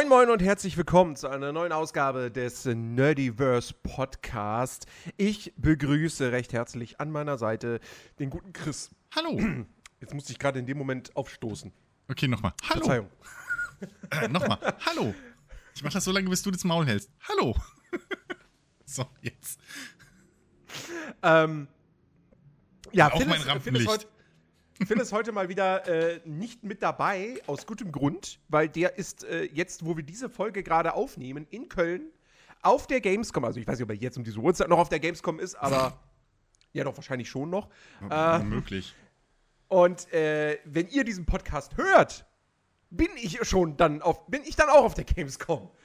Moin 0.00 0.08
Moin 0.08 0.30
und 0.30 0.40
herzlich 0.40 0.78
willkommen 0.78 1.14
zu 1.14 1.28
einer 1.28 1.52
neuen 1.52 1.72
Ausgabe 1.72 2.30
des 2.30 2.64
Nerdiverse 2.64 3.74
Podcast. 3.82 4.86
Ich 5.18 5.52
begrüße 5.58 6.32
recht 6.32 6.54
herzlich 6.54 7.00
an 7.00 7.10
meiner 7.10 7.36
Seite 7.36 7.80
den 8.18 8.30
guten 8.30 8.54
Chris. 8.54 8.94
Hallo. 9.14 9.38
Jetzt 10.00 10.14
musste 10.14 10.32
ich 10.32 10.38
gerade 10.38 10.58
in 10.58 10.64
dem 10.64 10.78
Moment 10.78 11.14
aufstoßen. 11.16 11.70
Okay, 12.08 12.28
nochmal. 12.28 12.54
Hallo. 12.62 12.80
Verzeihung. 12.80 13.10
Äh, 14.10 14.28
nochmal. 14.28 14.58
Hallo. 14.86 15.14
Ich 15.74 15.82
mach 15.82 15.92
das 15.92 16.04
so 16.04 16.12
lange, 16.12 16.30
bis 16.30 16.40
du 16.42 16.50
das 16.50 16.64
Maul 16.64 16.86
hältst. 16.86 17.10
Hallo. 17.28 17.54
so, 18.86 19.04
jetzt. 19.20 19.60
Ähm, 21.22 21.68
ja, 22.92 23.12
Auch 23.12 23.18
Phil 23.18 23.26
mein 23.26 23.42
Rampenlicht. 23.42 24.08
Phil 24.86 24.98
ist, 24.98 25.12
heute, 25.12 25.32
mal 25.32 25.48
wieder 25.48 25.86
äh, 25.86 26.20
nicht 26.24 26.64
mit 26.64 26.82
dabei, 26.82 27.40
aus 27.46 27.66
gutem 27.66 27.92
Grund, 27.92 28.38
weil 28.48 28.68
der 28.68 28.96
ist 28.96 29.24
äh, 29.24 29.44
jetzt, 29.44 29.84
wo 29.84 29.96
wir 29.96 30.02
diese 30.02 30.30
Folge 30.30 30.62
gerade 30.62 30.94
aufnehmen, 30.94 31.46
in 31.50 31.68
Köln 31.68 32.10
auf 32.62 32.86
der 32.86 33.00
Gamescom. 33.00 33.44
Also 33.44 33.60
ich 33.60 33.66
weiß 33.66 33.78
nicht, 33.78 33.84
ob 33.84 33.90
er 33.90 33.96
jetzt 33.96 34.16
um 34.16 34.24
diese 34.24 34.38
Uhrzeit 34.38 34.68
noch 34.68 34.78
auf 34.78 34.88
der 34.88 34.98
Gamescom 34.98 35.38
ist, 35.38 35.54
aber 35.54 35.98
ja 36.72 36.84
doch, 36.84 36.96
wahrscheinlich 36.96 37.28
schon 37.28 37.50
noch. 37.50 37.68
Äh, 38.10 38.38
Möglich. 38.40 38.94
Und 39.68 40.12
äh, 40.12 40.58
wenn 40.64 40.88
ihr 40.88 41.04
diesen 41.04 41.26
Podcast 41.26 41.76
hört, 41.76 42.24
bin 42.88 43.08
ich 43.16 43.38
schon 43.46 43.76
dann 43.76 44.02
auf, 44.02 44.26
bin 44.26 44.42
ich 44.44 44.56
dann 44.56 44.68
auch 44.68 44.84
auf 44.84 44.94
der 44.94 45.04
Gamescom. 45.04 45.70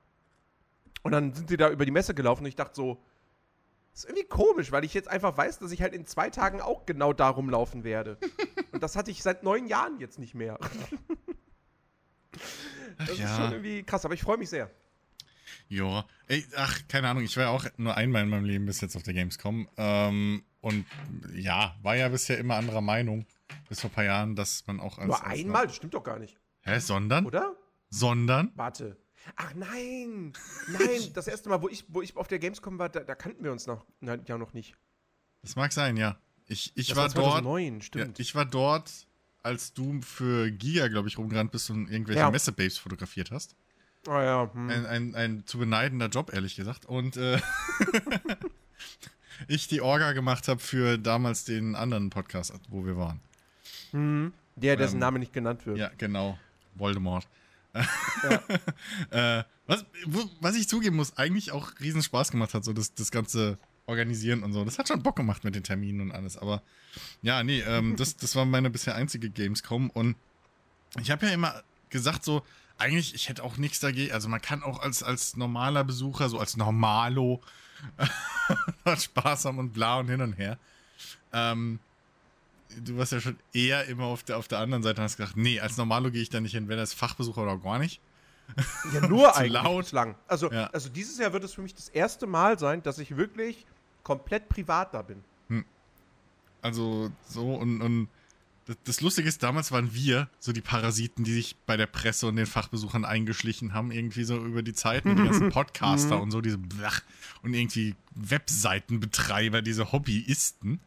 Und 1.04 1.14
dann 1.14 1.34
sind 1.34 1.48
sie 1.48 1.56
da 1.56 1.70
über 1.70 1.86
die 1.86 1.92
Messe 1.92 2.14
gelaufen 2.14 2.42
und 2.42 2.48
ich 2.48 2.58
dachte 2.58 2.76
so, 2.76 2.98
das 3.94 4.04
ist 4.04 4.10
irgendwie 4.10 4.28
komisch, 4.28 4.74
weil 4.74 4.84
ich 4.84 4.94
jetzt 4.94 5.08
einfach 5.08 5.38
weiß, 5.38 5.60
dass 5.60 5.72
ich 5.72 5.82
halt 5.82 5.94
in 5.94 6.06
zwei 6.06 6.30
Tagen 6.30 6.60
auch 6.60 6.86
genau 6.86 7.14
da 7.14 7.30
rumlaufen 7.30 7.86
werde. 7.86 8.18
und 8.74 8.84
das 8.84 8.98
hatte 8.98 9.10
ich 9.10 9.24
seit 9.24 9.44
neun 9.44 9.68
Jahren 9.68 10.02
jetzt 10.02 10.20
nicht 10.20 10.36
mehr. 10.36 10.60
das 13.00 13.10
ist 13.10 13.20
ja. 13.20 13.36
schon 13.36 13.52
irgendwie 13.52 13.84
krass, 13.84 14.06
aber 14.06 14.14
ich 14.14 14.22
freue 14.22 14.38
mich 14.38 14.50
sehr. 14.50 14.70
Ja. 15.68 16.06
Ach, 16.56 16.80
keine 16.88 17.10
Ahnung. 17.10 17.24
Ich 17.24 17.36
war 17.38 17.46
ja 17.46 17.50
auch 17.50 17.66
nur 17.78 17.96
einmal 17.96 18.24
in 18.24 18.30
meinem 18.30 18.46
Leben 18.46 18.66
bis 18.66 18.82
jetzt 18.82 18.96
auf 18.96 19.04
der 19.04 19.14
Gamescom. 19.14 19.68
Ähm, 19.78 20.44
und 20.62 20.86
ja, 21.34 21.76
war 21.82 21.96
ja 21.96 22.10
bisher 22.10 22.38
immer 22.38 22.56
anderer 22.56 22.82
Meinung. 22.82 23.26
Bis 23.68 23.82
vor 23.82 23.90
ein 23.90 23.94
paar 23.94 24.04
Jahren, 24.04 24.36
dass 24.36 24.66
man 24.68 24.80
auch 24.80 24.98
als. 24.98 25.08
Nur 25.08 25.26
als 25.26 25.40
einmal, 25.40 25.68
das 25.68 25.76
stimmt 25.76 25.94
doch 25.94 26.04
gar 26.04 26.20
nicht, 26.20 26.38
Hä, 26.62 26.80
sondern? 26.80 27.26
oder? 27.26 27.56
Sondern? 27.90 28.52
Warte. 28.56 28.98
Ach 29.36 29.54
nein, 29.54 30.34
nein, 30.68 31.14
das 31.14 31.28
erste 31.28 31.50
Mal, 31.50 31.62
wo 31.62 31.68
ich, 31.68 31.86
wo 31.88 32.02
ich 32.02 32.16
auf 32.16 32.28
der 32.28 32.40
Gamescom 32.40 32.80
war, 32.80 32.90
da, 32.90 33.02
da 33.02 33.16
kannten 33.16 33.44
wir 33.44 33.52
uns 33.52 33.68
noch, 33.68 33.86
na, 34.00 34.18
ja 34.26 34.38
noch 34.38 34.54
nicht. 34.54 34.76
Das 35.42 35.56
mag 35.56 35.74
sein, 35.74 35.98
ja. 35.98 36.18
Ich, 36.48 36.72
ich 36.76 36.88
Das 36.88 36.98
war, 36.98 37.10
dort. 37.10 37.44
2009, 37.44 37.76
Ja, 37.76 37.82
stimmt. 37.82 38.20
ich 38.20 38.34
war 38.34 38.46
dort, 38.46 39.08
als 39.44 39.74
du 39.74 40.02
für 40.02 40.52
Giga, 40.52 40.88
glaube 40.88 41.08
ich, 41.08 41.18
rumgerannt 41.18 41.52
bist 41.52 41.70
und 41.70 41.90
irgendwelche 41.90 42.22
Ja. 42.22 42.32
Messebabes 42.32 42.78
fotografiert 42.78 43.32
hast. 43.32 43.56
Ah 44.08 44.24
ja, 44.24 44.50
hm. 44.54 44.70
Ein, 44.70 44.86
ein, 44.86 45.16
ein 45.16 45.44
zu 45.46 45.58
beneidender 45.58 46.08
Job, 46.08 46.32
ehrlich 46.34 46.56
gesagt. 46.56 46.86
Und 46.86 47.18
äh, 47.18 47.40
ich 49.48 49.68
die 49.68 49.82
Orga 49.82 50.14
gemacht 50.14 50.48
habe 50.48 50.60
für 50.60 50.98
damals 50.98 51.44
den 51.46 51.76
anderen 51.76 52.10
Podcast, 52.10 52.54
wo 52.70 52.86
wir 52.86 52.98
waren. 52.98 53.20
Der, 54.56 54.76
dessen 54.78 54.96
Ähm, 54.96 55.00
Name 55.00 55.20
nicht 55.20 55.34
genannt 55.34 55.66
wird. 55.66 55.78
Ja, 55.78 55.92
genau. 55.98 56.38
Voldemort. 56.76 57.28
äh, 59.12 59.44
was, 59.68 59.86
was 60.42 60.56
ich 60.56 60.68
zugeben 60.68 60.96
muss, 60.96 61.18
eigentlich 61.18 61.52
auch 61.52 61.80
riesen 61.80 62.02
Spaß 62.02 62.32
gemacht 62.32 62.54
hat, 62.54 62.64
so 62.64 62.74
das, 62.74 62.94
das 62.96 63.12
ganze 63.12 63.58
Organisieren 63.90 64.44
und 64.44 64.54
so. 64.54 64.64
Das 64.64 64.80
hat 64.80 64.88
schon 64.88 65.04
Bock 65.04 65.16
gemacht 65.18 65.44
mit 65.44 65.56
den 65.56 65.64
Terminen 65.64 66.00
und 66.02 66.12
alles. 66.12 66.38
Aber 66.38 66.62
ja, 67.22 67.44
nee, 67.44 67.62
ähm, 67.62 67.96
das, 67.98 68.16
das 68.16 68.36
war 68.36 68.46
meine 68.46 68.70
bisher 68.70 68.96
einzige 68.96 69.30
Gamescom. 69.30 69.90
Und 69.90 70.16
ich 71.02 71.12
habe 71.12 71.26
ja 71.26 71.34
immer 71.34 71.62
gesagt, 71.90 72.24
so, 72.24 72.44
eigentlich, 72.78 73.14
ich 73.14 73.28
hätte 73.30 73.44
auch 73.44 73.58
nichts 73.58 73.80
dagegen. 73.82 74.14
Also 74.14 74.30
man 74.30 74.42
kann 74.42 74.64
auch 74.64 74.80
als, 74.82 75.04
als 75.04 75.36
normaler 75.36 75.84
Besucher, 75.84 76.30
so 76.30 76.40
als 76.40 76.56
Normalo, 76.56 77.42
Spaß 78.98 79.46
haben 79.46 79.58
und 79.60 79.74
bla 79.74 80.00
und 80.00 80.08
hin 80.10 80.22
und 80.22 80.34
her. 80.34 80.58
Ähm, 81.34 81.80
du 82.84 82.98
warst 82.98 83.12
ja 83.12 83.20
schon 83.22 83.38
eher 83.54 83.86
immer 83.86 84.06
auf 84.06 84.24
der, 84.24 84.38
auf 84.38 84.48
der 84.48 84.60
anderen 84.60 84.84
Seite 84.84 85.02
und 85.02 85.06
hast 85.06 85.18
gesagt, 85.18 85.38
nee, 85.38 85.60
als 85.60 85.78
Normalo 85.78 86.12
gehe 86.12 86.22
ich 86.22 86.30
da 86.30 86.40
nicht 86.42 86.54
hin, 86.54 86.68
wenn 86.68 86.78
das 86.78 86.94
Fachbesucher 86.94 87.42
oder 87.44 87.58
gar 87.58 87.80
nicht. 87.80 88.02
Ja, 88.94 89.08
nur 89.08 89.36
eigentlich 89.38 89.54
laut. 89.54 89.84
bislang. 89.84 90.16
Also, 90.28 90.52
Ja. 90.52 90.68
also 90.68 90.90
dieses 90.90 91.18
Jahr 91.20 91.34
wird 91.34 91.44
es 91.44 91.54
für 91.54 91.62
mich 91.62 91.76
das 91.76 91.90
erste 91.90 92.28
Mal 92.28 92.58
sein, 92.60 92.82
dass 92.84 92.98
ich 93.00 93.16
wirklich 93.16 93.66
komplett 94.10 94.50
privat 94.50 94.96
da 94.96 95.04
bin. 95.04 95.24
Also 96.64 97.12
so 97.28 97.54
und, 97.54 97.80
und 97.82 98.08
das, 98.66 98.78
das 98.84 99.02
Lustige 99.02 99.30
ist, 99.30 99.44
damals 99.44 99.72
waren 99.72 99.94
wir 99.94 100.30
so 100.40 100.52
die 100.52 100.62
Parasiten, 100.62 101.24
die 101.24 101.34
sich 101.34 101.56
bei 101.68 101.78
der 101.78 101.86
Presse 101.86 102.26
und 102.26 102.36
den 102.36 102.48
Fachbesuchern 102.48 103.06
eingeschlichen 103.06 103.76
haben, 103.76 103.92
irgendwie 103.92 104.24
so 104.24 104.38
über 104.44 104.64
die 104.64 104.74
Zeit 104.74 105.06
mit 105.06 105.20
den 105.20 105.26
ganzen 105.26 105.50
Podcaster 105.52 106.20
und 106.20 106.32
so, 106.32 106.42
diese 106.42 106.58
Blach 106.58 107.02
und 107.44 107.54
irgendwie 107.54 107.96
Webseitenbetreiber, 108.16 109.62
diese 109.62 109.92
Hobbyisten. 109.92 110.80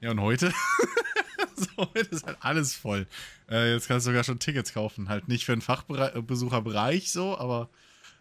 Ja, 0.00 0.12
und 0.12 0.20
heute? 0.20 0.50
so, 1.56 1.68
heute 1.94 2.08
ist 2.14 2.26
halt 2.26 2.38
alles 2.40 2.74
voll. 2.74 3.06
Äh, 3.50 3.74
jetzt 3.74 3.88
kannst 3.88 4.06
du 4.06 4.10
sogar 4.10 4.24
schon 4.24 4.38
Tickets 4.38 4.72
kaufen. 4.72 5.10
Halt 5.10 5.28
nicht 5.28 5.44
für 5.44 5.52
den 5.52 5.60
Fachbesucherbereich 5.60 7.12
so, 7.12 7.36
aber 7.36 7.68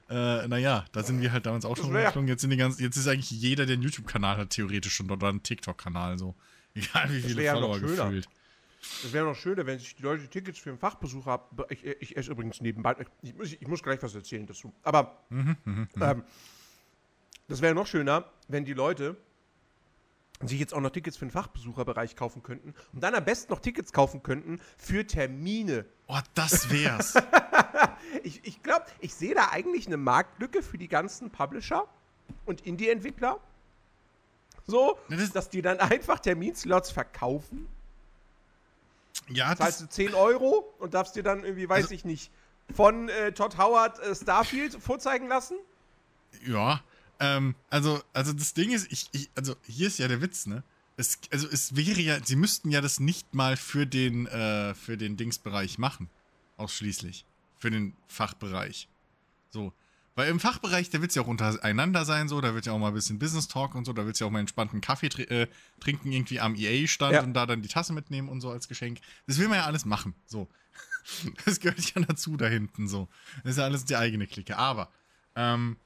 äh, 0.09 0.47
naja, 0.47 0.85
da 0.91 1.03
sind 1.03 1.22
wir 1.22 1.31
halt 1.31 1.45
damals 1.45 1.66
auch 1.66 1.75
schon 1.78 1.88
rumgeflogen. 1.88 2.28
Jetzt 2.28 2.41
sind 2.41 2.50
die 2.51 2.57
ganzen, 2.57 2.81
jetzt 2.81 2.95
ist 2.97 3.07
eigentlich 3.07 3.31
jeder, 3.31 3.66
der 3.66 3.73
einen 3.73 3.84
YouTube-Kanal 3.84 4.38
hat, 4.38 4.50
theoretisch 4.51 4.94
schon 4.94 5.07
dort 5.07 5.22
oder 5.22 5.29
einen 5.29 5.44
TikTok-Kanal 5.44 6.18
so. 6.18 6.35
Egal 6.73 7.12
wie 7.12 7.22
viele 7.22 7.44
ja 7.44 7.53
Follower 7.53 7.79
schöner. 7.79 8.06
gefühlt. 8.06 8.29
Es 9.03 9.12
wäre 9.12 9.25
noch 9.25 9.35
schöner, 9.35 9.66
wenn 9.66 9.79
sich 9.79 9.96
die 9.96 10.03
Leute 10.03 10.28
Tickets 10.28 10.59
für 10.59 10.69
einen 10.69 10.79
Fachbesucher 10.79 11.31
haben. 11.31 11.63
Ich, 11.69 11.84
ich 11.85 12.16
esse 12.16 12.31
übrigens 12.31 12.62
nebenbei. 12.62 12.96
Ich 13.22 13.34
muss, 13.35 13.51
ich 13.53 13.67
muss 13.67 13.81
gleich 13.84 14.01
was 14.03 14.13
erzählen 14.16 14.46
dazu. 14.46 14.72
Aber 14.84 15.17
Mhm, 15.29 15.57
ähm, 16.00 16.23
das 17.47 17.62
wäre 17.62 17.73
noch 17.73 17.88
schöner, 17.88 18.25
wenn 18.47 18.63
die 18.66 18.73
Leute 18.73 19.17
sich 20.44 20.59
jetzt 20.59 20.73
auch 20.73 20.81
noch 20.81 20.91
Tickets 20.91 21.17
für 21.17 21.25
den 21.25 21.31
Fachbesucherbereich 21.31 22.16
kaufen 22.16 22.44
könnten 22.44 22.75
und 22.94 23.01
dann 23.01 23.16
am 23.16 23.25
besten 23.25 23.52
noch 23.52 23.59
Tickets 23.59 23.91
kaufen 23.91 24.22
könnten 24.22 24.59
für 24.78 25.05
Termine. 25.08 25.85
Oh, 26.08 26.20
das 26.35 26.70
wär's. 26.70 27.16
Ich, 28.24 28.42
ich 28.46 28.64
glaube, 28.64 28.86
ich 29.00 29.14
sehe 29.14 29.36
da 29.36 29.50
eigentlich 29.50 29.86
eine 29.88 29.98
Marktlücke 29.98 30.64
für 30.64 30.78
die 30.78 30.88
ganzen 30.88 31.30
Publisher 31.30 31.88
und 32.46 32.62
Indie-Entwickler. 32.62 33.40
So, 34.66 34.98
das- 35.09 35.32
dass 35.32 35.50
die 35.50 35.62
dann 35.62 35.80
einfach 35.80 36.20
Terminslots 36.20 36.92
verkaufen. 36.92 37.68
ja, 39.30 39.56
Zahlst 39.56 39.82
das, 39.82 39.88
du 39.90 39.94
10 39.94 40.14
Euro 40.14 40.74
und 40.80 40.94
darfst 40.94 41.16
dir 41.16 41.24
dann 41.24 41.44
irgendwie, 41.44 41.68
weiß 41.70 41.84
Also- 41.86 41.94
ich 41.96 42.06
nicht, 42.06 42.32
von 42.76 43.08
äh, 43.09 43.32
Todd 43.34 43.58
Howard 43.58 44.00
äh, 44.00 44.16
Starfield 44.16 44.74
vorzeigen 44.82 45.28
lassen. 45.28 45.58
ja. 46.46 46.82
Ähm, 47.20 47.56
also, 47.72 48.00
also 48.14 48.32
das 48.32 48.54
Ding 48.54 48.70
ist, 48.72 48.92
ich, 48.92 49.09
ich, 49.12 49.30
also 49.34 49.56
hier 49.64 49.88
ist 49.88 49.98
ja 49.98 50.08
der 50.08 50.22
Witz, 50.22 50.46
ne? 50.46 50.62
Es, 50.98 51.18
also 51.32 51.48
es 51.48 51.76
wäre 51.76 52.00
ja, 52.00 52.24
sie 52.24 52.36
müssten 52.36 52.70
ja 52.70 52.80
das 52.80 53.00
nicht 53.00 53.34
mal 53.34 53.58
für 53.58 53.88
den, 53.88 54.28
äh, 54.28 54.76
für 54.76 54.98
den 54.98 55.18
Dingsbereich 55.18 55.80
machen. 55.80 56.12
Ausschließlich. 56.58 57.26
Für 57.59 57.72
den 57.72 57.96
Fachbereich. 58.08 58.88
So. 59.50 59.74
Weil 60.16 60.30
im 60.30 60.40
Fachbereich, 60.40 60.90
da 60.90 61.00
wird 61.02 61.12
es 61.12 61.16
ja 61.16 61.22
auch 61.22 61.28
untereinander 61.28 62.04
sein, 62.04 62.28
so, 62.28 62.42
da 62.42 62.56
wird 62.56 62.66
ja 62.66 62.72
auch 62.74 62.80
mal 62.80 62.88
ein 62.88 62.94
bisschen 62.96 63.20
Business 63.20 63.48
Talk 63.48 63.76
und 63.76 63.86
so, 63.86 63.94
da 63.94 64.04
wird 64.06 64.16
es 64.16 64.20
ja 64.20 64.26
auch 64.26 64.32
mal 64.32 64.40
entspannten 64.40 64.82
Kaffee 64.82 65.09
tr 65.09 65.30
äh, 65.30 65.48
trinken, 65.80 66.12
irgendwie 66.12 66.40
am 66.40 66.56
EA-Stand 66.56 67.14
Ja. 67.14 67.22
und 67.22 67.34
da 67.36 67.46
dann 67.46 67.62
die 67.62 67.68
Tasse 67.68 67.94
mitnehmen 67.94 68.28
und 68.28 68.42
so 68.42 68.50
als 68.50 68.68
Geschenk. 68.68 69.00
Das 69.28 69.38
will 69.38 69.48
man 69.48 69.58
ja 69.59 69.66
alles 69.66 69.86
machen. 69.86 70.16
So. 70.26 70.48
Das 71.46 71.59
gehört 71.62 71.80
ja 71.96 72.02
dazu 72.02 72.36
da 72.36 72.48
hinten, 72.48 72.88
so. 72.88 73.08
Das 73.44 73.52
ist 73.52 73.58
ja 73.58 73.64
alles 73.64 73.86
die 73.86 73.96
eigene 73.96 74.28
Clique. 74.28 74.58
Aber, 74.58 74.90
ähm, 75.36 75.78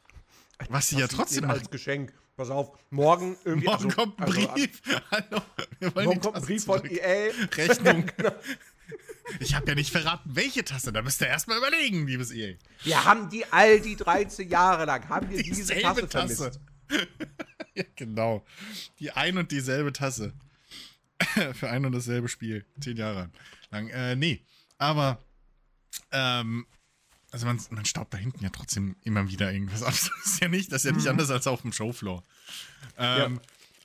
was 0.70 0.88
sie 0.90 0.98
ja 0.98 1.08
trotzdem 1.08 1.46
machen. 1.46 1.60
als 1.60 1.70
Geschenk. 1.70 2.12
pass 2.38 2.50
auf, 2.50 2.72
morgen 2.90 3.38
irgendwie. 3.46 3.68
Morgen 3.68 3.86
also- 3.86 3.96
kommt 3.96 4.20
ein 4.20 4.26
also- 4.28 4.48
Brief. 4.48 4.82
Hallo, 5.12 5.42
wir 5.80 5.94
wollen 5.96 6.06
Morgen 6.06 6.20
kommt 6.22 6.36
ein 6.38 6.42
Brief 6.42 6.66
von 6.66 6.80
zurück. 6.80 6.92
EA. 6.92 7.32
Rechnung. 7.56 8.06
Ich 9.40 9.56
habe 9.56 9.68
ja 9.68 9.76
nicht 9.76 9.92
verraten, 9.92 10.30
welche 10.34 10.64
Tasse. 10.66 10.92
Da 10.92 11.02
müsst 11.02 11.22
ihr 11.22 11.28
erstmal 11.28 11.58
überlegen, 11.58 12.06
liebes 12.06 12.32
EA. 12.32 12.56
Wir 12.84 13.06
haben 13.06 13.30
die 13.30 13.46
all 13.46 13.80
die 13.80 13.96
13 13.96 14.50
Jahre 14.50 14.86
lang, 14.86 15.08
haben 15.10 15.30
wir 15.30 15.42
diese 15.42 15.74
Dieselbe 15.74 16.08
Tasse 16.10 16.36
vermisst. 16.36 16.60
ja, 17.76 17.84
genau. 17.96 18.46
Die 19.00 19.12
ein 19.12 19.38
und 19.38 19.52
dieselbe 19.52 19.94
Tasse. 19.94 20.34
Für 21.54 21.70
ein 21.70 21.86
und 21.86 21.94
dasselbe 21.94 22.28
Spiel. 22.28 22.66
Zehn 22.80 22.98
Jahre 22.98 23.30
lang. 23.70 23.90
Äh, 23.90 24.16
nee. 24.16 24.44
Aber, 24.78 25.24
ähm, 26.12 26.66
also 27.32 27.46
man, 27.46 27.60
man 27.70 27.86
staubt 27.86 28.14
da 28.14 28.18
hinten 28.18 28.44
ja 28.44 28.50
trotzdem 28.50 28.96
immer 29.04 29.30
wieder 29.30 29.52
irgendwas 29.52 29.84
ab. 29.84 29.94
Das 29.94 30.10
ist 30.26 30.42
ja 30.42 30.48
nicht, 30.48 30.72
das 30.72 30.84
ist 30.84 30.92
ja 30.92 30.96
nicht 30.96 31.08
anders 31.08 31.30
als 31.30 31.48
auf 31.48 31.62
dem 31.62 31.72
Showfloor. 31.72 32.24
Ähm, 32.98 33.40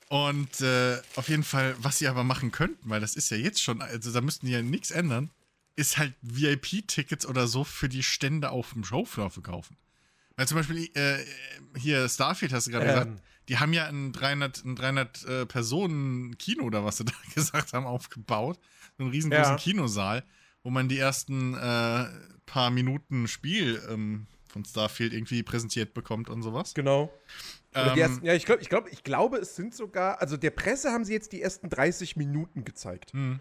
Und 0.09 0.61
äh, 0.61 0.97
auf 1.15 1.27
jeden 1.27 1.43
Fall, 1.43 1.75
was 1.79 1.97
sie 1.99 2.07
aber 2.07 2.23
machen 2.23 2.51
könnten, 2.51 2.89
weil 2.89 3.01
das 3.01 3.15
ist 3.15 3.29
ja 3.29 3.37
jetzt 3.37 3.61
schon, 3.61 3.81
also 3.81 4.11
da 4.11 4.21
müssten 4.21 4.45
die 4.45 4.53
ja 4.53 4.61
nichts 4.61 4.91
ändern, 4.91 5.31
ist 5.75 5.97
halt 5.97 6.13
VIP-Tickets 6.21 7.25
oder 7.25 7.47
so 7.47 7.63
für 7.63 7.89
die 7.89 8.03
Stände 8.03 8.49
auf 8.51 8.73
dem 8.73 8.83
Showfloor 8.83 9.29
verkaufen. 9.29 9.75
Weil 10.37 10.47
zum 10.47 10.57
Beispiel 10.57 10.89
äh, 10.95 11.25
hier 11.77 12.07
Starfield 12.07 12.53
hast 12.53 12.67
du 12.67 12.71
gerade 12.71 12.85
Ähm. 12.85 12.93
gesagt, 12.93 13.21
die 13.49 13.57
haben 13.59 13.73
ja 13.73 13.85
ein 13.87 14.11
300, 14.13 14.65
ein 14.65 14.75
300 14.75 15.25
äh, 15.25 15.45
Personen 15.45 16.37
Kino 16.37 16.63
oder 16.63 16.85
was 16.85 16.97
sie 16.97 17.05
da 17.05 17.13
gesagt 17.35 17.73
haben 17.73 17.85
aufgebaut, 17.85 18.59
so 18.97 19.03
einen 19.03 19.11
riesengroßen 19.11 19.43
Ja. 19.43 19.57
Kinosaal, 19.57 20.23
wo 20.63 20.69
man 20.69 20.87
die 20.89 20.97
ersten 20.97 21.53
äh, 21.53 22.05
paar 22.45 22.69
Minuten 22.71 23.27
Spiel 23.27 23.81
ähm, 23.89 24.27
von 24.47 24.63
Starfield 24.63 25.13
irgendwie 25.13 25.43
präsentiert 25.43 25.93
bekommt 25.93 26.29
und 26.29 26.41
sowas. 26.43 26.73
Genau. 26.73 27.11
Ähm, 27.77 27.97
ersten, 27.97 28.25
ja, 28.25 28.33
ich, 28.33 28.45
glaub, 28.45 28.61
ich, 28.61 28.69
glaub, 28.69 28.91
ich 28.91 29.03
glaube, 29.03 29.37
es 29.37 29.55
sind 29.55 29.73
sogar, 29.73 30.21
also 30.21 30.37
der 30.37 30.51
Presse 30.51 30.91
haben 30.91 31.05
sie 31.05 31.13
jetzt 31.13 31.31
die 31.31 31.41
ersten 31.41 31.69
30 31.69 32.15
Minuten 32.15 32.63
gezeigt. 32.63 33.13
Hm. 33.13 33.39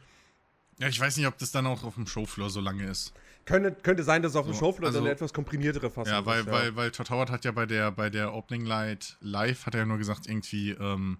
Ja, 0.78 0.88
ich 0.88 1.00
weiß 1.00 1.16
nicht, 1.16 1.26
ob 1.26 1.38
das 1.38 1.52
dann 1.52 1.66
auch 1.66 1.84
auf 1.84 1.94
dem 1.94 2.06
Showfloor 2.06 2.50
so 2.50 2.60
lange 2.60 2.84
ist. 2.84 3.14
Könnte, 3.46 3.72
könnte 3.72 4.02
sein, 4.02 4.22
dass 4.22 4.36
auf 4.36 4.44
dem 4.44 4.52
So, 4.52 4.58
Showfloor 4.60 4.88
also- 4.88 5.00
eine 5.00 5.10
etwas 5.10 5.32
komprimiertere 5.32 5.90
Fassung 5.90 6.12
Ja, 6.12 6.26
weil, 6.26 6.40
ist, 6.40 6.50
weil, 6.50 6.76
weil 6.76 6.90
Todd 6.90 7.08
Howard 7.10 7.30
hat 7.30 7.44
ja 7.44 7.52
bei 7.52 7.64
der, 7.64 7.90
bei 7.92 8.10
der 8.10 8.34
Opening 8.34 8.66
Light 8.66 9.16
Live, 9.20 9.66
hat 9.66 9.74
er 9.74 9.80
ja 9.80 9.86
nur 9.86 9.98
gesagt, 9.98 10.26
irgendwie, 10.26 10.72
ähm, 10.72 11.18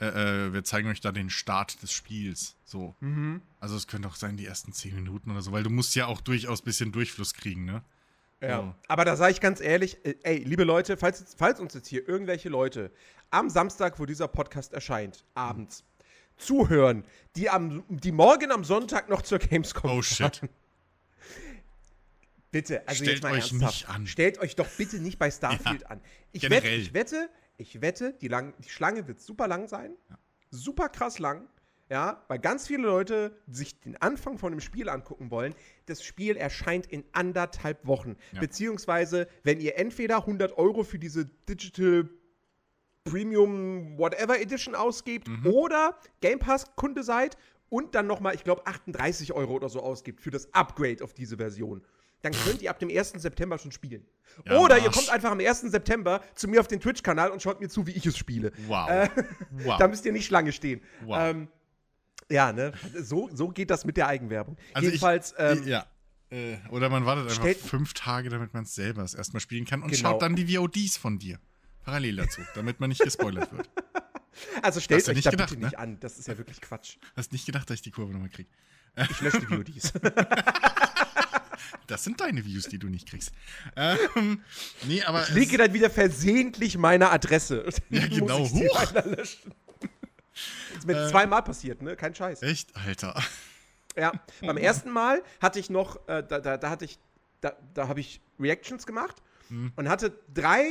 äh, 0.00 0.46
äh, 0.46 0.52
wir 0.52 0.64
zeigen 0.64 0.88
euch 0.88 1.00
da 1.00 1.12
den 1.12 1.30
Start 1.30 1.80
des 1.82 1.92
Spiels. 1.92 2.56
So. 2.64 2.96
Mhm. 3.00 3.40
Also 3.60 3.76
es 3.76 3.86
könnte 3.86 4.08
auch 4.08 4.16
sein, 4.16 4.36
die 4.36 4.46
ersten 4.46 4.72
10 4.72 4.94
Minuten 4.96 5.30
oder 5.30 5.42
so, 5.42 5.52
weil 5.52 5.62
du 5.62 5.70
musst 5.70 5.94
ja 5.94 6.06
auch 6.06 6.20
durchaus 6.20 6.62
ein 6.62 6.64
bisschen 6.64 6.90
Durchfluss 6.90 7.34
kriegen, 7.34 7.64
ne? 7.64 7.82
Ja. 8.42 8.56
So. 8.58 8.74
Aber 8.88 9.04
da 9.04 9.16
sage 9.16 9.32
ich 9.32 9.40
ganz 9.40 9.60
ehrlich, 9.60 10.04
äh, 10.04 10.16
ey, 10.24 10.38
liebe 10.38 10.64
Leute, 10.64 10.96
falls, 10.96 11.34
falls 11.38 11.60
uns 11.60 11.74
jetzt 11.74 11.88
hier 11.88 12.06
irgendwelche 12.08 12.48
Leute 12.48 12.90
am 13.30 13.48
Samstag, 13.48 13.98
wo 14.00 14.04
dieser 14.06 14.28
Podcast 14.28 14.72
erscheint, 14.74 15.24
abends, 15.34 15.84
zuhören, 16.36 17.04
die, 17.36 17.48
am, 17.48 17.84
die 17.88 18.12
morgen 18.12 18.50
am 18.50 18.64
Sonntag 18.64 19.08
noch 19.08 19.22
zur 19.22 19.38
Gamescom 19.38 19.90
Oh 19.98 20.02
shit. 20.02 20.36
fahren. 20.36 20.48
Bitte, 22.50 22.86
also 22.86 23.02
Stellt 23.04 23.16
jetzt 23.18 23.22
mal 23.22 23.32
euch 23.32 23.50
ernsthaft. 23.50 23.74
nicht 23.74 23.88
an. 23.88 24.06
Stellt 24.06 24.38
euch 24.38 24.56
doch 24.56 24.68
bitte 24.76 24.98
nicht 24.98 25.18
bei 25.18 25.30
Starfield 25.30 25.80
Ja, 25.82 25.86
an. 25.88 26.00
Ich 26.32 26.42
wette, 26.42 26.60
generell. 26.62 26.80
ich 26.80 26.92
wette, 26.94 27.30
ich 27.56 27.80
wette, 27.80 28.12
die, 28.20 28.28
lang, 28.28 28.52
die 28.58 28.68
Schlange 28.68 29.08
wird 29.08 29.20
super 29.22 29.48
lang 29.48 29.68
sein. 29.68 29.92
Super 30.50 30.90
krass 30.90 31.18
lang. 31.18 31.48
Ja, 31.92 32.24
weil 32.28 32.38
ganz 32.38 32.66
viele 32.68 32.84
Leute 32.84 33.36
sich 33.48 33.78
den 33.80 33.98
Anfang 34.00 34.38
von 34.38 34.50
dem 34.50 34.60
Spiel 34.60 34.88
angucken 34.88 35.30
wollen. 35.30 35.54
Das 35.84 36.02
Spiel 36.02 36.36
erscheint 36.38 36.86
in 36.86 37.04
anderthalb 37.12 37.86
Wochen. 37.86 38.16
Ja. 38.32 38.40
Beziehungsweise, 38.40 39.28
wenn 39.42 39.60
ihr 39.60 39.76
entweder 39.76 40.16
100 40.20 40.56
Euro 40.56 40.84
für 40.84 40.98
diese 40.98 41.26
Digital 41.48 42.08
Premium 43.04 43.98
Whatever 43.98 44.40
Edition 44.40 44.74
ausgebt 44.74 45.28
Mhm. 45.28 45.46
oder 45.46 45.98
Game 46.22 46.38
Pass 46.38 46.74
Kunde 46.76 47.02
seid 47.02 47.36
und 47.68 47.94
dann 47.94 48.06
nochmal, 48.06 48.34
ich 48.34 48.44
glaube, 48.44 48.66
38 48.66 49.32
Euro 49.34 49.52
oder 49.54 49.68
so 49.68 49.80
ausgibt 49.82 50.20
für 50.22 50.30
das 50.30 50.52
Upgrade 50.54 51.02
auf 51.04 51.12
diese 51.12 51.36
Version. 51.36 51.82
Dann 52.22 52.32
könnt 52.32 52.62
ihr 52.62 52.70
ab 52.70 52.78
dem 52.78 52.88
1. 52.88 53.14
September 53.20 53.58
schon 53.58 53.72
spielen. 53.72 54.06
Ja, 54.46 54.58
oder 54.60 54.78
ihr 54.78 54.90
kommt 54.90 55.10
einfach 55.10 55.32
am 55.32 55.40
1. 55.40 55.62
September 55.72 56.22
zu 56.36 56.46
mir 56.48 56.60
auf 56.60 56.68
den 56.68 56.80
Twitch-Kanal 56.80 57.30
und 57.32 57.42
schaut 57.42 57.60
mir 57.60 57.68
zu, 57.68 57.86
wie 57.86 57.90
ich 57.90 58.06
es 58.06 58.16
spiele. 58.16 58.52
Wow. 58.68 58.88
Äh, 58.88 59.08
wow. 59.50 59.76
Da 59.78 59.88
müsst 59.88 60.06
ihr 60.06 60.12
nicht 60.12 60.24
Schlange 60.24 60.52
stehen. 60.52 60.80
Wow. 61.04 61.16
Ähm, 61.20 61.48
ja, 62.32 62.52
ne? 62.52 62.72
So, 63.00 63.28
so 63.32 63.48
geht 63.48 63.70
das 63.70 63.84
mit 63.84 63.96
der 63.96 64.08
Eigenwerbung. 64.08 64.56
Also 64.74 64.86
ich- 64.88 64.94
Jedenfalls, 64.94 65.34
ähm, 65.38 65.66
ja. 65.66 65.86
Äh, 66.30 66.56
oder 66.70 66.88
man 66.88 67.04
wartet 67.04 67.28
einfach 67.38 67.68
fünf 67.68 67.92
Tage, 67.92 68.30
damit 68.30 68.54
man 68.54 68.64
es 68.64 68.74
selber 68.74 69.02
das 69.02 69.14
erstmal 69.14 69.40
spielen 69.40 69.66
kann 69.66 69.82
und 69.82 69.90
Genau. 69.90 70.12
schaut 70.12 70.22
dann 70.22 70.34
die 70.34 70.56
VODs 70.56 70.96
von 70.96 71.18
dir. 71.18 71.38
Parallel 71.84 72.16
dazu, 72.16 72.40
damit 72.54 72.80
man 72.80 72.88
nicht 72.88 73.02
gespoilert 73.02 73.52
wird. 73.52 73.68
also 74.62 74.80
stellt 74.80 75.06
euch 75.08 75.14
nicht 75.16 75.26
da 75.26 75.30
gedacht, 75.30 75.50
bitte 75.50 75.60
ne? 75.60 75.66
nicht 75.66 75.78
an. 75.78 76.00
Das 76.00 76.18
ist 76.18 76.28
ja 76.28 76.38
wirklich 76.38 76.60
Quatsch. 76.60 76.96
Hast 77.16 77.32
nicht 77.32 77.44
gedacht, 77.44 77.68
dass 77.68 77.74
ich 77.76 77.82
die 77.82 77.90
Kurve 77.90 78.12
nochmal 78.12 78.30
krieg. 78.30 78.48
Ich 79.10 79.20
lösche 79.20 79.40
die 79.40 79.46
VODs. 79.46 79.92
Das 81.86 82.04
sind 82.04 82.20
deine 82.20 82.44
Views, 82.44 82.64
die 82.68 82.78
du 82.78 82.88
nicht 82.88 83.08
kriegst. 83.08 83.32
Ähm, 83.76 84.42
nee, 84.86 85.02
aber. 85.02 85.22
Ich 85.24 85.34
lege 85.34 85.58
dann 85.58 85.72
wieder 85.74 85.90
versehentlich 85.90 86.78
meine 86.78 87.10
Adresse. 87.10 87.66
Ja, 87.90 88.06
genau. 88.08 88.38
Muss 88.40 88.52
ich 88.52 88.68
Huch. 88.68 88.92
Ist 90.76 90.86
mir 90.86 90.96
Äh. 91.06 91.10
zweimal 91.10 91.42
passiert, 91.42 91.82
ne? 91.82 91.96
Kein 91.96 92.14
Scheiß. 92.14 92.42
Echt, 92.42 92.74
Alter. 92.76 93.14
Ja, 93.96 94.12
beim 94.40 94.56
ersten 94.56 94.90
Mal 94.90 95.22
hatte 95.40 95.58
ich 95.58 95.68
noch, 95.68 95.96
äh, 96.08 96.22
da, 96.26 96.40
da, 96.40 96.56
da 96.56 96.70
hatte 96.70 96.84
ich, 96.84 96.98
da, 97.40 97.54
da 97.74 97.88
habe 97.88 98.00
ich 98.00 98.20
Reactions 98.40 98.86
gemacht 98.86 99.16
Hm. 99.48 99.72
und 99.76 99.88
hatte 99.88 100.12
drei 100.32 100.64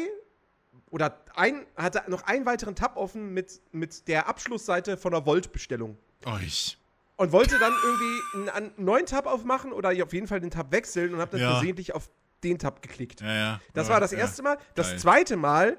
oder 0.90 1.22
ein, 1.36 1.66
hatte 1.78 2.04
noch 2.10 2.24
einen 2.24 2.46
weiteren 2.46 2.76
Tab 2.76 2.98
offen 2.98 3.34
mit, 3.34 3.62
mit 3.72 4.08
der 4.08 4.28
Abschlussseite 4.28 4.98
von 4.98 5.12
der 5.12 5.26
Volt-Bestellung. 5.26 5.98
Euch. 6.26 6.78
Und 7.18 7.32
wollte 7.32 7.60
dann 7.60 7.74
irgendwie 7.84 8.20
einen, 8.34 8.50
einen 8.50 8.72
neuen 8.78 9.06
Tab 9.06 9.28
aufmachen 9.28 9.72
oder 9.72 9.92
auf 10.04 10.12
jeden 10.14 10.28
Fall 10.28 10.40
den 10.40 10.50
Tab 10.50 10.72
wechseln 10.72 11.14
und 11.14 11.20
habe 11.22 11.32
dann 11.32 11.42
Ja. 11.42 11.52
versehentlich 11.54 11.94
auf 11.94 12.10
den 12.44 12.58
Tab 12.58 12.82
geklickt. 12.82 13.22
Ja, 13.22 13.34
ja. 13.36 13.62
Das 13.76 13.88
Ja, 13.88 13.94
war 13.94 14.00
das 14.00 14.12
erste 14.14 14.42
Mal. 14.42 14.58
Das 14.74 14.90
Geil. 14.90 15.00
zweite 15.00 15.38
Mal, 15.38 15.78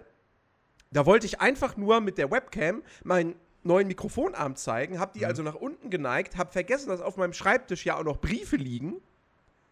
da 0.93 1.05
wollte 1.07 1.27
ich 1.27 1.41
einfach 1.41 1.77
nur 1.77 2.01
mit 2.01 2.19
der 2.19 2.31
Webcam 2.31 2.83
meinen 3.03 3.35
neuen 3.65 3.89
Mikrofonarm 3.89 4.57
zeigen, 4.57 4.99
habe 4.99 5.13
die 5.15 5.21
Mhm. 5.21 5.27
also 5.27 5.43
nach 5.43 5.55
unten 5.55 5.91
geneigt, 5.91 6.37
habe 6.37 6.51
vergessen, 6.53 6.89
dass 6.89 7.01
auf 7.01 7.17
meinem 7.17 7.33
Schreibtisch 7.33 7.85
ja 7.85 7.97
auch 7.97 8.05
noch 8.05 8.19
Briefe 8.21 8.57
liegen. 8.57 8.95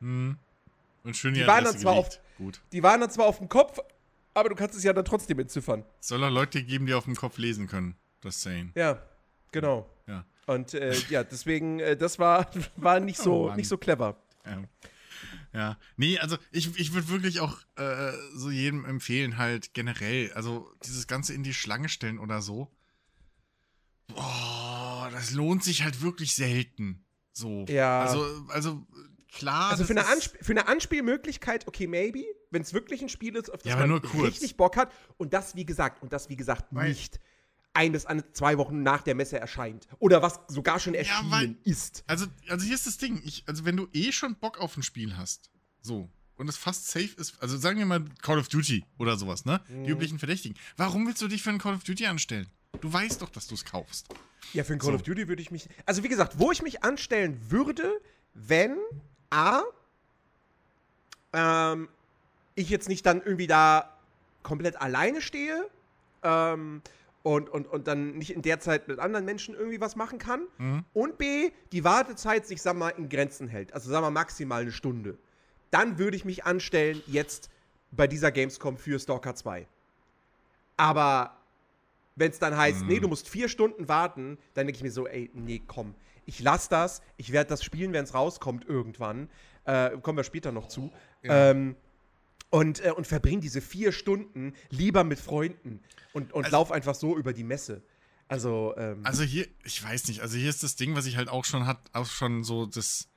Hm. 0.01 0.37
Und 1.03 1.17
schön 1.17 1.35
die, 1.35 1.41
Die 1.41 1.47
waren 1.47 1.65
dann 1.65 1.79
zwar 1.79 1.95
geleakt. 1.95 2.21
Gut. 2.39 2.61
Die 2.73 2.83
waren 2.83 3.01
dann 3.01 3.11
zwar 3.11 3.27
auf 3.27 3.39
dem 3.39 3.49
Kopf, 3.49 3.79
aber 4.35 4.49
du 4.49 4.55
kannst 4.55 4.77
es 4.77 4.85
ja 4.85 4.93
dann 4.93 5.05
trotzdem 5.05 5.39
entziffern. 5.39 5.85
Soll 6.01 6.23
er 6.23 6.31
Leute 6.31 6.63
geben, 6.63 6.87
die 6.87 6.95
auf 6.95 7.05
dem 7.05 7.17
Kopf 7.17 7.39
lesen 7.39 7.67
können. 7.67 7.97
Das 8.21 8.43
Saying. 8.43 8.73
Ja, 8.75 9.03
genau. 9.51 9.89
Ja. 10.07 10.25
Und 10.47 10.75
äh, 10.75 10.95
ja, 11.09 11.25
deswegen, 11.25 11.81
äh, 11.81 11.97
das 11.97 12.19
war, 12.19 12.51
war 12.77 13.01
nicht, 13.01 13.19
so, 13.19 13.51
Oh 13.51 13.55
nicht 13.55 13.69
so 13.69 13.79
clever. 13.79 14.17
Ja. 14.45 14.63
Ja. 15.53 15.79
Nee, 15.97 16.19
also 16.19 16.37
ich, 16.53 16.79
ich 16.79 16.93
würde 16.93 17.09
wirklich 17.09 17.41
auch 17.41 17.59
äh, 17.77 18.13
so 18.35 18.51
jedem 18.51 18.85
empfehlen, 18.85 19.37
halt 19.37 19.75
generell, 19.75 20.33
also 20.35 20.71
dieses 20.85 21.07
Ganze 21.09 21.35
in 21.35 21.43
die 21.43 21.55
Schlange 21.55 21.89
stellen 21.89 22.19
oder 22.19 22.41
so. 22.41 22.69
Boah, 24.15 25.09
das 25.13 25.33
lohnt 25.33 25.65
sich 25.65 25.83
halt 25.83 26.03
wirklich 26.03 26.35
selten. 26.35 27.05
So. 27.33 27.65
Ja. 27.69 28.03
Also, 28.03 28.25
also 28.49 28.87
klar. 29.33 29.71
Also 29.71 29.85
für 29.85 29.93
eine, 29.97 30.21
für 30.41 30.53
eine 30.53 30.69
Anspielmöglichkeit, 30.69 31.67
okay, 31.69 31.87
maybe, 31.87 32.25
wenn 32.51 32.63
es 32.63 32.73
wirklich 32.73 33.03
ein 33.03 33.09
Spiel 33.09 33.37
ist, 33.37 33.51
auf 33.53 33.63
das 33.63 33.71
Ja, 33.71 33.77
man 33.87 33.93
richtig 33.93 34.57
Bock 34.57 34.77
hat. 34.77 34.93
Und 35.17 35.33
das, 35.33 35.55
wie 35.57 35.65
gesagt, 35.65 36.03
und 36.03 36.13
das, 36.13 36.29
wie 36.29 36.37
gesagt, 36.37 36.67
Weil- 36.71 36.89
nicht 36.89 37.21
ein 37.73 37.93
bis 37.93 38.05
an 38.05 38.25
zwei 38.33 38.59
Wochen 38.59 38.83
nach 38.83 39.03
der 39.03 39.15
Messe 39.15 39.39
erscheint. 39.39 39.87
Oder 40.01 40.23
was 40.23 40.41
sogar 40.49 40.81
schon 40.81 40.95
Ja, 40.95 41.01
erschienen 41.01 41.31
weil- 41.31 41.57
ist. 41.63 42.03
Also, 42.09 42.27
also 42.49 42.67
hier 42.67 42.75
ist 42.75 42.87
das 42.87 42.99
Ding. 42.99 43.23
Ich, 43.25 43.45
also, 43.47 43.65
wenn 43.65 43.77
du 43.77 43.87
eh 43.93 44.11
schon 44.11 44.35
Bock 44.37 44.59
auf 44.59 44.77
ein 44.77 44.83
Spiel 44.83 45.17
hast, 45.17 45.51
so, 45.81 46.11
und 46.35 46.49
es 46.49 46.57
fast 46.57 46.89
safe 46.89 47.11
ist, 47.17 47.41
also 47.41 47.57
sagen 47.57 47.79
wir 47.79 47.87
mal 47.87 48.05
Call 48.23 48.39
of 48.39 48.49
Duty 48.49 48.85
oder 48.99 49.17
sowas, 49.17 49.45
ne? 49.45 49.61
Mhm. 49.69 49.85
Die 49.85 49.91
üblichen 49.91 50.19
Verdächtigen. 50.19 50.59
Warum 50.77 51.07
willst 51.07 51.23
du 51.23 51.29
dich 51.29 51.43
für 51.43 51.51
ein 51.51 51.59
Call 51.59 51.75
of 51.75 51.85
Duty 51.85 52.07
anstellen? 52.07 52.49
Du 52.81 52.93
weißt 52.93 53.21
doch, 53.23 53.29
dass 53.29 53.47
du 53.47 53.55
es 53.55 53.65
kaufst. 53.65 54.07
Ja, 54.53 54.65
für 54.65 54.73
ein 54.73 54.79
Call 54.79 54.91
So. 54.91 54.95
of 54.97 55.03
Duty 55.03 55.29
würde 55.29 55.43
ich 55.43 55.51
mich. 55.51 55.69
Also, 55.87 56.03
wie 56.03 56.09
gesagt, 56.09 56.39
wo 56.39 56.51
ich 56.51 56.63
mich 56.63 56.83
anstellen 56.83 57.39
würde, 57.51 58.01
wenn 58.35 58.77
A. 59.31 59.63
Ähm, 61.33 61.89
ich 62.57 62.69
jetzt 62.71 62.89
nicht 62.89 63.07
dann 63.07 63.23
irgendwie 63.23 63.47
da 63.47 63.97
komplett 64.43 64.81
alleine 64.81 65.23
stehe 65.23 65.69
ähm, 66.23 66.83
und, 67.23 67.49
und, 67.49 67.67
und 67.69 67.87
dann 67.87 68.19
nicht 68.19 68.33
in 68.35 68.43
der 68.43 68.59
Zeit 68.59 68.89
mit 68.89 68.99
anderen 68.99 69.25
Menschen 69.25 69.55
irgendwie 69.55 69.81
was 69.81 69.95
machen 69.95 70.19
kann. 70.19 70.43
Mhm. 70.59 70.85
Und 70.93 71.19
B, 71.19 71.51
die 71.73 71.85
Wartezeit 71.85 72.47
sich, 72.47 72.61
sag 72.61 72.77
mal, 72.77 72.91
in 72.91 73.09
Grenzen 73.09 73.47
hält. 73.49 73.73
Also, 73.73 73.91
sag 73.91 74.01
mal, 74.01 74.11
maximal 74.11 74.63
eine 74.63 74.73
Stunde. 74.73 75.17
Dann 75.71 75.99
würde 75.99 76.17
ich 76.17 76.25
mich 76.25 76.45
anstellen, 76.45 77.03
jetzt 77.07 77.51
bei 77.93 78.07
dieser 78.09 78.33
Gamescom 78.33 78.77
für 78.77 78.99
Stalker 78.99 79.35
2. 79.37 79.67
Aber 80.77 81.37
wenn 82.21 82.31
es 82.31 82.39
dann 82.39 82.57
heißt, 82.57 82.83
Mhm. 82.83 82.87
nee, 82.87 83.01
du 83.01 83.09
musst 83.09 83.29
vier 83.29 83.49
Stunden 83.49 83.89
warten, 83.89 84.39
dann 84.55 84.67
denke 84.67 84.77
ich 84.79 84.83
mir 84.85 84.93
so, 84.93 85.07
ey, 85.09 85.31
nee, 85.35 85.61
komm, 85.67 85.95
ich 86.27 86.41
lass 86.41 86.69
das, 86.69 87.03
ich 87.17 87.33
werde 87.33 87.49
das 87.51 87.65
spielen, 87.65 87.93
wenn 87.93 88.05
es 88.05 88.15
rauskommt 88.15 88.65
irgendwann. 88.69 89.29
Äh, 89.65 89.91
kommen 90.03 90.17
wir 90.19 90.25
später 90.25 90.53
noch 90.53 90.69
zu. 90.69 90.93
Ja. 91.23 91.51
Ähm, 91.51 91.75
Und, 92.53 92.85
äh, 92.85 92.91
und 92.91 93.07
verbring 93.07 93.41
diese 93.41 93.61
vier 93.61 93.93
Stunden 93.93 94.55
lieber 94.71 95.05
mit 95.05 95.21
Freunden 95.21 95.81
und, 96.13 96.33
und 96.33 96.47
Also- 96.47 96.57
lauf 96.57 96.73
einfach 96.73 96.97
so 96.97 97.17
über 97.17 97.33
die 97.33 97.45
Messe. 97.45 97.81
Also, 98.27 98.75
ähm, 98.77 99.01
Also 99.05 99.23
hier, 99.23 99.47
ich 99.63 99.81
weiß 99.85 100.09
nicht, 100.09 100.21
also 100.21 100.37
hier 100.37 100.51
ist 100.51 100.65
das 100.65 100.75
Ding, 100.75 100.97
was 100.97 101.07
ich 101.07 101.17
halt 101.17 101.29
auch 101.29 101.45
schon 101.45 101.65
hat, 101.67 101.79
auch 101.93 102.07
schon 102.07 102.43
so 102.43 102.67
das 102.67 103.09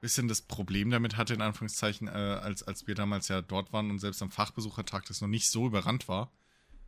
bisschen 0.00 0.26
das 0.28 0.40
Problem 0.40 0.90
damit 0.90 1.16
hatte, 1.18 1.34
in 1.34 1.42
Anführungszeichen, 1.42 2.08
äh, 2.08 2.12
als, 2.12 2.62
als 2.62 2.86
wir 2.86 2.94
damals 2.94 3.28
ja 3.28 3.42
dort 3.42 3.72
waren 3.74 3.90
und 3.90 3.98
selbst 3.98 4.22
am 4.22 4.30
Fachbesuchertag 4.30 5.04
das 5.06 5.20
noch 5.20 5.28
nicht 5.28 5.50
so 5.50 5.66
überrannt 5.66 6.08
war. 6.08 6.30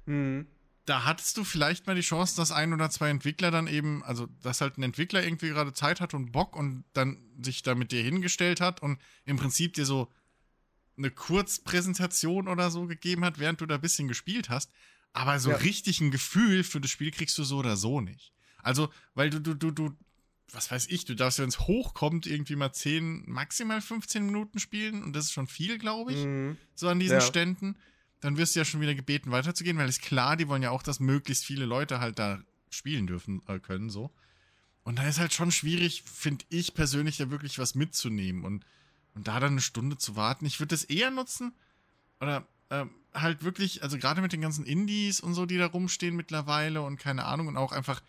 hm, 0.06 0.46
Da 0.90 1.04
hattest 1.04 1.36
du 1.36 1.44
vielleicht 1.44 1.86
mal 1.86 1.94
die 1.94 2.00
Chance, 2.00 2.34
dass 2.34 2.50
ein 2.50 2.72
oder 2.72 2.90
zwei 2.90 3.10
Entwickler 3.10 3.52
dann 3.52 3.68
eben, 3.68 4.02
also 4.02 4.26
dass 4.42 4.60
halt 4.60 4.76
ein 4.76 4.82
Entwickler 4.82 5.22
irgendwie 5.22 5.50
gerade 5.50 5.72
Zeit 5.72 6.00
hat 6.00 6.14
und 6.14 6.32
Bock 6.32 6.56
und 6.56 6.82
dann 6.94 7.16
sich 7.40 7.62
da 7.62 7.76
mit 7.76 7.92
dir 7.92 8.02
hingestellt 8.02 8.60
hat 8.60 8.82
und 8.82 8.98
im 9.24 9.36
Prinzip 9.36 9.74
dir 9.74 9.86
so 9.86 10.12
eine 10.98 11.12
Kurzpräsentation 11.12 12.48
oder 12.48 12.72
so 12.72 12.88
gegeben 12.88 13.24
hat, 13.24 13.38
während 13.38 13.60
du 13.60 13.66
da 13.66 13.76
ein 13.76 13.80
bisschen 13.80 14.08
gespielt 14.08 14.48
hast. 14.48 14.72
Aber 15.12 15.38
so 15.38 15.50
Ja. 15.50 15.56
richtig 15.58 16.00
ein 16.00 16.10
Gefühl 16.10 16.64
für 16.64 16.80
das 16.80 16.90
Spiel 16.90 17.12
kriegst 17.12 17.38
du 17.38 17.44
so 17.44 17.58
oder 17.58 17.76
so 17.76 18.00
nicht. 18.00 18.32
Also, 18.58 18.90
weil 19.14 19.30
du, 19.30 19.38
du, 19.40 19.54
du, 19.54 19.70
du, 19.70 19.96
was 20.50 20.72
weiß 20.72 20.88
ich, 20.88 21.04
du 21.04 21.14
darfst, 21.14 21.38
wenn 21.38 21.48
es 21.50 21.60
hochkommt, 21.60 22.26
irgendwie 22.26 22.56
mal 22.56 22.72
10, 22.72 23.30
maximal 23.30 23.80
15 23.80 24.26
Minuten 24.26 24.58
spielen 24.58 25.04
und 25.04 25.12
das 25.14 25.26
ist 25.26 25.32
schon 25.34 25.46
viel, 25.46 25.78
glaube 25.78 26.14
ich 26.14 26.18
hm, 26.24 26.56
so 26.74 26.88
an 26.88 26.98
diesen 26.98 27.20
Ja. 27.20 27.20
Ständen, 27.20 27.76
dann 28.20 28.36
wirst 28.36 28.54
du 28.54 28.60
ja 28.60 28.64
schon 28.64 28.80
wieder 28.80 28.94
gebeten, 28.94 29.30
weiterzugehen, 29.30 29.78
weil 29.78 29.88
ist 29.88 30.02
klar, 30.02 30.36
die 30.36 30.48
wollen 30.48 30.62
ja 30.62 30.70
auch, 30.70 30.82
dass 30.82 31.00
möglichst 31.00 31.44
viele 31.44 31.64
Leute 31.64 32.00
halt 32.00 32.18
da 32.18 32.40
spielen 32.70 33.06
dürfen 33.06 33.42
äh, 33.48 33.58
können, 33.58 33.90
so. 33.90 34.10
Und 34.82 34.98
da 34.98 35.06
ist 35.06 35.18
halt 35.18 35.32
schon 35.32 35.50
schwierig, 35.50 36.02
finde 36.02 36.44
ich 36.48 36.74
persönlich, 36.74 37.18
da 37.18 37.30
wirklich 37.30 37.58
was 37.58 37.74
mitzunehmen 37.74 38.44
und, 38.44 38.64
und 39.14 39.28
da 39.28 39.40
dann 39.40 39.52
eine 39.52 39.60
Stunde 39.60 39.98
zu 39.98 40.16
warten. 40.16 40.46
Ich 40.46 40.58
würde 40.58 40.74
das 40.74 40.84
eher 40.84 41.10
nutzen 41.10 41.52
oder 42.20 42.46
ähm, 42.70 42.90
halt 43.12 43.42
wirklich, 43.42 43.82
also 43.82 43.98
gerade 43.98 44.20
mit 44.20 44.32
den 44.32 44.40
ganzen 44.40 44.64
Indies 44.64 45.20
und 45.20 45.34
so, 45.34 45.46
die 45.46 45.58
da 45.58 45.66
rumstehen 45.66 46.16
mittlerweile 46.16 46.82
und 46.82 46.98
keine 46.98 47.24
Ahnung 47.24 47.48
und 47.48 47.56
auch 47.56 47.72
einfach, 47.72 48.00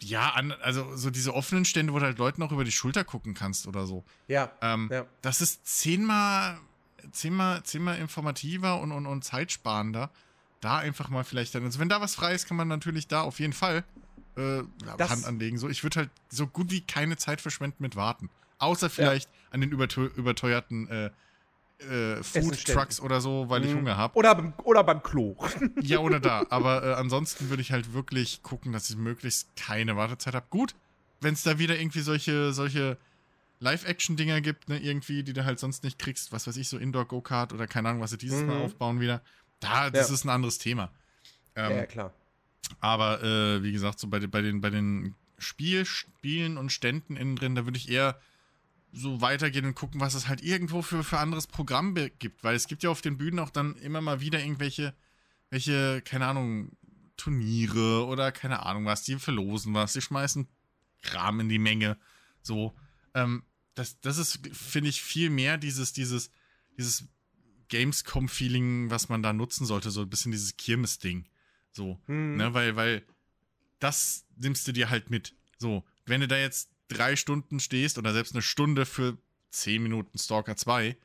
ja, 0.00 0.30
an, 0.30 0.52
also 0.52 0.96
so 0.96 1.10
diese 1.10 1.34
offenen 1.34 1.64
Stände, 1.64 1.92
wo 1.92 1.98
du 1.98 2.04
halt 2.04 2.18
Leuten 2.18 2.42
auch 2.42 2.52
über 2.52 2.64
die 2.64 2.72
Schulter 2.72 3.04
gucken 3.04 3.34
kannst 3.34 3.66
oder 3.66 3.86
so. 3.86 4.04
ja, 4.28 4.52
Ähm, 4.60 4.88
Ja. 4.92 5.06
Das 5.22 5.40
ist 5.40 5.66
zehnmal, 5.66 6.58
zehnmal, 7.12 7.62
zehnmal 7.64 7.98
informativer 7.98 8.80
und, 8.80 8.92
und, 8.92 9.06
und 9.06 9.22
zeitsparender. 9.24 10.10
Da 10.60 10.78
einfach 10.78 11.08
mal 11.10 11.22
vielleicht 11.24 11.54
dann. 11.54 11.64
Also 11.64 11.78
wenn 11.78 11.88
da 11.88 12.00
was 12.00 12.14
frei 12.14 12.34
ist, 12.34 12.46
kann 12.48 12.56
man 12.56 12.68
natürlich 12.68 13.08
da 13.08 13.22
auf 13.22 13.40
jeden 13.40 13.52
Fall 13.52 13.84
äh, 14.36 14.62
Das- 14.96 15.10
Hand 15.10 15.24
anlegen. 15.26 15.58
So, 15.58 15.68
ich 15.68 15.82
würde 15.82 16.00
halt 16.00 16.10
so 16.28 16.46
gut 16.46 16.70
wie 16.70 16.80
keine 16.80 17.16
Zeit 17.16 17.40
verschwenden 17.40 17.82
mit 17.82 17.96
Warten. 17.96 18.30
Außer 18.58 18.88
vielleicht 18.88 19.28
an 19.50 19.60
den 19.60 19.70
überteu 19.70 20.06
überteuerten 20.16 20.88
äh, 20.88 21.10
äh, 21.78 22.22
Food. 22.22 22.64
Trucks 22.64 23.00
oder 23.00 23.20
so, 23.20 23.50
weil 23.50 23.64
ich 23.64 23.72
Mhm. 23.72 23.78
Hunger 23.80 23.96
habe. 23.98 24.16
Oder, 24.16 24.34
beim- 24.34 24.54
oder 24.64 24.82
beim 24.82 25.02
Klo. 25.02 25.36
Ja, 25.82 25.98
oder 25.98 26.20
da. 26.20 26.46
Aber 26.48 26.82
äh, 26.82 26.94
ansonsten 26.94 27.50
würde 27.50 27.60
ich 27.60 27.70
halt 27.72 27.92
wirklich 27.92 28.42
gucken, 28.42 28.72
dass 28.72 28.88
ich 28.88 28.96
möglichst 28.96 29.54
keine 29.56 29.94
Wartezeit 29.96 30.34
habe. 30.34 30.46
Gut, 30.48 30.74
wenn 31.20 31.34
es 31.34 31.42
da 31.42 31.58
wieder 31.58 31.78
irgendwie 31.78 32.00
solche, 32.00 32.52
solche 32.54 32.96
Live-Action-Dinger 33.58 34.40
gibt, 34.40 34.68
ne, 34.68 34.78
irgendwie, 34.78 35.22
die 35.22 35.32
du 35.32 35.44
halt 35.44 35.58
sonst 35.58 35.82
nicht 35.84 35.98
kriegst, 35.98 36.32
was 36.32 36.46
weiß 36.46 36.56
ich, 36.58 36.68
so 36.68 36.78
Indoor-Go-Kart 36.78 37.52
oder 37.52 37.66
keine 37.66 37.88
Ahnung, 37.88 38.02
was 38.02 38.10
sie 38.10 38.18
dieses 38.18 38.42
Mal 38.44 38.56
Mhm. 38.58 38.64
aufbauen 38.64 39.00
wieder. 39.00 39.22
Da, 39.60 39.90
das 39.90 40.08
Ja. 40.08 40.14
ist 40.14 40.24
ein 40.24 40.30
anderes 40.30 40.58
Thema. 40.58 40.92
Ähm, 41.54 41.72
ja, 41.76 41.86
klar. 41.86 42.12
aber 42.80 43.22
äh, 43.22 43.62
wie 43.62 43.72
gesagt, 43.72 43.98
so 43.98 44.08
bei, 44.08 44.18
den- 44.18 44.30
bei 44.30 44.42
den, 44.42 44.60
bei 44.60 44.70
den 44.70 45.14
Spiel, 45.38 45.84
Spielen 45.86 46.58
und 46.58 46.70
Ständen 46.70 47.16
innen 47.16 47.36
drin, 47.36 47.54
da 47.54 47.64
würde 47.64 47.78
ich 47.78 47.88
eher 47.88 48.20
so 48.92 49.20
weitergehen 49.20 49.64
und 49.66 49.74
gucken, 49.74 50.00
was 50.00 50.14
es 50.14 50.28
halt 50.28 50.42
irgendwo 50.42 50.82
für, 50.82 51.02
für 51.04 51.18
anderes 51.18 51.46
Programm 51.46 51.94
gibt. 52.18 52.42
Weil 52.44 52.54
es 52.56 52.66
gibt 52.66 52.82
ja 52.82 52.90
auf 52.90 53.02
den 53.02 53.18
Bühnen 53.18 53.38
auch 53.38 53.50
dann 53.50 53.76
immer 53.76 54.00
mal 54.00 54.20
wieder 54.20 54.40
irgendwelche, 54.40 54.94
welche, 55.50 56.00
keine 56.02 56.26
Ahnung, 56.26 56.72
Turniere 57.16 58.06
oder 58.06 58.32
keine 58.32 58.64
Ahnung 58.64 58.84
was, 58.84 59.02
die 59.02 59.16
verlosen 59.16 59.72
was, 59.74 59.92
die 59.94 60.00
schmeißen 60.02 60.46
Kram 61.02 61.40
in 61.40 61.48
die 61.48 61.58
Menge. 61.58 61.96
So. 62.42 62.74
Ähm, 63.16 63.42
das, 63.74 64.00
das 64.00 64.18
ist, 64.18 64.40
finde 64.52 64.90
ich, 64.90 65.02
viel 65.02 65.30
mehr 65.30 65.58
dieses, 65.58 65.92
dieses, 65.92 66.30
dieses 66.78 67.08
Gamescom-Feeling, 67.68 68.90
was 68.90 69.08
man 69.08 69.22
da 69.22 69.32
nutzen 69.32 69.66
sollte, 69.66 69.90
so 69.90 70.02
ein 70.02 70.10
bisschen 70.10 70.32
dieses 70.32 70.56
Kirmes-Ding. 70.56 71.26
So. 71.72 72.00
Hm. 72.06 72.36
Ne, 72.36 72.54
weil, 72.54 72.76
weil 72.76 73.02
das 73.78 74.26
nimmst 74.36 74.68
du 74.68 74.72
dir 74.72 74.90
halt 74.90 75.10
mit. 75.10 75.34
So, 75.58 75.84
wenn 76.04 76.20
du 76.20 76.28
da 76.28 76.38
jetzt 76.38 76.70
drei 76.88 77.16
Stunden 77.16 77.58
stehst 77.58 77.98
oder 77.98 78.12
selbst 78.12 78.34
eine 78.34 78.42
Stunde 78.42 78.86
für 78.86 79.18
zehn 79.50 79.82
Minuten 79.82 80.18
Stalker 80.18 80.56
2, 80.56 80.96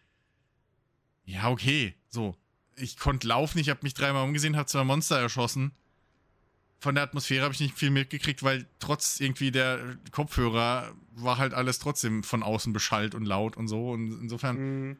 ja, 1.23 1.49
okay. 1.49 1.95
So, 2.09 2.35
ich 2.75 2.97
konnte 2.97 3.27
laufen, 3.27 3.59
ich 3.59 3.69
habe 3.69 3.81
mich 3.83 3.93
dreimal 3.93 4.25
umgesehen, 4.25 4.57
habe 4.57 4.67
zwei 4.67 4.83
Monster 4.83 5.17
erschossen. 5.17 5.71
Von 6.83 6.95
der 6.95 7.03
Atmosphäre 7.03 7.43
habe 7.43 7.53
ich 7.53 7.59
nicht 7.59 7.77
viel 7.77 7.91
mitgekriegt, 7.91 8.41
weil 8.41 8.65
trotz 8.79 9.19
irgendwie 9.19 9.51
der 9.51 9.97
Kopfhörer 10.11 10.95
war 11.13 11.37
halt 11.37 11.53
alles 11.53 11.77
trotzdem 11.77 12.23
von 12.23 12.41
außen 12.41 12.73
beschallt 12.73 13.13
und 13.13 13.23
laut 13.25 13.55
und 13.55 13.67
so. 13.67 13.91
Und 13.91 14.19
insofern, 14.19 14.57
Hm. 14.57 14.97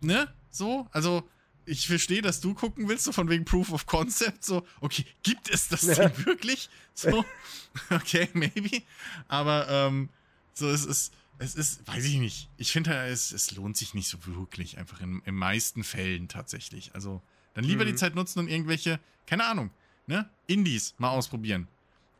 ne? 0.00 0.32
So, 0.50 0.86
also 0.92 1.28
ich 1.64 1.88
verstehe, 1.88 2.22
dass 2.22 2.40
du 2.40 2.54
gucken 2.54 2.88
willst, 2.88 3.02
so 3.04 3.10
von 3.10 3.28
wegen 3.28 3.44
Proof 3.44 3.72
of 3.72 3.86
Concept, 3.86 4.44
so, 4.44 4.64
okay, 4.80 5.04
gibt 5.24 5.50
es 5.50 5.66
das 5.66 5.82
Ja. 5.82 5.94
Ding 6.08 6.26
wirklich? 6.26 6.70
So, 6.94 7.24
okay, 7.90 8.28
maybe. 8.32 8.82
Aber, 9.26 9.68
ähm, 9.68 10.08
so, 10.54 10.68
es 10.70 10.84
ist, 10.84 11.12
es 11.38 11.56
ist, 11.56 11.86
weiß 11.88 12.04
ich 12.04 12.18
nicht. 12.18 12.48
Ich 12.56 12.70
finde, 12.70 12.94
es, 13.08 13.32
es 13.32 13.50
lohnt 13.50 13.76
sich 13.76 13.94
nicht 13.94 14.08
so 14.08 14.24
wirklich, 14.26 14.78
einfach 14.78 15.00
in, 15.00 15.20
in 15.24 15.34
meisten 15.34 15.82
Fällen 15.82 16.28
tatsächlich. 16.28 16.94
Also, 16.94 17.20
dann 17.54 17.64
lieber 17.64 17.84
Mhm. 17.84 17.88
die 17.88 17.94
Zeit 17.96 18.14
nutzen 18.14 18.38
und 18.38 18.46
irgendwelche, 18.48 19.00
keine 19.26 19.44
Ahnung, 19.44 19.70
ne? 20.06 20.28
Indies 20.46 20.94
mal 20.98 21.10
ausprobieren. 21.10 21.68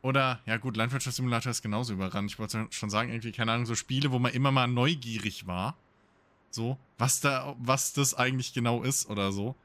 Oder, 0.01 0.39
ja 0.45 0.57
gut, 0.57 0.77
Landwirtschaftssimulator 0.77 1.49
ist 1.51 1.61
genauso 1.61 1.93
überrannt. 1.93 2.31
Ich 2.31 2.39
wollte 2.39 2.67
schon 2.69 2.89
sagen, 2.89 3.09
irgendwie, 3.09 3.31
keine 3.31 3.51
Ahnung, 3.51 3.65
so 3.65 3.75
Spiele, 3.75 4.11
wo 4.11 4.19
man 4.19 4.31
immer 4.33 4.51
mal 4.51 4.67
neugierig 4.67 5.47
war. 5.47 5.75
So, 6.49 6.77
was 6.97 7.19
da, 7.19 7.55
was 7.59 7.93
das 7.93 8.13
eigentlich 8.13 8.53
genau 8.53 8.83
ist 8.83 9.09
oder 9.09 9.31
so. 9.31 9.55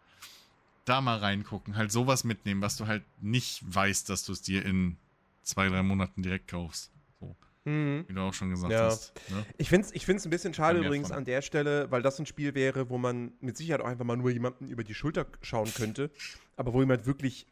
Da 0.85 1.01
mal 1.01 1.19
reingucken, 1.19 1.77
halt 1.77 1.93
sowas 1.93 2.25
mitnehmen, 2.25 2.61
was 2.61 2.77
du 2.77 2.87
halt 2.89 3.05
nicht 3.21 3.63
weißt, 3.73 4.09
dass 4.09 4.25
du 4.25 4.33
es 4.33 4.43
dir 4.43 4.65
in 4.67 4.97
zwei, 5.43 5.69
drei 5.69 5.83
Monaten 5.83 6.23
direkt 6.23 6.49
kaufst. 6.49 6.91
So, 7.21 7.37
Hm. 7.65 8.05
wie 8.09 8.13
du 8.13 8.21
auch 8.21 8.35
schon 8.35 8.51
gesagt 8.51 8.73
Ja. 8.73 8.87
hast. 8.87 9.13
Ne? 9.31 9.47
Ich 9.59 9.69
finde 9.69 9.87
es 9.87 9.95
ich 9.95 10.05
find's 10.07 10.25
ein 10.25 10.31
bisschen 10.31 10.55
schade 10.55 10.81
übrigens 10.81 11.09
von. 11.09 11.19
an 11.19 11.25
der 11.25 11.41
Stelle, 11.43 11.89
weil 11.93 12.03
das 12.03 12.19
ein 12.19 12.27
Spiel 12.27 12.57
wäre, 12.57 12.91
wo 12.91 12.99
man 12.99 13.31
mit 13.41 13.57
Sicherheit 13.57 13.81
auch 13.81 13.87
einfach 13.87 14.05
mal 14.05 14.17
nur 14.17 14.31
jemanden 14.33 14.67
über 14.69 14.83
die 14.83 14.95
Schulter 14.95 15.27
schauen 15.43 15.73
könnte, 15.73 16.11
aber 16.57 16.73
wo 16.73 16.81
jemand 16.81 17.07
wirklich, 17.07 17.47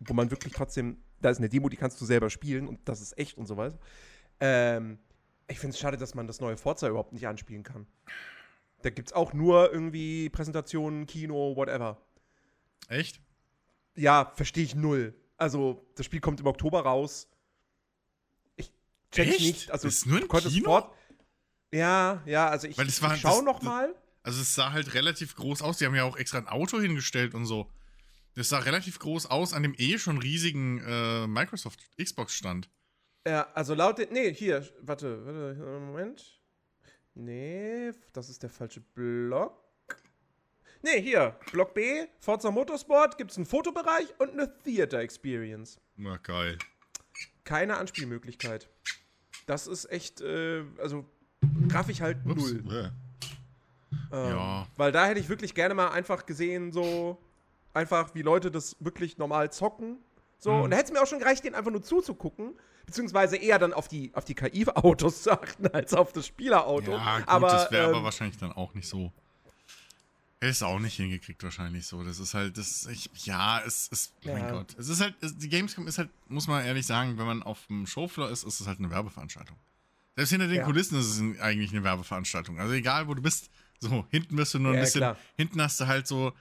wo 0.00 0.14
man 0.14 0.30
wirklich 0.30 0.52
trotzdem, 0.52 0.98
da 1.20 1.30
ist 1.30 1.38
eine 1.38 1.48
Demo, 1.48 1.68
die 1.68 1.76
kannst 1.76 2.00
du 2.00 2.04
selber 2.04 2.30
spielen 2.30 2.68
und 2.68 2.80
das 2.88 3.00
ist 3.00 3.16
echt 3.18 3.36
und 3.38 3.46
so 3.46 3.56
weiter. 3.56 3.78
Ähm, 4.40 4.98
ich 5.48 5.58
finde 5.58 5.74
es 5.74 5.80
schade, 5.80 5.96
dass 5.96 6.14
man 6.14 6.26
das 6.26 6.40
neue 6.40 6.56
Forza 6.56 6.88
überhaupt 6.88 7.12
nicht 7.12 7.26
anspielen 7.26 7.62
kann. 7.62 7.86
Da 8.82 8.90
gibt 8.90 9.08
es 9.08 9.12
auch 9.12 9.32
nur 9.32 9.72
irgendwie 9.72 10.28
Präsentationen, 10.30 11.06
Kino, 11.06 11.56
whatever. 11.56 12.00
Echt? 12.88 13.20
Ja, 13.96 14.32
verstehe 14.36 14.62
ich 14.64 14.74
null. 14.76 15.14
Also, 15.36 15.84
das 15.96 16.06
Spiel 16.06 16.20
kommt 16.20 16.38
im 16.40 16.46
Oktober 16.46 16.80
raus. 16.82 17.28
Ich 18.56 18.70
check's 19.10 19.30
Echt? 19.36 19.40
nicht. 19.40 19.70
Also, 19.72 19.88
ist 19.88 20.06
nur 20.06 20.20
im 20.22 20.28
konntest 20.28 20.54
Kino? 20.54 20.66
Fort 20.70 20.94
ja, 21.70 22.22
ja, 22.24 22.48
also 22.48 22.66
ich, 22.66 22.78
Weil 22.78 22.86
das 22.86 23.02
war- 23.02 23.14
ich 23.14 23.20
schau 23.20 23.36
das- 23.36 23.44
noch 23.44 23.60
mal. 23.62 23.94
Also 24.22 24.40
es 24.40 24.54
sah 24.54 24.72
halt 24.72 24.94
relativ 24.94 25.36
groß 25.36 25.60
aus. 25.62 25.76
Die 25.78 25.84
haben 25.86 25.94
ja 25.94 26.04
auch 26.04 26.16
extra 26.16 26.38
ein 26.38 26.48
Auto 26.48 26.80
hingestellt 26.80 27.34
und 27.34 27.44
so. 27.46 27.70
Das 28.38 28.50
sah 28.50 28.60
relativ 28.60 29.00
groß 29.00 29.26
aus 29.26 29.52
an 29.52 29.64
dem 29.64 29.74
eh 29.78 29.98
schon 29.98 30.18
riesigen 30.18 30.80
äh, 30.86 31.26
Microsoft 31.26 31.80
Xbox 32.00 32.34
Stand. 32.34 32.70
Ja, 33.26 33.48
also 33.52 33.74
laut 33.74 33.98
den, 33.98 34.12
nee, 34.12 34.32
hier, 34.32 34.64
warte, 34.80 35.26
warte, 35.26 35.60
Moment. 35.80 36.40
Nee, 37.14 37.90
das 38.12 38.28
ist 38.28 38.44
der 38.44 38.50
falsche 38.50 38.80
Block. 38.80 39.60
Nee, 40.82 41.02
hier, 41.02 41.36
Block 41.50 41.74
B, 41.74 42.06
Forza 42.20 42.52
Motorsport, 42.52 43.18
gibt 43.18 43.32
es 43.32 43.38
einen 43.38 43.46
Fotobereich 43.46 44.14
und 44.20 44.30
eine 44.30 44.56
Theater 44.62 45.00
Experience. 45.00 45.80
Na 45.96 46.16
geil. 46.18 46.58
Keine 47.42 47.76
Anspielmöglichkeit. 47.76 48.68
Das 49.46 49.66
ist 49.66 49.90
echt, 49.90 50.20
äh, 50.20 50.62
also 50.80 51.04
raff 51.72 51.88
ich 51.88 52.02
halt 52.02 52.18
Ups. 52.24 52.52
null. 52.52 52.64
Äh. 52.72 54.16
Ähm, 54.16 54.30
Ja. 54.36 54.68
Weil 54.76 54.92
da 54.92 55.06
hätte 55.06 55.18
ich 55.18 55.28
wirklich 55.28 55.56
gerne 55.56 55.74
mal 55.74 55.88
einfach 55.88 56.24
gesehen, 56.24 56.70
so 56.70 57.18
einfach, 57.74 58.14
wie 58.14 58.22
Leute 58.22 58.50
das 58.50 58.76
wirklich 58.80 59.18
normal 59.18 59.52
zocken. 59.52 59.96
So, 60.38 60.52
Mhm. 60.52 60.60
und 60.62 60.70
da 60.70 60.76
hätte 60.76 60.86
es 60.86 60.92
mir 60.92 61.02
auch 61.02 61.06
schon 61.06 61.18
gereicht, 61.18 61.44
denen 61.44 61.54
einfach 61.56 61.70
nur 61.72 61.82
zuzugucken, 61.82 62.52
beziehungsweise 62.86 63.36
eher 63.36 63.58
dann 63.58 63.72
auf 63.72 63.88
die, 63.88 64.10
auf 64.14 64.24
die 64.24 64.34
KI-Autos 64.34 65.22
zu 65.24 65.32
achten, 65.32 65.66
als 65.68 65.94
auf 65.94 66.12
das 66.12 66.26
Spielerauto. 66.26 66.92
Ja, 66.92 67.18
gut, 67.18 67.28
aber, 67.28 67.48
das 67.48 67.70
wäre 67.70 67.88
aber 67.88 67.98
ähm, 67.98 68.04
wahrscheinlich 68.04 68.38
dann 68.38 68.52
auch 68.52 68.72
nicht 68.74 68.88
so. 68.88 69.12
Er 70.40 70.50
ist 70.50 70.62
auch 70.62 70.78
nicht 70.78 70.94
hingekriegt 70.94 71.42
wahrscheinlich 71.42 71.84
so. 71.88 72.04
Das 72.04 72.20
ist 72.20 72.32
halt, 72.34 72.56
das, 72.58 72.86
ich, 72.86 73.10
ja, 73.26 73.60
es 73.66 73.88
ist, 73.88 74.12
mein 74.24 74.36
Ja. 74.44 74.50
Gott. 74.52 74.76
Es 74.78 74.88
ist 74.88 75.00
halt, 75.00 75.16
es, 75.20 75.36
die 75.36 75.48
Gamescom 75.48 75.88
ist 75.88 75.98
halt, 75.98 76.10
muss 76.28 76.46
man 76.46 76.64
ehrlich 76.64 76.86
sagen, 76.86 77.18
wenn 77.18 77.26
man 77.26 77.42
auf 77.42 77.66
dem 77.66 77.88
Showfloor 77.88 78.30
ist, 78.30 78.44
ist 78.44 78.60
es 78.60 78.66
halt 78.68 78.78
eine 78.78 78.88
Werbeveranstaltung. 78.90 79.56
Selbst 80.14 80.30
hinter 80.30 80.46
den 80.46 80.58
Ja. 80.58 80.64
Kulissen 80.64 80.96
ist 80.98 81.06
es 81.20 81.40
eigentlich 81.40 81.72
eine 81.72 81.82
Werbeveranstaltung. 81.82 82.60
Also 82.60 82.72
egal, 82.74 83.08
wo 83.08 83.14
du 83.14 83.22
bist, 83.22 83.50
so, 83.80 84.06
hinten 84.10 84.36
wirst 84.38 84.54
du 84.54 84.60
nur 84.60 84.72
ein 84.72 84.76
Ja, 84.76 84.80
bisschen, 84.82 85.00
klar. 85.00 85.16
hinten 85.36 85.60
hast 85.60 85.80
du 85.80 85.88
halt 85.88 86.06
so 86.06 86.32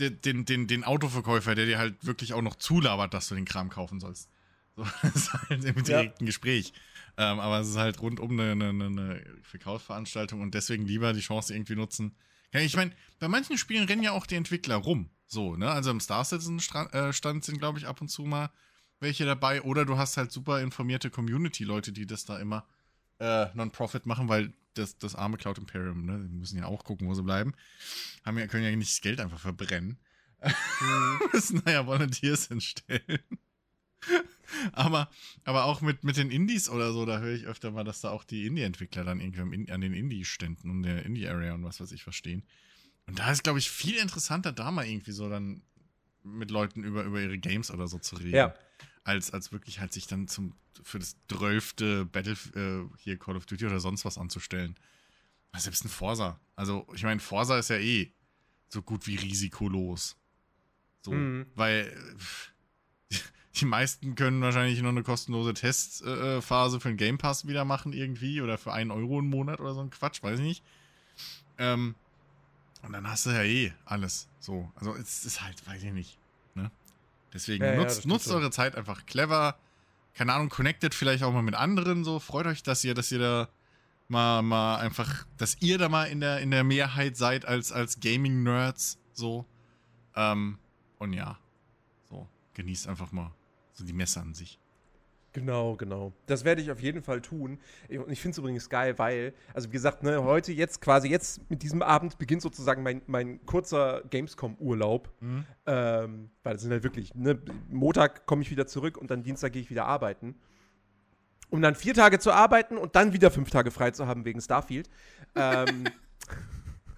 den, 0.00 0.44
den, 0.44 0.66
den, 0.66 0.84
Autoverkäufer, 0.84 1.54
der 1.54 1.66
dir 1.66 1.78
halt 1.78 2.04
wirklich 2.04 2.32
auch 2.32 2.42
noch 2.42 2.56
zulabert, 2.56 3.14
dass 3.14 3.28
du 3.28 3.34
den 3.34 3.44
Kram 3.44 3.68
kaufen 3.70 4.00
sollst. 4.00 4.28
So, 4.76 4.86
das 5.02 5.14
ist 5.14 5.32
halt 5.32 5.64
im 5.64 5.84
direkten 5.84 6.26
Gespräch. 6.26 6.72
Ähm, 7.18 7.40
aber 7.40 7.58
es 7.58 7.68
ist 7.68 7.76
halt 7.76 8.00
rundum 8.00 8.38
eine, 8.38 8.52
eine, 8.52 8.86
eine 8.86 9.24
Verkaufsveranstaltung 9.42 10.40
und 10.40 10.54
deswegen 10.54 10.86
lieber 10.86 11.12
die 11.12 11.20
Chance 11.20 11.52
irgendwie 11.52 11.74
nutzen. 11.74 12.14
Ja, 12.52 12.60
ich 12.60 12.76
meine, 12.76 12.92
bei 13.18 13.28
manchen 13.28 13.58
Spielen 13.58 13.86
rennen 13.86 14.02
ja 14.02 14.12
auch 14.12 14.26
die 14.26 14.36
Entwickler 14.36 14.76
rum. 14.76 15.10
So, 15.26 15.56
ne? 15.56 15.70
Also 15.70 15.90
im 15.90 16.00
Star 16.00 16.24
Citizen-Stand 16.24 16.94
äh, 16.94 17.12
sind, 17.42 17.58
glaube 17.58 17.78
ich, 17.78 17.86
ab 17.86 18.00
und 18.00 18.08
zu 18.08 18.22
mal 18.22 18.50
welche 19.00 19.24
dabei. 19.24 19.62
Oder 19.62 19.84
du 19.84 19.98
hast 19.98 20.16
halt 20.16 20.32
super 20.32 20.60
informierte 20.60 21.10
Community-Leute, 21.10 21.92
die 21.92 22.06
das 22.06 22.24
da 22.24 22.38
immer 22.38 22.66
äh, 23.18 23.46
Non-Profit 23.54 24.06
machen, 24.06 24.28
weil 24.28 24.52
das, 24.74 24.98
das 24.98 25.14
arme 25.14 25.36
Cloud 25.36 25.58
Imperium, 25.58 26.04
ne? 26.04 26.28
Die 26.28 26.36
müssen 26.36 26.58
ja 26.58 26.66
auch 26.66 26.84
gucken, 26.84 27.08
wo 27.08 27.14
sie 27.14 27.22
bleiben. 27.22 27.54
Haben 28.24 28.38
ja, 28.38 28.46
können 28.46 28.64
ja 28.64 28.74
nicht 28.74 28.92
das 28.92 29.00
Geld 29.00 29.20
einfach 29.20 29.40
verbrennen. 29.40 29.98
Mhm. 30.42 31.20
müssen 31.32 31.62
da 31.64 31.72
ja 31.72 31.86
Volunteers 31.86 32.48
hinstellen. 32.48 33.22
aber, 34.72 35.10
aber 35.44 35.64
auch 35.64 35.80
mit, 35.80 36.04
mit 36.04 36.16
den 36.16 36.30
Indies 36.30 36.68
oder 36.68 36.92
so, 36.92 37.04
da 37.06 37.18
höre 37.18 37.34
ich 37.34 37.46
öfter 37.46 37.70
mal, 37.70 37.84
dass 37.84 38.00
da 38.00 38.10
auch 38.10 38.24
die 38.24 38.46
Indie-Entwickler 38.46 39.04
dann 39.04 39.20
irgendwie 39.20 39.70
an 39.70 39.80
den 39.80 39.94
Indie-Ständen 39.94 40.70
und 40.70 40.82
der 40.82 41.04
Indie-Area 41.04 41.54
und 41.54 41.64
was 41.64 41.80
weiß 41.80 41.92
ich 41.92 42.02
verstehen. 42.02 42.44
Und 43.06 43.18
da 43.18 43.30
ist, 43.30 43.42
glaube 43.42 43.58
ich, 43.58 43.70
viel 43.70 43.96
interessanter, 43.96 44.52
da 44.52 44.70
mal 44.70 44.86
irgendwie 44.86 45.12
so 45.12 45.28
dann 45.28 45.62
mit 46.22 46.50
Leuten 46.50 46.84
über, 46.84 47.04
über 47.04 47.20
ihre 47.20 47.38
Games 47.38 47.70
oder 47.70 47.88
so 47.88 47.98
zu 47.98 48.16
reden. 48.16 48.34
Ja. 48.34 48.54
Als, 49.04 49.32
als 49.32 49.52
wirklich 49.52 49.80
halt 49.80 49.92
sich 49.92 50.06
dann 50.06 50.28
zum, 50.28 50.54
für 50.82 50.98
das 50.98 51.16
drölfte 51.28 52.04
Battle 52.04 52.36
äh, 52.54 52.98
hier 52.98 53.18
Call 53.18 53.36
of 53.36 53.46
Duty 53.46 53.66
oder 53.66 53.80
sonst 53.80 54.04
was 54.04 54.18
anzustellen. 54.18 54.76
Selbst 55.56 55.84
ein 55.84 55.88
Forsa. 55.88 56.38
Also, 56.54 56.86
ich 56.94 57.02
meine, 57.02 57.20
Forsa 57.20 57.58
ist 57.58 57.70
ja 57.70 57.76
eh 57.76 58.12
so 58.68 58.82
gut 58.82 59.06
wie 59.06 59.16
risikolos. 59.16 60.16
So, 61.02 61.12
mhm. 61.12 61.46
weil 61.54 61.92
die 63.60 63.64
meisten 63.64 64.14
können 64.14 64.42
wahrscheinlich 64.42 64.80
nur 64.80 64.90
eine 64.90 65.02
kostenlose 65.02 65.54
Testphase 65.54 66.80
für 66.80 66.88
den 66.88 66.96
Game 66.96 67.18
Pass 67.18 67.46
wieder 67.46 67.64
machen 67.64 67.92
irgendwie 67.92 68.40
oder 68.42 68.58
für 68.58 68.72
einen 68.72 68.90
Euro 68.90 69.18
im 69.18 69.28
Monat 69.28 69.60
oder 69.60 69.74
so 69.74 69.80
ein 69.80 69.90
Quatsch, 69.90 70.22
weiß 70.22 70.38
ich 70.38 70.44
nicht. 70.44 70.64
Ähm, 71.58 71.94
und 72.82 72.92
dann 72.92 73.08
hast 73.08 73.26
du 73.26 73.30
ja 73.30 73.42
eh 73.42 73.72
alles. 73.84 74.28
So, 74.38 74.70
also 74.74 74.94
es 74.94 75.24
ist 75.24 75.42
halt, 75.42 75.66
weiß 75.66 75.82
ich 75.82 75.92
nicht. 75.92 76.18
Ne? 76.54 76.70
Deswegen 77.32 77.64
ja, 77.64 77.76
nutzt, 77.76 78.04
ja, 78.04 78.08
nutzt 78.08 78.30
eure 78.30 78.50
Zeit 78.50 78.76
einfach 78.76 79.06
clever. 79.06 79.56
Keine 80.14 80.32
Ahnung, 80.32 80.48
connectet 80.48 80.94
vielleicht 80.94 81.22
auch 81.22 81.32
mal 81.32 81.42
mit 81.42 81.54
anderen. 81.54 82.04
So, 82.04 82.18
freut 82.18 82.46
euch, 82.46 82.62
dass 82.62 82.82
ihr, 82.84 82.94
dass 82.94 83.12
ihr 83.12 83.18
da 83.18 83.48
mal, 84.08 84.42
mal 84.42 84.76
einfach, 84.76 85.24
dass 85.36 85.56
ihr 85.60 85.78
da 85.78 85.88
mal 85.88 86.04
in 86.04 86.20
der, 86.20 86.40
in 86.40 86.50
der 86.50 86.64
Mehrheit 86.64 87.16
seid 87.16 87.44
als, 87.44 87.70
als 87.70 88.00
Gaming-Nerds. 88.00 88.98
So. 89.12 89.46
Ähm, 90.16 90.58
und 90.98 91.12
ja, 91.12 91.38
so, 92.08 92.28
genießt 92.54 92.88
einfach 92.88 93.12
mal 93.12 93.32
so 93.72 93.84
die 93.84 93.92
Messe 93.92 94.20
an 94.20 94.34
sich. 94.34 94.58
Genau, 95.32 95.76
genau. 95.76 96.12
Das 96.26 96.44
werde 96.44 96.60
ich 96.60 96.70
auf 96.70 96.80
jeden 96.80 97.02
Fall 97.02 97.20
tun. 97.20 97.58
Und 97.88 98.10
ich 98.10 98.20
finde 98.20 98.32
es 98.32 98.38
übrigens 98.38 98.68
geil, 98.68 98.98
weil, 98.98 99.32
also 99.54 99.68
wie 99.68 99.72
gesagt, 99.72 100.02
ne, 100.02 100.22
heute 100.24 100.52
jetzt 100.52 100.80
quasi 100.80 101.08
jetzt 101.08 101.48
mit 101.48 101.62
diesem 101.62 101.82
Abend 101.82 102.18
beginnt 102.18 102.42
sozusagen 102.42 102.82
mein, 102.82 103.02
mein 103.06 103.44
kurzer 103.46 104.02
Gamescom-Urlaub. 104.10 105.08
Mhm. 105.20 105.44
Ähm, 105.66 106.30
weil 106.42 106.54
das 106.54 106.62
sind 106.62 106.72
halt 106.72 106.82
wirklich, 106.82 107.14
ne, 107.14 107.38
Montag 107.68 108.26
komme 108.26 108.42
ich 108.42 108.50
wieder 108.50 108.66
zurück 108.66 108.96
und 108.96 109.10
dann 109.10 109.22
Dienstag 109.22 109.52
gehe 109.52 109.62
ich 109.62 109.70
wieder 109.70 109.86
arbeiten. 109.86 110.34
Um 111.48 111.62
dann 111.62 111.74
vier 111.74 111.94
Tage 111.94 112.18
zu 112.18 112.32
arbeiten 112.32 112.76
und 112.76 112.96
dann 112.96 113.12
wieder 113.12 113.30
fünf 113.30 113.50
Tage 113.50 113.70
frei 113.70 113.90
zu 113.90 114.06
haben 114.06 114.24
wegen 114.24 114.40
Starfield. 114.40 114.88
ähm, 115.36 115.84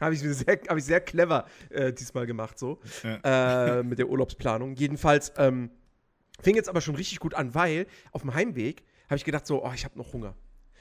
Habe 0.01 0.15
ich, 0.15 0.21
sehr, 0.21 0.59
hab 0.69 0.77
ich 0.77 0.85
sehr 0.85 1.01
clever 1.01 1.47
äh, 1.71 1.93
diesmal 1.93 2.27
gemacht, 2.27 2.59
so. 2.59 2.81
Ja. 3.05 3.79
Äh, 3.79 3.83
mit 3.85 4.01
der 4.01 4.09
Urlaubsplanung. 4.09 4.75
Jedenfalls, 4.75 5.33
ähm, 5.37 5.71
Fing 6.41 6.57
jetzt 6.57 6.69
aber 6.69 6.81
schon 6.81 6.95
richtig 6.95 7.21
gut 7.21 7.35
an, 7.35 7.55
weil 7.55 7.87
auf 8.11 8.23
dem 8.23 8.35
Heimweg 8.35 8.85
habe 9.07 9.17
ich 9.17 9.25
gedacht 9.25 9.47
so, 9.47 9.65
oh, 9.65 9.73
ich 9.75 9.85
habe 9.85 9.99
noch 9.99 10.13
Hunger. 10.13 10.35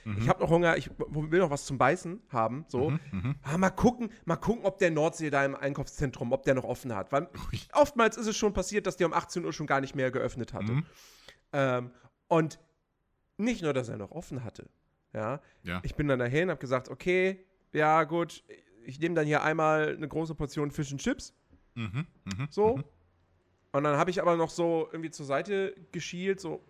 Mhm. 0.06 0.18
Ich 0.20 0.30
habe 0.30 0.42
noch 0.42 0.50
Hunger, 0.50 0.78
ich 0.78 0.90
will 0.98 1.40
noch 1.40 1.50
was 1.50 1.66
zum 1.66 1.78
Beißen 1.78 2.22
haben. 2.30 2.66
So. 2.68 2.92
Mhm, 2.92 3.00
mhm, 3.12 3.36
ah, 3.44 3.58
mal 3.58 3.70
gucken, 3.70 4.10
mal 4.26 4.36
gucken, 4.36 4.66
ob 4.66 4.80
der 4.80 4.92
Nordsee 4.92 5.30
da 5.30 5.46
im 5.46 5.56
Einkaufszentrum, 5.56 6.32
ob 6.32 6.44
der 6.44 6.56
noch 6.56 6.64
offen 6.64 6.96
hat. 6.96 7.12
Weil 7.12 7.30
oftmals 7.74 8.18
ist 8.18 8.28
es 8.28 8.38
schon 8.38 8.54
passiert, 8.54 8.88
dass 8.88 8.98
der 8.98 9.08
um 9.08 9.14
18 9.14 9.46
Uhr 9.46 9.54
schon 9.54 9.68
gar 9.68 9.82
nicht 9.82 9.96
mehr 9.96 10.12
geöffnet 10.12 10.54
hatte. 10.54 10.72
Mhm. 10.72 10.86
Ähm, 11.54 11.92
und 12.28 12.60
nicht 13.38 13.62
nur, 13.62 13.74
dass 13.74 13.90
er 13.90 13.98
noch 13.98 14.12
offen 14.12 14.44
hatte. 14.44 14.70
Ja. 15.14 15.42
ja. 15.64 15.82
Ich 15.84 15.96
bin 15.96 16.08
dann 16.08 16.20
dahin, 16.20 16.50
habe 16.50 16.60
gesagt, 16.60 16.90
okay, 16.90 17.46
ja, 17.74 18.04
gut, 18.06 18.44
ich 18.86 19.00
nehme 19.00 19.16
dann 19.16 19.26
hier 19.26 19.44
einmal 19.44 19.96
eine 19.96 20.08
große 20.08 20.36
Portion 20.36 20.72
Fish 20.72 20.92
und 20.92 21.00
Chips. 21.00 21.34
Mhm, 21.76 22.08
mh, 22.26 22.48
so. 22.50 22.78
Mhm. 22.78 22.84
Und 23.72 23.84
dann 23.84 23.98
habe 23.98 24.10
ich 24.10 24.22
aber 24.22 24.36
noch 24.36 24.50
so 24.50 24.90
irgendwie 24.92 25.12
zur 25.12 25.26
Seite 25.26 25.76
geschielt, 25.92 26.40
so, 26.40 26.62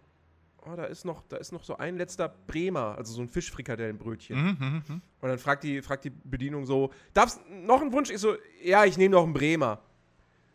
oh, 0.65 0.75
da 0.75 0.85
ist 0.85 1.05
noch, 1.05 1.23
da 1.27 1.37
ist 1.37 1.51
noch 1.51 1.63
so 1.63 1.77
ein 1.77 1.97
letzter 1.97 2.29
Bremer, 2.29 2.95
also 2.97 3.13
so 3.13 3.21
ein 3.21 3.29
Fischfrikadellenbrötchen. 3.29 4.37
Mhm, 4.37 4.57
mh, 4.59 4.83
mh. 4.87 5.01
Und 5.21 5.29
dann 5.29 5.39
fragt 5.39 5.63
die, 5.63 5.81
fragt 5.81 6.05
die 6.05 6.11
Bedienung 6.11 6.65
so, 6.65 6.91
darfst 7.13 7.41
noch 7.49 7.81
einen 7.81 7.91
Wunsch? 7.91 8.09
Ich 8.09 8.19
so, 8.19 8.35
ja, 8.63 8.85
ich 8.85 8.97
nehme 8.97 9.15
noch 9.15 9.23
einen 9.23 9.33
Bremer. 9.33 9.81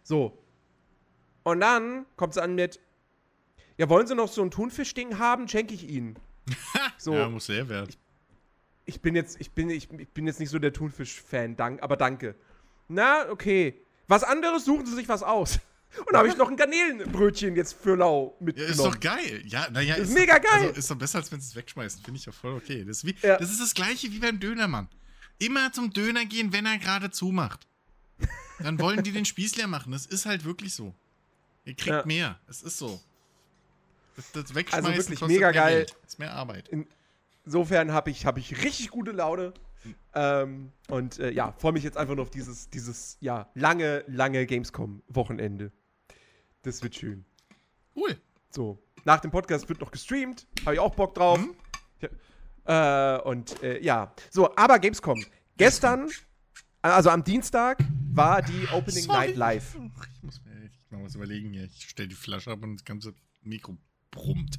So. 0.03 0.39
Und 1.43 1.61
dann 1.61 2.07
kommt 2.17 2.33
es 2.33 2.39
an 2.39 2.55
mit, 2.55 2.81
ja, 3.77 3.89
wollen 3.89 4.07
Sie 4.07 4.15
noch 4.15 4.29
so 4.29 4.43
ein 4.43 4.51
Thunfischding 4.51 5.19
haben? 5.19 5.49
Schenke 5.49 5.75
ich 5.75 5.89
Ihnen. 5.89 6.17
so. 6.97 7.15
Ja, 7.15 7.29
muss 7.29 7.47
sehr 7.47 7.69
werden. 7.69 7.89
Ich, 8.85 8.95
ich, 8.95 9.01
bin 9.01 9.17
jetzt, 9.17 9.41
ich 9.41 9.51
bin, 9.51 9.69
ich, 9.71 9.91
ich 9.91 10.09
bin 10.11 10.27
jetzt 10.27 10.39
nicht 10.39 10.51
so 10.51 10.59
der 10.59 10.73
Thunfisch-Fan, 10.73 11.57
dank, 11.57 11.83
aber 11.83 11.97
danke. 11.97 12.37
Na, 12.89 13.29
okay. 13.31 13.81
Was 14.09 14.23
anderes, 14.23 14.65
suchen 14.65 14.87
Sie 14.87 14.95
sich 14.95 15.09
was 15.09 15.25
aus. 15.25 15.59
Und 15.99 16.13
da 16.13 16.19
habe 16.19 16.29
ich 16.29 16.37
noch 16.37 16.49
ein 16.49 16.57
Garnelenbrötchen 16.57 17.57
jetzt 17.57 17.75
für 17.75 17.97
Lau 17.97 18.37
mitgenommen. 18.41 18.79
Ja, 18.79 18.87
ist 18.87 18.95
doch 18.95 19.01
geil. 19.01 19.43
Ja, 19.47 19.69
naja, 19.71 19.95
ist, 19.95 20.11
ist 20.11 20.15
mega 20.15 20.39
doch, 20.39 20.51
geil. 20.51 20.69
Also 20.69 20.79
ist 20.79 20.91
doch 20.91 20.97
besser, 20.97 21.19
als 21.19 21.33
wenn 21.33 21.41
sie 21.41 21.49
es 21.49 21.57
wegschmeißen. 21.57 22.03
Finde 22.03 22.19
ich 22.19 22.27
ja 22.27 22.33
voll 22.33 22.55
okay. 22.55 22.85
Das 22.85 22.99
ist, 22.99 23.07
wie, 23.07 23.17
ja. 23.23 23.39
das 23.39 23.51
ist 23.51 23.61
das 23.61 23.75
gleiche 23.75 24.11
wie 24.11 24.19
beim 24.19 24.39
Dönermann. 24.39 24.89
Immer 25.39 25.73
zum 25.73 25.93
Döner 25.93 26.25
gehen, 26.25 26.53
wenn 26.53 26.67
er 26.67 26.79
gerade 26.79 27.11
zumacht. 27.11 27.67
Dann 28.59 28.79
wollen 28.79 29.03
die 29.03 29.13
den 29.13 29.25
Spieß 29.25 29.57
leer 29.57 29.67
machen. 29.67 29.93
Das 29.93 30.07
ist 30.07 30.27
halt 30.27 30.45
wirklich 30.45 30.75
so. 30.75 30.95
Ihr 31.65 31.75
kriegt 31.75 31.89
ja. 31.89 32.07
mehr. 32.07 32.39
Es 32.49 32.63
ist 32.63 32.79
so. 32.79 33.01
Das, 34.17 34.33
das 34.33 34.55
Wegschmeißen 34.55 34.87
also 34.87 35.11
wirklich 35.11 35.21
mega 35.29 35.51
geil. 35.51 35.87
Geld. 35.87 35.97
ist 36.07 36.19
mehr 36.19 36.33
Arbeit. 36.33 36.71
Insofern 37.45 37.93
habe 37.93 38.11
ich, 38.11 38.25
hab 38.25 38.39
ich 38.39 38.65
richtig 38.65 38.91
gute 38.91 39.13
Laune. 39.13 39.53
Ähm, 40.15 40.73
und 40.89 41.19
äh, 41.19 41.31
ja, 41.31 41.53
freue 41.59 41.73
mich 41.73 41.85
jetzt 41.85 41.97
einfach 41.97 42.15
nur 42.15 42.23
auf 42.23 42.31
dieses, 42.31 42.71
dieses 42.71 43.19
ja, 43.21 43.51
lange, 43.55 44.05
lange 44.07 44.47
Gamescom-Wochenende. 44.47 45.73
Das 46.63 46.83
wird 46.83 46.95
schön. 46.95 47.25
Cool. 47.95 48.17
So, 48.51 48.83
nach 49.05 49.21
dem 49.21 49.31
Podcast 49.31 49.69
wird 49.69 49.81
noch 49.81 49.91
gestreamt. 49.91 50.47
Habe 50.65 50.75
ich 50.75 50.81
auch 50.81 50.95
Bock 50.95 51.15
drauf. 51.15 51.39
Mhm. 51.39 51.55
Ja, 52.01 53.17
äh, 53.17 53.21
und 53.23 53.63
äh, 53.63 53.81
ja, 53.83 54.13
so, 54.31 54.55
aber 54.57 54.79
Gamescom. 54.79 55.25
Gestern, 55.57 56.11
also 56.83 57.11
am 57.11 57.23
Dienstag, 57.23 57.79
war 58.13 58.43
die 58.43 58.67
Opening 58.73 59.05
Sorry. 59.05 59.19
Night 59.19 59.37
Live. 59.37 59.77
Ich 60.15 60.23
muss 60.23 60.43
mir 60.45 60.65
echt 60.65 60.91
mal 60.91 61.05
was 61.05 61.15
überlegen 61.15 61.53
hier. 61.53 61.65
Ich 61.65 61.89
stelle 61.89 62.09
die 62.09 62.15
Flasche 62.15 62.51
ab 62.51 62.63
und 62.63 62.77
das 62.77 62.85
ganze 62.85 63.15
Mikro 63.43 63.77
brummt. 64.11 64.59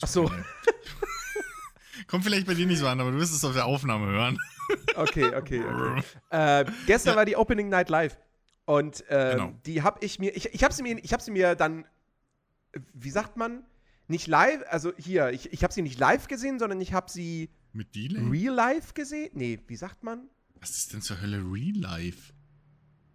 Ach 0.00 0.08
so. 0.08 0.30
Kommt 2.06 2.24
vielleicht 2.24 2.46
bei 2.46 2.54
dir 2.54 2.66
nicht 2.66 2.78
so 2.78 2.88
an, 2.88 3.00
aber 3.00 3.12
du 3.12 3.18
wirst 3.18 3.32
es 3.32 3.44
auf 3.44 3.52
der 3.52 3.66
Aufnahme 3.66 4.06
hören. 4.06 4.38
Okay, 4.96 5.34
okay, 5.34 5.62
okay. 5.64 6.02
äh, 6.30 6.64
gestern 6.86 7.12
ja. 7.12 7.16
war 7.16 7.24
die 7.24 7.36
Opening 7.36 7.68
Night 7.68 7.88
Live. 7.88 8.18
Und 8.66 9.08
äh, 9.10 9.32
genau. 9.32 9.52
die 9.66 9.82
habe 9.82 10.04
ich 10.04 10.18
mir, 10.18 10.34
ich, 10.36 10.54
ich 10.54 10.64
habe 10.64 10.72
sie 10.72 10.82
mir, 10.82 10.98
ich 11.02 11.12
habe 11.12 11.22
sie 11.22 11.30
mir 11.30 11.54
dann, 11.54 11.84
wie 12.92 13.10
sagt 13.10 13.36
man, 13.36 13.64
nicht 14.06 14.26
live, 14.26 14.62
also 14.68 14.92
hier, 14.96 15.30
ich, 15.30 15.52
ich 15.52 15.62
habe 15.62 15.72
sie 15.72 15.82
nicht 15.82 15.98
live 15.98 16.28
gesehen, 16.28 16.58
sondern 16.58 16.80
ich 16.80 16.92
habe 16.92 17.10
sie 17.10 17.50
mit 17.72 17.94
Delay? 17.94 18.22
Real 18.30 18.54
Life 18.54 18.94
gesehen. 18.94 19.30
Nee, 19.34 19.58
wie 19.66 19.76
sagt 19.76 20.02
man? 20.02 20.28
Was 20.60 20.70
ist 20.70 20.92
denn 20.92 21.02
zur 21.02 21.20
Hölle 21.20 21.38
Real 21.38 21.76
Life? 21.76 22.32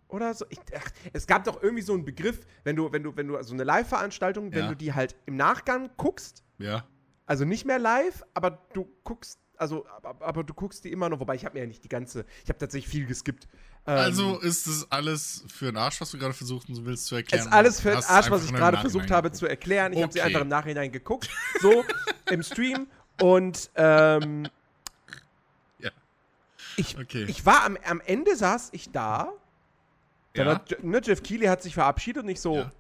Oder 0.10 0.34
so. 0.34 0.46
Ich, 0.50 0.60
ach, 0.76 0.90
es 1.14 1.28
gab 1.28 1.44
doch 1.46 1.62
irgendwie 1.62 1.84
so 1.84 1.94
einen 1.94 2.04
Begriff, 2.04 2.46
wenn 2.64 2.76
du, 2.76 2.92
wenn 2.92 3.04
du, 3.04 3.16
wenn 3.16 3.28
du, 3.28 3.38
also 3.38 3.54
eine 3.54 3.64
Live-Veranstaltung, 3.64 4.52
wenn 4.52 4.66
ja. 4.66 4.70
du 4.70 4.76
die 4.76 4.94
halt 4.94 5.16
im 5.26 5.36
Nachgang 5.36 5.92
guckst. 5.98 6.44
Ja. 6.58 6.88
Also 7.26 7.46
nicht 7.46 7.66
mehr 7.66 7.80
live, 7.80 8.24
aber 8.34 8.68
du 8.74 8.92
guckst 9.04 9.40
also, 9.60 9.86
aber, 10.02 10.26
aber, 10.26 10.44
du 10.44 10.54
guckst 10.54 10.86
die 10.86 10.92
immer 10.92 11.10
noch, 11.10 11.20
wobei 11.20 11.36
ich 11.36 11.44
habe 11.44 11.56
mir 11.56 11.62
ja 11.62 11.68
nicht 11.68 11.84
die 11.84 11.90
ganze, 11.90 12.26
ich 12.44 12.50
habe 12.50 12.58
tatsächlich 12.58 12.90
viel 12.90 13.06
geskippt. 13.06 13.48
Ähm, 13.86 13.98
also 13.98 14.40
ist 14.40 14.68
es 14.68 14.90
alles 14.90 15.44
für 15.54 15.66
den 15.66 15.78
Arsch, 15.78 16.00
was 16.00 16.12
du 16.12 16.18
gerade 16.18 16.34
versucht 16.34 16.68
willst 16.70 17.08
zu 17.08 17.16
erklären? 17.16 17.42
Es 17.42 17.46
ist 17.48 17.52
alles 17.52 17.82
für 17.82 17.90
den 17.90 18.04
Arsch, 18.04 18.32
was 18.32 18.46
ich 18.46 18.54
gerade 18.54 18.78
versucht 18.78 19.12
habe 19.12 19.32
zu 19.34 19.48
erklären. 19.48 19.92
Ich 19.92 19.98
okay. 19.98 20.04
habe 20.04 20.14
sie 20.14 20.22
einfach 20.22 20.42
im 20.42 20.48
Nachhinein 20.48 20.92
geguckt, 20.92 21.30
so 21.62 21.84
im 22.32 22.42
Stream 22.42 22.88
und 23.22 23.70
ähm, 23.76 24.48
ja. 25.80 25.92
Ich, 26.78 26.98
okay. 26.98 27.26
ich 27.28 27.46
war 27.46 27.66
am, 27.66 27.78
am 27.86 28.02
Ende 28.02 28.36
saß 28.38 28.70
ich 28.72 28.92
da. 28.92 29.34
Ja. 30.36 30.46
Hat, 30.46 30.82
ne, 30.82 31.02
Jeff 31.04 31.22
Keighley 31.22 31.48
hat 31.48 31.62
sich 31.62 31.74
verabschiedet 31.74 32.24
und 32.24 32.30
ich 32.30 32.40
so. 32.40 32.56
Ja. 32.56 32.72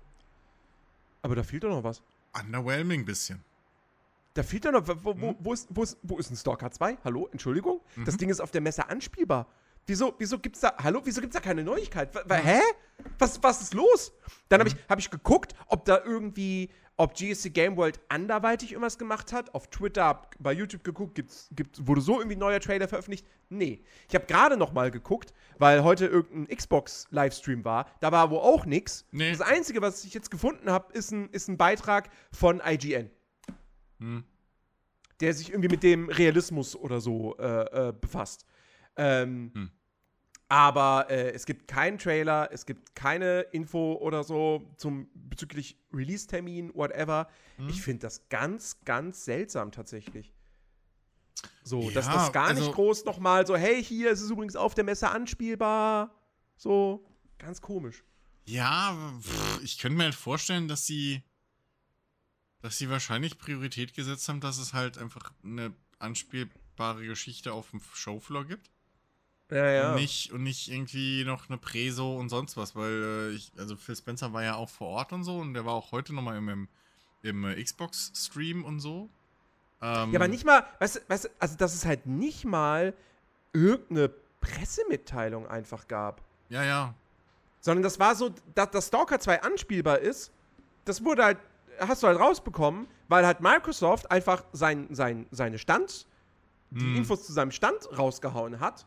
Aber 1.24 1.36
da 1.36 1.44
fehlt 1.44 1.65
doch 1.65 1.70
noch 1.70 1.84
was. 1.84 2.02
Underwhelming 2.39 3.04
bisschen. 3.04 3.44
Da 4.34 4.44
fehlt 4.44 4.65
ja 4.65 4.72
noch, 4.72 4.88
wo, 4.88 5.20
wo, 5.20 5.36
wo, 5.39 5.54
ist, 5.54 5.68
wo, 5.70 5.84
ist, 5.84 5.98
wo 6.04 6.18
ist 6.18 6.30
ein 6.30 6.36
Stalker 6.36 6.72
2? 6.72 7.00
Hallo, 7.04 7.28
Entschuldigung? 7.32 7.82
Mhm. 7.96 8.06
Das 8.06 8.18
Ding 8.18 8.30
ist 8.30 8.39
auf 8.39 8.52
der 8.52 8.62
Messe 8.62 8.88
anspielbar. 8.88 9.48
Wieso, 9.89 10.13
wieso 10.20 10.38
gibt's 10.38 10.60
da, 10.60 10.76
hallo, 10.78 11.02
wieso 11.04 11.20
gibt's 11.20 11.36
da 11.36 11.39
keine 11.39 11.63
Neuigkeit? 11.63 12.13
W 12.13 12.36
hä? 12.36 12.60
Was, 13.18 13.42
was 13.42 13.62
ist 13.62 13.74
los? 13.74 14.12
Dann 14.48 14.60
habe 14.60 14.70
ich, 14.70 14.76
hab 14.88 15.00
ich 15.00 15.10
geguckt, 15.10 15.56
ob 15.65 15.86
da 15.86 16.04
irgendwie, 16.06 16.70
ob 16.96 17.15
GSC 17.15 17.50
Game 17.50 17.76
World 17.76 18.00
anderweitig 18.08 18.74
irgendwas 18.74 19.00
gemacht 19.00 19.34
hat. 19.34 19.56
Auf 19.56 19.68
Twitter, 19.70 20.22
bei 20.38 20.54
YouTube 20.54 20.84
geguckt, 20.84 21.15
gibt's, 21.15 21.48
gibt's, 21.52 21.88
wurde 21.88 22.02
so 22.02 22.20
irgendwie 22.20 22.36
ein 22.36 22.39
neuer 22.39 22.60
Trailer 22.60 22.88
veröffentlicht? 22.88 23.26
Nee. 23.50 23.84
Ich 24.08 24.13
habe 24.13 24.28
gerade 24.28 24.58
noch 24.58 24.74
mal 24.74 24.92
geguckt, 24.92 25.34
weil 25.58 25.84
heute 25.84 26.06
irgendein 26.06 26.56
Xbox-Livestream 26.56 27.65
war. 27.65 27.88
Da 28.00 28.12
war 28.12 28.30
wo 28.30 28.38
auch 28.38 28.65
nichts. 28.65 29.06
Nee. 29.12 29.32
Das 29.32 29.42
Einzige, 29.42 29.82
was 29.82 30.04
ich 30.04 30.13
jetzt 30.13 30.30
gefunden 30.30 30.70
habe, 30.70 30.94
ist 30.94 31.12
ein, 31.12 31.30
ist 31.30 31.48
ein 31.48 31.58
Beitrag 31.58 32.10
von 32.32 32.62
IGN. 32.63 33.10
Hm. 33.99 34.23
Der 35.19 35.33
sich 35.33 35.49
irgendwie 35.49 35.69
mit 35.69 35.83
dem 35.83 36.09
Realismus 36.09 36.75
oder 36.75 37.01
so 37.01 37.38
äh, 37.38 37.89
äh, 37.89 37.93
befasst. 37.93 38.45
Ähm, 38.95 39.51
Hm. 39.53 39.71
Aber 40.51 41.05
äh, 41.12 41.29
es 41.33 41.45
gibt 41.45 41.67
keinen 41.67 41.99
Trailer, 41.99 42.49
es 42.51 42.65
gibt 42.65 42.95
keine 42.95 43.41
Info 43.51 43.93
oder 44.01 44.23
so 44.23 44.73
zum 44.77 45.07
bezüglich 45.13 45.77
Release-Termin, 45.93 46.73
whatever. 46.73 47.27
Hm. 47.57 47.69
Ich 47.69 47.83
finde 47.83 47.99
das 47.99 48.27
ganz, 48.29 48.79
ganz 48.83 49.25
seltsam 49.25 49.71
tatsächlich. 49.71 50.33
So, 51.63 51.91
dass 51.91 52.07
Ja, 52.07 52.13
das 52.13 52.31
gar 52.33 52.49
nicht 52.49 52.62
also- 52.63 52.71
groß 52.71 53.05
nochmal 53.05 53.45
so, 53.45 53.55
hey, 53.55 53.83
hier 53.83 54.09
ist 54.09 54.21
es 54.21 54.31
übrigens 54.31 54.55
auf 54.55 54.73
der 54.73 54.83
Messe 54.83 55.09
anspielbar. 55.09 56.15
So, 56.57 57.05
ganz 57.38 57.62
komisch. 57.62 58.03
Ja, 58.45 58.97
pff, 59.21 59.62
ich 59.63 59.77
könnte 59.77 59.97
mir 59.99 60.05
halt 60.05 60.15
vorstellen, 60.15 60.67
dass 60.67 60.88
sie, 60.88 61.21
dass 62.62 62.78
sie 62.78 62.89
wahrscheinlich 62.89 63.38
Priorität 63.38 63.93
gesetzt 63.93 64.28
haben, 64.30 64.41
dass 64.41 64.58
es 64.58 64.74
halt 64.74 64.98
einfach 64.98 65.32
eine 65.43 65.74
anspielbare 66.00 67.06
Geschichte 67.06 67.54
auf 67.54 67.72
dem 67.72 67.82
Showfloor 67.93 68.45
gibt. 68.45 68.69
Ja, 69.52 69.89
Und, 69.89 69.95
nicht, 70.02 70.32
und 70.32 70.43
nicht 70.43 70.69
irgendwie 70.69 71.24
noch 71.26 71.50
eine 71.50 71.58
Preso 71.58 72.15
und 72.17 72.30
sonst 72.30 72.56
was, 72.56 72.76
weil 72.76 72.91
äh, 72.91 73.30
ich, 73.32 73.52
also 73.58 73.76
Phil 73.76 73.95
Spencer 73.95 74.32
war 74.32 74.43
ja 74.43 74.56
auch 74.56 74.69
vor 74.69 74.89
Ort 74.89 75.12
und 75.12 75.24
so 75.24 75.39
und 75.39 75.56
der 75.56 75.65
war 75.65 75.74
auch 75.74 75.91
heute 75.91 76.13
nochmal 76.13 76.38
im, 76.38 76.50
im, 76.50 76.67
im 77.24 77.45
äh, 77.45 77.63
Xbox-Stream 77.63 78.63
und 78.63 78.80
so. 78.80 79.10
Ähm, 79.82 80.12
Ja, 80.12 80.19
aber 80.19 80.28
nicht 80.28 80.45
mal, 80.45 80.67
weißt 80.80 80.98
du, 80.98 81.00
weißt 81.08 81.26
du, 81.26 81.30
also 81.39 81.56
dass 81.58 81.74
es 81.74 81.86
halt 81.86 82.06
nicht 82.06 82.45
mal 82.45 82.93
irgendeine 83.52 84.12
Pressemitteilung 84.39 85.48
einfach 85.48 85.88
gab. 85.88 86.22
Ja, 86.50 86.63
ja. 86.63 86.93
Sondern 87.60 87.82
das 87.84 88.00
war 88.00 88.15
so, 88.15 88.34
dass 88.54 88.69
das 88.69 88.88
Stalker 88.88 89.19
2 89.19 89.41
anspielbar 89.41 89.98
ist, 90.00 90.32
das 90.86 91.04
wurde 91.04 91.24
halt, 91.24 91.38
hast 91.80 92.04
du 92.04 92.08
halt 92.08 92.20
rausbekommen, 92.20 92.88
weil 93.08 93.26
halt 93.26 93.42
Microsoft 93.42 94.10
einfach 94.12 94.44
sein, 94.54 94.88
sein, 94.92 95.26
seine 95.32 95.58
Stand, 95.60 96.08
die 96.72 96.82
Hm. 96.82 96.96
Infos 96.98 97.26
zu 97.26 97.34
seinem 97.34 97.52
Stand 97.52 97.88
rausgehauen 97.98 98.60
hat. 98.60 98.86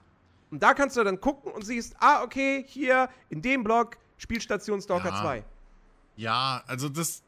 Und 0.51 0.63
da 0.63 0.75
kannst 0.75 0.97
du 0.97 1.03
dann 1.05 1.21
gucken 1.21 1.51
und 1.53 1.63
siehst, 1.63 1.97
ah, 1.99 2.23
okay, 2.23 2.65
hier 2.69 3.09
in 3.31 3.41
dem 3.43 3.65
Blog 3.65 3.97
Spielstation 4.19 4.81
Stalker 4.81 5.09
Ja. 5.11 5.21
2. 5.23 5.45
Ja, 6.17 6.63
also 6.67 6.89
das. 6.89 7.23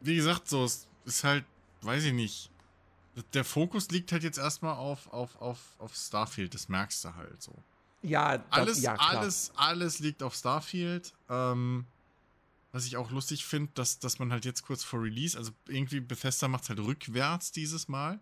Wie 0.00 0.14
gesagt, 0.16 0.48
so, 0.48 0.64
es 0.64 0.86
ist 1.04 1.24
halt, 1.24 1.44
weiß 1.82 2.04
ich 2.04 2.12
nicht. 2.12 2.50
Der 3.34 3.44
Fokus 3.44 3.90
liegt 3.90 4.12
halt 4.12 4.22
jetzt 4.22 4.38
erstmal 4.38 4.74
auf, 4.76 5.12
auf, 5.12 5.40
auf, 5.40 5.58
auf 5.78 5.94
Starfield, 5.94 6.54
das 6.54 6.68
merkst 6.68 7.04
du 7.04 7.14
halt 7.14 7.42
so. 7.42 7.52
Ja, 8.02 8.38
das, 8.38 8.46
Alles, 8.50 8.82
ja, 8.82 8.94
klar. 8.94 9.10
alles, 9.18 9.52
alles 9.56 9.98
liegt 9.98 10.22
auf 10.22 10.34
Starfield. 10.34 11.12
Ähm, 11.28 11.84
was 12.72 12.86
ich 12.86 12.96
auch 12.96 13.10
lustig 13.10 13.44
finde, 13.44 13.72
dass, 13.74 13.98
dass 13.98 14.18
man 14.18 14.32
halt 14.32 14.44
jetzt 14.44 14.62
kurz 14.62 14.84
vor 14.84 15.02
Release, 15.02 15.36
also 15.36 15.52
irgendwie 15.68 16.00
Bethesda 16.00 16.48
macht 16.48 16.68
halt 16.68 16.78
rückwärts 16.80 17.52
dieses 17.52 17.88
Mal. 17.88 18.20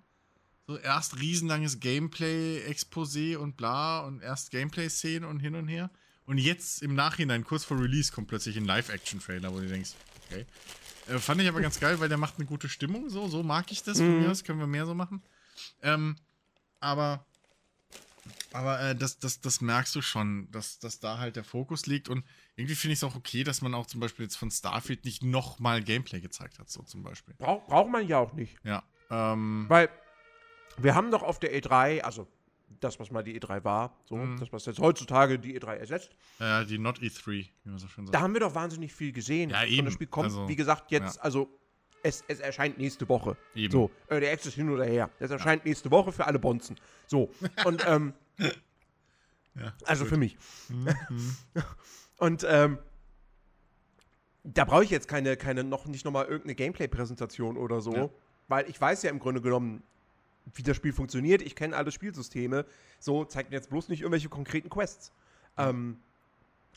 So 0.66 0.76
erst 0.78 1.18
riesenlanges 1.18 1.80
Gameplay-Exposé 1.80 3.36
und 3.36 3.56
bla 3.56 4.00
und 4.00 4.20
erst 4.22 4.50
Gameplay-Szenen 4.50 5.28
und 5.28 5.40
hin 5.40 5.54
und 5.54 5.68
her. 5.68 5.90
Und 6.26 6.38
jetzt 6.38 6.82
im 6.82 6.94
Nachhinein, 6.94 7.44
kurz 7.44 7.64
vor 7.64 7.80
Release, 7.80 8.12
kommt 8.12 8.28
plötzlich 8.28 8.56
ein 8.56 8.66
Live-Action-Trailer, 8.66 9.52
wo 9.52 9.60
du 9.60 9.68
denkst, 9.68 9.92
okay. 10.26 10.44
Äh, 11.08 11.18
fand 11.18 11.40
ich 11.40 11.48
aber 11.48 11.62
ganz 11.62 11.80
geil, 11.80 12.00
weil 12.00 12.10
der 12.10 12.18
macht 12.18 12.36
eine 12.36 12.44
gute 12.44 12.68
Stimmung, 12.68 13.08
so, 13.08 13.28
so 13.28 13.42
mag 13.42 13.72
ich 13.72 13.82
das. 13.82 13.98
Von 13.98 14.14
Mhm. 14.14 14.22
mir 14.24 14.30
aus 14.30 14.44
können 14.44 14.58
wir 14.58 14.66
mehr 14.66 14.84
so 14.84 14.94
machen. 14.94 15.22
Ähm, 15.82 16.16
aber 16.80 17.24
aber 18.52 18.80
äh, 18.80 18.96
das, 18.96 19.18
das, 19.18 19.40
das 19.40 19.60
merkst 19.60 19.94
du 19.94 20.02
schon, 20.02 20.50
dass, 20.50 20.78
dass 20.78 21.00
da 21.00 21.18
halt 21.18 21.36
der 21.36 21.44
Fokus 21.44 21.86
liegt. 21.86 22.08
Und 22.08 22.24
irgendwie 22.58 22.74
finde 22.74 22.92
ich 22.94 22.98
es 22.98 23.04
auch 23.04 23.14
okay, 23.14 23.44
dass 23.44 23.62
man 23.62 23.72
auch 23.74 23.86
zum 23.86 24.00
Beispiel 24.00 24.24
jetzt 24.24 24.36
von 24.36 24.50
Starfield 24.50 25.04
nicht 25.04 25.22
nochmal 25.22 25.80
Gameplay 25.82 26.20
gezeigt 26.20 26.58
hat, 26.58 26.68
so 26.68 26.82
zum 26.82 27.02
Beispiel. 27.04 27.34
Brauch, 27.38 27.64
braucht 27.66 27.90
man 27.90 28.06
ja 28.06 28.18
auch 28.18 28.32
nicht. 28.32 28.56
Ja. 28.64 28.82
Ähm, 29.10 29.66
Weil 29.68 29.88
wir 30.76 30.94
haben 30.94 31.10
doch 31.10 31.22
auf 31.22 31.38
der 31.38 31.54
E3, 31.56 32.00
also 32.02 32.26
das, 32.80 32.98
was 33.00 33.10
mal 33.10 33.22
die 33.22 33.40
E3 33.40 33.64
war, 33.64 33.96
so, 34.04 34.16
Mhm. 34.16 34.38
das, 34.38 34.52
was 34.52 34.66
jetzt 34.66 34.78
heutzutage 34.80 35.38
die 35.38 35.58
E3 35.58 35.76
ersetzt, 35.76 36.10
äh, 36.40 36.64
die 36.66 36.78
Not 36.78 36.98
E3, 37.00 37.26
wie 37.26 37.50
man 37.64 37.78
so 37.78 37.88
schön 37.88 38.06
sagt. 38.06 38.14
da 38.14 38.20
haben 38.20 38.32
wir 38.34 38.40
doch 38.40 38.54
wahnsinnig 38.54 38.92
viel 38.92 39.12
gesehen. 39.12 39.50
Ja, 39.50 39.62
Und 39.62 39.68
eben. 39.68 39.84
das 39.86 39.94
Spiel 39.94 40.06
kommt, 40.08 40.24
Also, 40.26 40.48
wie 40.48 40.56
gesagt, 40.56 40.90
jetzt, 40.90 41.16
ja. 41.16 41.22
also 41.22 41.48
es, 42.02 42.22
es 42.28 42.40
erscheint 42.40 42.76
nächste 42.78 43.08
Woche. 43.08 43.36
Eben. 43.54 43.72
So, 43.72 43.90
äh, 44.08 44.20
der 44.20 44.32
Access 44.32 44.54
hin 44.54 44.68
oder 44.68 44.84
her. 44.84 45.10
Es 45.18 45.30
erscheint 45.30 45.64
nächste 45.64 45.90
Woche 45.90 46.12
für 46.12 46.26
alle 46.26 46.38
Bonzen. 46.38 46.76
So, 47.06 47.32
und 47.64 47.84
ähm, 47.86 48.14
Ja, 49.54 49.72
also 49.86 50.04
gut. 50.04 50.10
für 50.10 50.16
mich. 50.18 50.36
Mhm. 50.68 50.88
Und 52.18 52.44
ähm, 52.48 52.78
da 54.44 54.64
brauche 54.64 54.84
ich 54.84 54.90
jetzt 54.90 55.08
keine, 55.08 55.36
keine 55.36 55.64
noch 55.64 55.86
nicht 55.86 56.04
nochmal 56.04 56.24
irgendeine 56.26 56.54
Gameplay-Präsentation 56.54 57.56
oder 57.56 57.80
so, 57.80 57.94
Ja. 57.94 58.08
weil 58.48 58.68
ich 58.68 58.80
weiß 58.80 59.02
ja 59.02 59.10
im 59.10 59.18
Grunde 59.18 59.40
genommen, 59.40 59.82
wie 60.54 60.62
das 60.62 60.76
Spiel 60.76 60.92
funktioniert. 60.92 61.42
Ich 61.42 61.54
kenne 61.54 61.76
alle 61.76 61.90
Spielsysteme. 61.92 62.64
So 62.98 63.24
zeigt 63.24 63.50
mir 63.50 63.56
jetzt 63.56 63.68
bloß 63.70 63.88
nicht 63.88 64.00
irgendwelche 64.00 64.28
konkreten 64.28 64.70
Quests. 64.70 65.12
Ähm, 65.58 65.98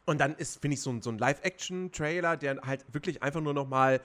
und 0.06 0.17
dann 0.19 0.36
ist, 0.36 0.60
finde 0.62 0.73
ich, 0.75 0.82
so 0.82 0.89
ein, 0.89 1.01
so 1.01 1.10
ein 1.12 1.17
Live-Action-Trailer, 1.17 2.36
der 2.38 2.62
halt 2.63 2.84
wirklich 2.93 3.23
einfach 3.23 3.39
nur 3.41 3.54
nochmal 3.54 4.01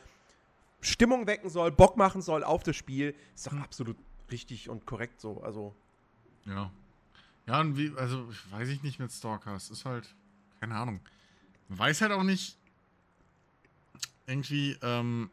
Stimmung 0.81 1.27
wecken 1.27 1.51
soll, 1.51 1.73
Bock 1.73 1.97
machen 1.97 2.23
soll 2.23 2.45
auf 2.45 2.63
das 2.63 2.77
Spiel, 2.77 3.15
ist 3.35 3.47
doch 3.47 3.53
Hm. 3.53 3.63
absolut 3.63 3.97
richtig 4.31 4.69
und 4.69 4.87
korrekt 4.87 5.21
so. 5.21 5.43
Also, 5.43 5.75
Ja. 6.45 6.71
Ja, 7.47 7.61
und 7.61 7.77
wie, 7.77 7.93
also, 7.97 8.29
weiß 8.51 8.69
ich 8.69 8.83
nicht 8.83 8.99
mit 9.01 9.11
Stalker. 9.13 9.55
Es 9.57 9.71
ist 9.71 9.85
halt, 9.85 10.15
keine 10.61 10.75
Ahnung. 10.77 11.01
Man 11.69 11.79
weiß 11.79 12.01
halt 12.01 12.13
auch 12.13 12.23
nicht, 12.23 12.57
irgendwie, 14.27 14.77
ähm, 14.83 15.31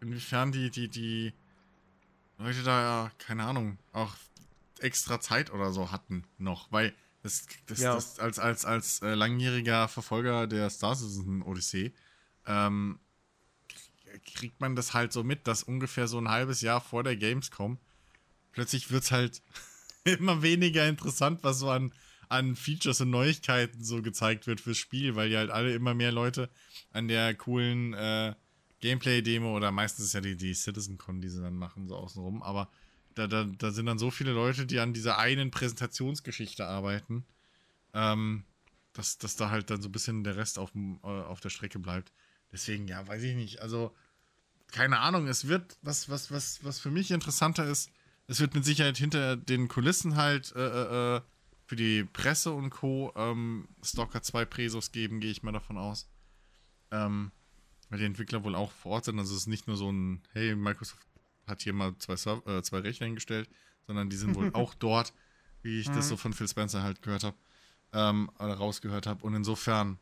inwiefern 0.00 0.52
die, 0.52 0.70
die, 0.70 0.88
die 0.88 1.32
Leute 2.38 2.62
da 2.62 2.82
ja, 2.82 3.12
keine 3.18 3.44
Ahnung, 3.44 3.78
auch 3.92 4.14
extra 4.80 5.20
Zeit 5.20 5.52
oder 5.52 5.72
so 5.72 5.90
hatten 5.92 6.24
noch, 6.38 6.70
weil 6.72 6.94
das, 7.22 7.46
das, 7.66 7.78
Ja. 7.78 7.94
das 7.94 8.18
als, 8.18 8.38
als, 8.38 8.64
als 8.64 9.02
äh, 9.02 9.14
langjähriger 9.14 9.88
Verfolger 9.88 10.46
der 10.46 10.68
Star 10.68 10.94
Citizen 10.94 11.42
Odyssee, 11.42 11.92
ähm, 12.46 12.98
kriegt 14.34 14.60
man 14.60 14.76
das 14.76 14.94
halt 14.94 15.12
so 15.12 15.24
mit, 15.24 15.46
dass 15.46 15.62
ungefähr 15.62 16.06
so 16.06 16.18
ein 16.18 16.28
halbes 16.28 16.60
Jahr 16.60 16.80
vor 16.80 17.02
der 17.02 17.16
Gamescom 17.16 17.78
plötzlich 18.52 18.90
wird's 18.90 19.10
halt 19.10 19.42
immer 20.04 20.42
weniger 20.42 20.86
interessant, 20.88 21.42
was 21.42 21.58
so 21.58 21.70
an, 21.70 21.92
an 22.28 22.56
Features 22.56 23.00
und 23.00 23.10
Neuigkeiten 23.10 23.82
so 23.82 24.02
gezeigt 24.02 24.46
wird 24.46 24.60
fürs 24.60 24.78
Spiel, 24.78 25.14
weil 25.16 25.28
die 25.28 25.36
halt 25.36 25.50
alle 25.50 25.74
immer 25.74 25.94
mehr 25.94 26.12
Leute 26.12 26.50
an 26.92 27.08
der 27.08 27.34
coolen 27.34 27.94
äh, 27.94 28.34
Gameplay-Demo 28.80 29.56
oder 29.56 29.70
meistens 29.70 30.06
ist 30.06 30.12
ja 30.12 30.20
die, 30.20 30.36
die 30.36 30.54
CitizenCon, 30.54 31.20
die 31.20 31.28
sie 31.28 31.40
dann 31.40 31.56
machen, 31.56 31.88
so 31.88 31.96
außenrum, 31.96 32.42
aber 32.42 32.70
da, 33.14 33.26
da, 33.26 33.44
da 33.44 33.70
sind 33.70 33.86
dann 33.86 33.98
so 33.98 34.10
viele 34.10 34.32
Leute, 34.32 34.66
die 34.66 34.80
an 34.80 34.92
dieser 34.92 35.18
einen 35.18 35.50
Präsentationsgeschichte 35.50 36.66
arbeiten, 36.66 37.24
ähm, 37.92 38.44
dass, 38.92 39.18
dass 39.18 39.36
da 39.36 39.50
halt 39.50 39.70
dann 39.70 39.80
so 39.80 39.88
ein 39.88 39.92
bisschen 39.92 40.24
der 40.24 40.36
Rest 40.36 40.58
auf, 40.58 40.72
äh, 40.74 41.06
auf 41.06 41.40
der 41.40 41.50
Strecke 41.50 41.78
bleibt. 41.78 42.12
Deswegen, 42.52 42.86
ja, 42.86 43.06
weiß 43.06 43.22
ich 43.22 43.34
nicht. 43.34 43.60
Also, 43.60 43.94
keine 44.70 45.00
Ahnung, 45.00 45.28
es 45.28 45.48
wird, 45.48 45.76
was, 45.82 46.08
was, 46.08 46.30
was, 46.30 46.62
was 46.64 46.78
für 46.80 46.90
mich 46.90 47.10
interessanter 47.10 47.66
ist, 47.66 47.90
es 48.26 48.40
wird 48.40 48.54
mit 48.54 48.64
Sicherheit 48.64 48.96
hinter 48.96 49.36
den 49.36 49.68
Kulissen 49.68 50.16
halt 50.16 50.52
äh, 50.56 50.60
äh, 50.60 51.16
äh, 51.16 51.20
für 51.66 51.76
die 51.76 52.04
Presse 52.04 52.52
und 52.52 52.70
Co. 52.70 53.12
Ähm, 53.16 53.68
Stalker 53.82 54.22
2 54.22 54.44
Presos 54.44 54.92
geben, 54.92 55.20
gehe 55.20 55.30
ich 55.30 55.42
mal 55.42 55.52
davon 55.52 55.78
aus. 55.78 56.08
Ähm, 56.90 57.32
weil 57.88 57.98
die 57.98 58.04
Entwickler 58.04 58.44
wohl 58.44 58.54
auch 58.54 58.70
vor 58.72 58.92
Ort 58.92 59.04
sind. 59.06 59.18
Also 59.18 59.34
es 59.34 59.42
ist 59.42 59.46
nicht 59.46 59.66
nur 59.66 59.76
so 59.76 59.90
ein, 59.90 60.22
hey, 60.32 60.54
Microsoft 60.54 61.06
hat 61.46 61.62
hier 61.62 61.72
mal 61.72 61.96
zwei, 61.98 62.16
Serv 62.16 62.46
äh, 62.46 62.62
zwei 62.62 62.78
Rechner 62.78 63.06
hingestellt, 63.06 63.48
sondern 63.86 64.10
die 64.10 64.16
sind 64.16 64.34
wohl 64.34 64.50
auch 64.54 64.74
dort, 64.74 65.12
wie 65.62 65.80
ich 65.80 65.88
das 65.88 66.08
so 66.08 66.16
von 66.16 66.32
Phil 66.32 66.48
Spencer 66.48 66.82
halt 66.82 67.02
gehört 67.02 67.24
habe, 67.24 67.36
ähm, 67.92 68.30
oder 68.38 68.54
rausgehört 68.54 69.06
habe. 69.06 69.24
Und 69.24 69.34
insofern 69.34 69.98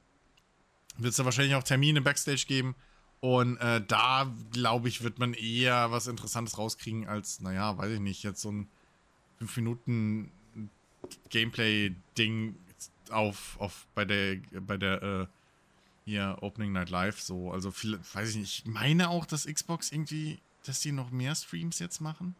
wird 0.99 1.11
es 1.11 1.17
da 1.17 1.25
wahrscheinlich 1.25 1.55
auch 1.55 1.63
Termine 1.63 2.01
Backstage 2.01 2.45
geben. 2.47 2.75
Und 3.21 3.57
äh, 3.59 3.81
da, 3.87 4.35
glaube 4.51 4.89
ich, 4.89 5.03
wird 5.03 5.21
man 5.21 5.33
eher 5.35 5.93
was 5.93 6.09
Interessantes 6.09 6.59
rauskriegen 6.59 7.07
als, 7.07 7.41
naja, 7.41 7.79
weiß 7.79 7.93
ich 7.93 8.01
nicht, 8.01 8.25
jetzt 8.25 8.43
so 8.43 8.51
ein 8.51 8.69
5 9.39 9.57
Minuten 9.59 10.33
Gameplay-Ding 11.31 12.57
auf, 13.11 13.57
auf 13.61 13.87
bei 13.95 14.05
der, 14.05 14.37
bei 14.61 14.77
der, 14.77 15.03
äh, 15.03 15.27
hier 16.05 16.39
Opening 16.41 16.73
Night 16.73 16.91
Live 16.91 17.21
so. 17.21 17.53
Also 17.53 17.71
viel, 17.71 17.99
weiß 18.13 18.31
ich 18.31 18.37
nicht. 18.37 18.59
Ich 18.61 18.67
meine 18.67 19.09
auch, 19.09 19.25
dass 19.27 19.47
Xbox 19.47 19.93
irgendwie, 19.93 20.41
dass 20.65 20.81
die 20.81 20.93
noch 20.93 21.11
mehr 21.11 21.35
Streams 21.35 21.79
jetzt 21.79 22.01
machen. 22.01 22.35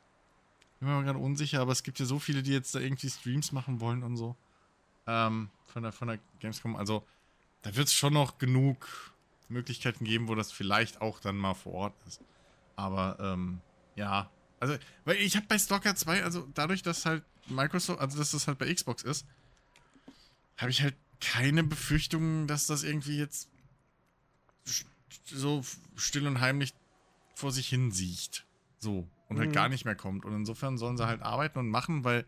Bin 0.81 0.89
mir 0.89 1.05
gerade 1.05 1.19
unsicher, 1.19 1.61
aber 1.61 1.73
es 1.73 1.85
gibt 1.85 2.01
ja 2.01 2.07
so 2.07 2.19
viele, 2.19 2.43
die 2.43 2.53
jetzt 2.53 2.75
da 2.75 2.81
irgendwie 2.81 3.09
Streams 3.09 3.53
machen 3.53 3.81
wollen 3.81 4.03
und 4.03 4.17
so. 4.17 4.35
ähm, 5.07 5.51
von, 5.67 5.83
der, 5.83 5.93
von 5.93 6.09
der 6.09 6.19
Gamescom. 6.41 6.77
Also, 6.77 7.07
da 7.63 7.75
wird 7.77 7.89
es 7.89 7.95
schon 7.95 8.13
noch 8.15 8.39
genug 8.39 9.15
Möglichkeiten 9.49 10.05
geben, 10.05 10.29
wo 10.29 10.35
das 10.35 10.51
vielleicht 10.51 11.01
auch 11.01 11.21
dann 11.21 11.37
mal 11.37 11.55
vor 11.55 11.73
Ort 11.75 11.95
ist. 12.07 12.21
Aber, 12.77 13.17
ähm, 13.21 13.61
ja. 13.97 14.31
Also, 14.63 14.77
weil 15.05 15.17
ich 15.17 15.35
habe 15.35 15.45
bei 15.49 15.59
Stalker 15.59 15.97
2, 15.97 16.23
also 16.23 16.47
dadurch, 16.55 16.83
dass 16.83 17.05
halt 17.05 17.25
Microsoft, 17.49 17.99
also 17.99 18.17
dass 18.17 18.31
das 18.31 18.47
halt 18.47 18.59
bei 18.59 18.73
Xbox 18.73 19.03
ist, 19.03 19.27
habe 20.57 20.71
ich 20.71 20.83
halt 20.83 20.95
keine 21.21 21.65
Befürchtungen, 21.65 22.47
dass 22.47 22.69
das 22.69 22.85
irgendwie 22.85 23.19
jetzt 23.19 23.49
so 25.25 25.65
still 25.97 26.29
und 26.29 26.41
heimlich 26.41 26.75
vor 27.35 27.51
sich 27.51 27.69
hin 27.69 27.91
siecht. 27.91 28.47
So. 28.79 29.09
Und 29.29 29.41
halt 29.41 29.49
mhm. 29.49 29.55
gar 29.55 29.69
nicht 29.69 29.85
mehr 29.85 29.97
kommt. 29.97 30.25
Und 30.25 30.33
insofern 30.33 30.79
sollen 30.79 30.97
sie 30.97 31.09
halt 31.09 31.23
arbeiten 31.23 31.59
und 31.59 31.69
machen, 31.69 32.05
weil, 32.05 32.25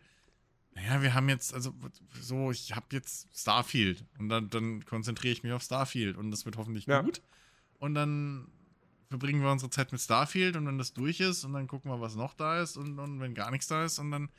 naja, 0.73 1.01
wir 1.01 1.13
haben 1.13 1.29
jetzt, 1.29 1.53
also 1.53 1.73
so, 2.19 2.51
ich 2.51 2.75
habe 2.75 2.87
jetzt 2.91 3.29
Starfield. 3.33 4.03
Und 4.19 4.27
dann, 4.27 4.49
dann 4.49 4.83
konzentriere 4.83 5.31
ich 5.31 5.43
mich 5.43 5.53
auf 5.53 5.63
Starfield. 5.63 6.17
Und 6.17 6.31
das 6.31 6.43
wird 6.43 6.57
hoffentlich 6.57 6.85
ja. 6.85 7.01
gut. 7.01 7.21
Und 7.79 7.95
dann 7.95 8.49
verbringen 9.19 9.41
wir 9.41 9.51
unsere 9.51 9.69
Zeit 9.69 9.91
mit 9.91 10.01
Starfield. 10.01 10.55
Und 10.57 10.67
wenn 10.67 10.77
das 10.77 10.93
durch 10.93 11.19
ist, 11.21 11.45
und 11.45 11.53
dann 11.53 11.67
gucken 11.67 11.89
wir, 11.89 12.01
was 12.01 12.15
noch 12.15 12.33
da 12.33 12.61
ist. 12.61 12.77
Und, 12.77 12.99
und 12.99 13.19
wenn 13.19 13.33
gar 13.33 13.49
nichts 13.51 13.67
da 13.67 13.85
ist, 13.85 13.99
und 13.99 14.11
dann 14.11 14.29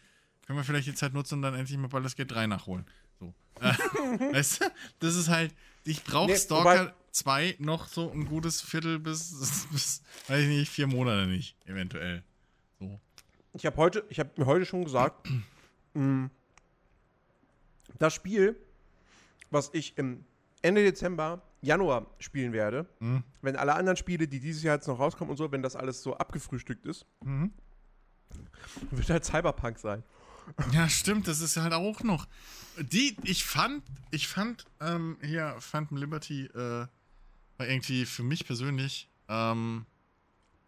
können 0.47 0.59
wir 0.59 0.65
vielleicht 0.65 0.87
die 0.87 0.95
Zeit 0.95 1.15
nutzen 1.15 1.37
und 1.37 1.43
dann 1.43 1.55
endlich 1.55 1.79
mal 1.79 1.89
Baldur's 1.89 2.15
Gate 2.15 2.31
3 2.31 2.47
nachholen. 2.47 2.87
So. 3.19 3.35
weißt 3.61 4.61
du, 4.61 4.65
das 5.01 5.17
ist 5.17 5.29
halt, 5.29 5.55
ich 5.85 6.05
brauche 6.05 6.31
nee, 6.31 6.37
Stalker 6.37 6.95
2 7.12 7.57
noch 7.59 7.89
so 7.89 8.11
ein 8.11 8.27
gutes 8.27 8.61
Viertel 8.61 8.99
bis, 8.99 9.67
bis, 9.73 10.03
weiß 10.29 10.43
ich 10.43 10.49
nicht, 10.49 10.71
vier 10.71 10.87
Monate 10.87 11.27
nicht, 11.27 11.57
eventuell. 11.67 12.23
So. 12.79 13.01
Ich 13.55 13.65
habe 13.65 13.77
heute, 13.79 14.05
ich 14.11 14.21
habe 14.21 14.31
mir 14.37 14.47
heute 14.47 14.67
schon 14.67 14.85
gesagt, 14.85 15.27
mm, 15.95 16.27
das 17.99 18.15
Spiel, 18.15 18.57
was 19.51 19.71
ich 19.73 19.97
im 19.97 20.25
Ende 20.61 20.85
Dezember, 20.85 21.43
Januar 21.62 22.07
spielen 22.19 22.53
werde, 22.53 22.87
mhm. 23.01 23.23
wenn 23.42 23.57
alle 23.57 23.75
anderen 23.75 23.97
Spiele, 23.97 24.29
die 24.29 24.40
dieses 24.40 24.62
Jahr 24.62 24.77
jetzt 24.77 24.88
noch 24.88 24.99
rauskommen 24.99 25.31
und 25.31 25.37
so, 25.37 25.51
wenn 25.53 25.62
das 25.62 25.77
alles 25.77 26.03
so 26.03 26.16
abgefrühstückt 26.16 26.87
ist, 26.87 27.07
mhm. 27.25 27.53
wird 28.90 29.11
halt 29.11 29.25
Cyberpunk 29.25 29.79
sein. 29.79 30.03
Ja, 30.73 30.88
stimmt, 30.88 31.27
das 31.27 31.40
ist 31.40 31.57
halt 31.57 31.73
auch 31.73 32.03
noch. 32.03 32.27
Die, 32.79 33.16
ich 33.25 33.45
fand, 33.45 33.83
ich 34.11 34.29
fand, 34.29 34.64
ähm, 34.81 35.19
hier, 35.21 35.57
Phantom 35.59 35.97
Liberty, 35.97 36.45
äh, 36.47 36.87
war 37.59 37.66
irgendwie 37.66 38.05
für 38.05 38.23
mich 38.23 38.47
persönlich, 38.47 39.09
ähm, 39.29 39.87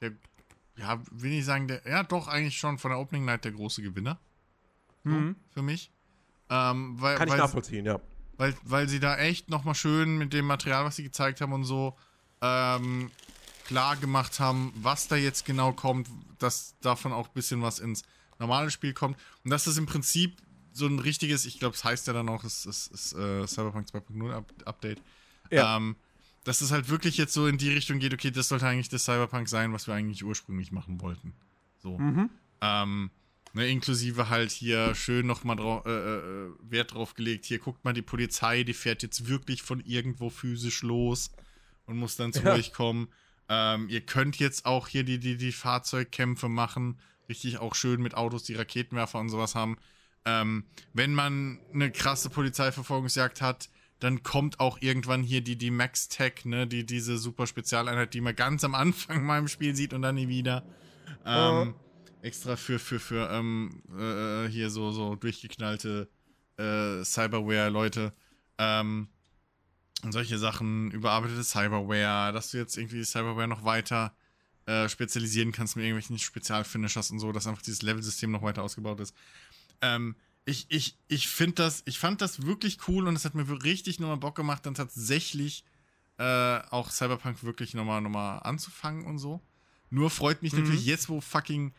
der, 0.00 0.12
ja, 0.76 1.00
will 1.12 1.32
ich 1.32 1.44
sagen, 1.44 1.68
der, 1.68 1.82
ja, 1.86 2.02
doch 2.02 2.26
eigentlich 2.26 2.58
schon 2.58 2.78
von 2.78 2.90
der 2.90 2.98
Opening 2.98 3.24
Night 3.24 3.44
der 3.44 3.52
große 3.52 3.82
Gewinner. 3.82 4.18
Mhm. 5.04 5.36
für 5.50 5.62
mich. 5.62 5.90
Ähm, 6.50 6.96
weil, 6.98 7.16
Kann 7.16 7.28
ich 7.28 7.32
weil, 7.32 7.40
nachvollziehen, 7.40 7.84
ja. 7.84 8.00
Weil, 8.38 8.54
weil 8.62 8.88
sie 8.88 9.00
da 9.00 9.16
echt 9.18 9.50
nochmal 9.50 9.74
schön 9.74 10.16
mit 10.16 10.32
dem 10.32 10.46
Material, 10.46 10.84
was 10.84 10.96
sie 10.96 11.02
gezeigt 11.02 11.40
haben 11.40 11.52
und 11.52 11.64
so, 11.64 11.96
ähm, 12.40 13.10
klar 13.66 13.96
gemacht 13.96 14.40
haben, 14.40 14.72
was 14.76 15.08
da 15.08 15.16
jetzt 15.16 15.44
genau 15.44 15.72
kommt, 15.72 16.08
dass 16.38 16.74
davon 16.80 17.12
auch 17.12 17.28
ein 17.28 17.34
bisschen 17.34 17.60
was 17.60 17.80
ins 17.80 18.04
normale 18.38 18.70
Spiel 18.70 18.94
kommt. 18.94 19.18
Und 19.44 19.50
dass 19.50 19.64
das 19.64 19.76
im 19.76 19.86
Prinzip 19.86 20.40
so 20.72 20.86
ein 20.86 21.00
richtiges, 21.00 21.44
ich 21.44 21.58
glaube, 21.58 21.74
es 21.74 21.84
heißt 21.84 22.06
ja 22.06 22.12
dann 22.12 22.28
auch, 22.28 22.44
es 22.44 22.64
ist, 22.64 23.12
äh, 23.12 23.46
Cyberpunk 23.46 23.88
2.0 23.88 24.44
Update. 24.64 25.02
Ja. 25.50 25.76
Ähm, 25.76 25.96
dass 26.44 26.60
es 26.60 26.70
halt 26.70 26.88
wirklich 26.88 27.18
jetzt 27.18 27.34
so 27.34 27.46
in 27.46 27.58
die 27.58 27.70
Richtung 27.70 27.98
geht, 27.98 28.14
okay, 28.14 28.30
das 28.30 28.48
sollte 28.48 28.66
eigentlich 28.66 28.88
das 28.88 29.04
Cyberpunk 29.04 29.48
sein, 29.48 29.72
was 29.72 29.86
wir 29.86 29.94
eigentlich 29.94 30.24
ursprünglich 30.24 30.72
machen 30.72 31.00
wollten. 31.00 31.34
So. 31.82 31.98
Mhm. 31.98 32.30
Ähm, 32.62 33.10
ne, 33.52 33.68
inklusive 33.68 34.28
halt 34.28 34.50
hier 34.50 34.94
schön 34.94 35.26
nochmal 35.26 35.58
äh, 35.58 35.90
äh, 35.90 36.50
Wert 36.60 36.94
drauf 36.94 37.14
gelegt, 37.14 37.46
hier 37.46 37.58
guckt 37.58 37.84
mal 37.84 37.92
die 37.92 38.02
Polizei, 38.02 38.62
die 38.62 38.74
fährt 38.74 39.02
jetzt 39.02 39.28
wirklich 39.28 39.62
von 39.62 39.80
irgendwo 39.80 40.30
physisch 40.30 40.82
los 40.82 41.30
und 41.86 41.96
muss 41.96 42.16
dann 42.16 42.32
zu 42.32 42.42
ja. 42.42 42.54
euch 42.54 42.72
kommen. 42.72 43.08
Ähm, 43.48 43.88
ihr 43.88 44.02
könnt 44.02 44.38
jetzt 44.38 44.66
auch 44.66 44.88
hier 44.88 45.04
die, 45.04 45.18
die, 45.18 45.36
die 45.36 45.52
Fahrzeugkämpfe 45.52 46.48
machen, 46.48 46.98
richtig 47.28 47.58
auch 47.58 47.74
schön 47.74 48.02
mit 48.02 48.14
Autos, 48.14 48.44
die 48.44 48.54
Raketenwerfer 48.54 49.18
und 49.18 49.30
sowas 49.30 49.54
haben. 49.54 49.78
Ähm, 50.24 50.64
wenn 50.92 51.14
man 51.14 51.58
eine 51.72 51.90
krasse 51.90 52.28
Polizeiverfolgungsjagd 52.28 53.40
hat, 53.40 53.70
dann 54.00 54.22
kommt 54.22 54.60
auch 54.60 54.78
irgendwann 54.80 55.22
hier 55.22 55.40
die, 55.40 55.56
die 55.56 55.70
Max 55.70 56.08
Tech, 56.08 56.44
ne, 56.44 56.66
die, 56.66 56.84
diese 56.84 57.18
super 57.18 57.46
Spezialeinheit, 57.46 58.14
die 58.14 58.20
man 58.20 58.36
ganz 58.36 58.62
am 58.64 58.74
Anfang 58.74 59.24
mal 59.24 59.38
im 59.38 59.48
Spiel 59.48 59.74
sieht 59.74 59.92
und 59.92 60.02
dann 60.02 60.14
nie 60.14 60.28
wieder. 60.28 60.64
Ähm, 61.24 61.74
oh. 61.74 61.87
Extra 62.28 62.56
für, 62.56 62.78
für, 62.78 63.00
für, 63.00 63.30
ähm, 63.30 63.82
äh, 63.98 64.48
hier 64.48 64.70
so, 64.70 64.92
so 64.92 65.16
durchgeknallte 65.16 66.08
äh, 66.58 67.02
Cyberware-Leute. 67.02 68.12
Ähm, 68.58 69.08
und 70.02 70.12
solche 70.12 70.38
Sachen, 70.38 70.90
überarbeitete 70.90 71.42
Cyberware, 71.42 72.32
dass 72.32 72.50
du 72.50 72.58
jetzt 72.58 72.76
irgendwie 72.76 73.02
Cyberware 73.04 73.48
noch 73.48 73.64
weiter 73.64 74.14
äh, 74.66 74.88
spezialisieren 74.88 75.52
kannst 75.52 75.76
mit 75.76 75.86
irgendwelchen 75.86 76.18
Spezialfinishers 76.18 77.10
und 77.10 77.18
so, 77.18 77.32
dass 77.32 77.46
einfach 77.46 77.62
dieses 77.62 77.82
Level-System 77.82 78.30
noch 78.30 78.42
weiter 78.42 78.62
ausgebaut 78.62 79.00
ist. 79.00 79.14
Ähm, 79.80 80.14
ich, 80.44 80.66
ich, 80.68 80.96
ich 81.08 81.28
finde 81.28 81.54
das, 81.54 81.82
ich 81.86 81.98
fand 81.98 82.20
das 82.20 82.44
wirklich 82.44 82.78
cool 82.86 83.08
und 83.08 83.16
es 83.16 83.24
hat 83.24 83.34
mir 83.34 83.46
richtig 83.64 84.00
nochmal 84.00 84.18
Bock 84.18 84.36
gemacht, 84.36 84.66
dann 84.66 84.74
tatsächlich 84.74 85.64
äh, 86.18 86.58
auch 86.70 86.90
Cyberpunk 86.90 87.42
wirklich 87.42 87.74
nochmal 87.74 88.00
noch 88.02 88.10
mal 88.10 88.38
anzufangen 88.38 89.06
und 89.06 89.18
so. 89.18 89.40
Nur 89.90 90.10
freut 90.10 90.42
mich 90.42 90.52
mhm. 90.52 90.60
natürlich 90.60 90.84
jetzt, 90.84 91.08
wo 91.08 91.20
fucking 91.20 91.72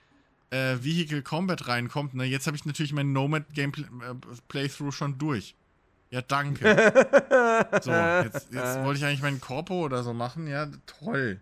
äh, 0.52 0.78
Vehicle 0.82 1.22
Combat 1.22 1.68
reinkommt, 1.68 2.14
ne, 2.14 2.26
jetzt 2.26 2.48
habe 2.48 2.58
ich 2.58 2.66
natürlich 2.66 2.94
mein 2.94 3.14
Nomad 3.14 3.54
Game 3.54 3.72
äh, 3.72 4.16
Playthrough 4.48 4.94
schon 4.94 5.18
durch. 5.18 5.56
Ja, 6.12 6.22
danke. 6.22 6.64
so, 7.82 7.92
jetzt, 7.92 8.52
jetzt 8.52 8.84
wollte 8.84 8.98
ich 9.00 9.06
eigentlich 9.06 9.22
meinen 9.22 9.42
Corpo 9.42 9.86
oder 9.86 10.04
so 10.04 10.14
machen. 10.14 10.48
Ja, 10.48 10.68
toll. 10.86 11.40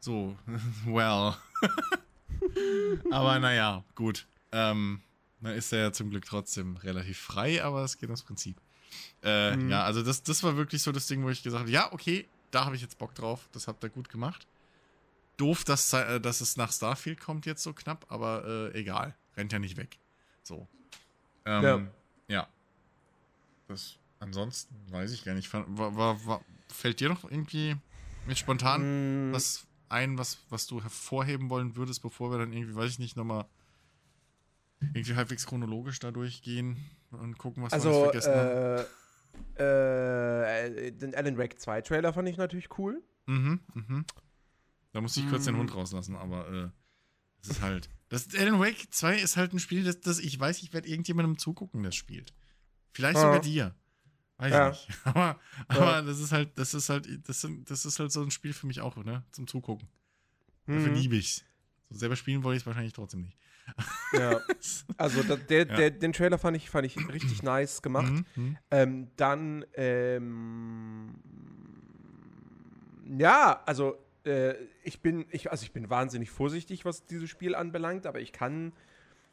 So, 0.00 0.36
well. 0.86 1.34
Aber 3.10 3.38
naja, 3.38 3.84
gut. 3.94 4.26
Ähm, 4.52 5.00
na, 5.40 5.52
ist 5.52 5.72
er 5.72 5.78
ja 5.80 5.92
zum 5.92 6.10
Glück 6.10 6.24
trotzdem 6.24 6.76
relativ 6.76 7.18
frei, 7.18 7.62
aber 7.62 7.84
es 7.84 7.98
geht 7.98 8.08
ums 8.08 8.22
Prinzip. 8.22 8.56
Äh, 9.22 9.56
mhm. 9.56 9.70
Ja, 9.70 9.84
also 9.84 10.02
das, 10.02 10.22
das 10.22 10.42
war 10.42 10.56
wirklich 10.56 10.82
so 10.82 10.92
das 10.92 11.06
Ding, 11.06 11.22
wo 11.22 11.30
ich 11.30 11.42
gesagt 11.42 11.60
habe, 11.60 11.70
ja, 11.70 11.92
okay, 11.92 12.26
da 12.50 12.64
habe 12.64 12.76
ich 12.76 12.82
jetzt 12.82 12.98
Bock 12.98 13.14
drauf, 13.14 13.48
das 13.52 13.66
habt 13.66 13.82
ihr 13.82 13.90
gut 13.90 14.08
gemacht. 14.08 14.46
Doof, 15.36 15.64
dass, 15.64 15.92
äh, 15.92 16.20
dass 16.20 16.40
es 16.40 16.56
nach 16.56 16.72
Starfield 16.72 17.20
kommt 17.20 17.46
jetzt 17.46 17.62
so 17.62 17.72
knapp, 17.72 18.06
aber 18.08 18.44
äh, 18.72 18.78
egal, 18.78 19.14
rennt 19.36 19.52
ja 19.52 19.58
nicht 19.58 19.76
weg. 19.76 19.98
So. 20.42 20.68
Ähm, 21.44 21.62
ja. 21.62 21.88
ja. 22.28 22.48
Das, 23.68 23.96
ansonsten 24.20 24.74
weiß 24.90 25.12
ich 25.12 25.24
gar 25.24 25.34
nicht. 25.34 25.52
War, 25.52 25.96
war, 25.96 26.26
war, 26.26 26.40
fällt 26.68 27.00
dir 27.00 27.08
noch 27.08 27.24
irgendwie 27.30 27.76
mit 28.26 28.38
spontan 28.38 29.30
mm. 29.30 29.34
was 29.34 29.66
ein, 29.88 30.18
was, 30.18 30.38
was 30.50 30.66
du 30.66 30.82
hervorheben 30.82 31.50
wollen 31.50 31.76
würdest, 31.76 32.02
bevor 32.02 32.30
wir 32.30 32.38
dann 32.38 32.52
irgendwie, 32.52 32.74
weiß 32.74 32.90
ich 32.90 32.98
nicht, 32.98 33.16
nochmal 33.16 33.46
irgendwie 34.80 35.14
halbwegs 35.14 35.46
chronologisch 35.46 35.98
da 35.98 36.10
durchgehen 36.10 36.76
und 37.10 37.38
gucken, 37.38 37.62
was 37.62 37.72
also, 37.72 37.90
wir 37.90 38.04
vergessen 38.04 38.32
äh, 38.32 38.84
haben. 39.58 40.84
Äh, 40.86 40.92
den 40.92 41.14
Alan 41.14 41.38
Wake 41.38 41.58
2 41.58 41.80
Trailer 41.82 42.12
fand 42.12 42.28
ich 42.28 42.36
natürlich 42.36 42.78
cool. 42.78 43.02
Mhm, 43.26 43.60
mhm. 43.72 44.04
Da 44.94 45.00
musste 45.00 45.18
ich 45.18 45.28
kurz 45.28 45.44
den 45.44 45.56
Hund 45.56 45.74
rauslassen, 45.74 46.14
aber 46.14 46.48
äh, 46.48 46.68
das 47.40 47.56
ist 47.56 47.62
halt. 47.62 47.90
Das 48.10 48.32
Alan 48.36 48.60
Wake 48.60 48.92
2 48.92 49.18
ist 49.18 49.36
halt 49.36 49.52
ein 49.52 49.58
Spiel, 49.58 49.82
das, 49.82 50.00
das 50.00 50.20
ich 50.20 50.38
weiß, 50.38 50.62
ich 50.62 50.72
werde 50.72 50.88
irgendjemandem 50.88 51.36
zugucken, 51.36 51.82
das 51.82 51.96
spielt. 51.96 52.32
Vielleicht 52.92 53.18
sogar 53.18 53.40
dir. 53.40 53.74
Weiß 54.36 54.52
ja. 54.52 54.70
ich 54.70 54.86
nicht. 54.86 55.00
Aber, 55.04 55.40
aber 55.66 55.84
ja. 55.84 56.02
das 56.02 56.20
ist 56.20 56.30
halt, 56.30 56.56
das 56.56 56.74
ist 56.74 56.90
halt, 56.90 57.08
das, 57.28 57.40
sind, 57.40 57.68
das 57.70 57.84
ist 57.84 57.98
halt 57.98 58.12
so 58.12 58.22
ein 58.22 58.30
Spiel 58.30 58.52
für 58.52 58.68
mich 58.68 58.80
auch, 58.80 58.96
ne? 58.96 59.24
Zum 59.32 59.48
Zugucken. 59.48 59.88
Mhm. 60.66 60.74
Dafür 60.74 60.92
liebe 60.92 61.16
ich's. 61.16 61.44
So 61.90 61.98
selber 61.98 62.14
spielen 62.14 62.44
wollte 62.44 62.58
ich 62.58 62.62
es 62.62 62.66
wahrscheinlich 62.66 62.92
trotzdem 62.92 63.22
nicht. 63.22 63.36
Ja, 64.12 64.40
also 64.96 65.24
da, 65.24 65.34
der, 65.34 65.66
ja. 65.66 65.76
Der, 65.76 65.90
den 65.90 66.12
Trailer 66.12 66.38
fand 66.38 66.56
ich, 66.56 66.70
fand 66.70 66.86
ich 66.86 66.96
richtig 67.08 67.42
nice 67.42 67.82
gemacht. 67.82 68.12
Mhm, 68.12 68.26
mhm. 68.36 68.58
Ähm, 68.70 69.10
dann, 69.16 69.64
ähm, 69.74 71.14
ja, 73.18 73.60
also 73.66 74.03
äh, 74.26 74.54
ich 74.82 75.00
bin, 75.00 75.26
ich, 75.30 75.50
also 75.50 75.64
ich 75.64 75.72
bin 75.72 75.90
wahnsinnig 75.90 76.30
vorsichtig, 76.30 76.84
was 76.84 77.06
dieses 77.06 77.30
Spiel 77.30 77.54
anbelangt, 77.54 78.06
aber 78.06 78.20
ich 78.20 78.32
kann 78.32 78.72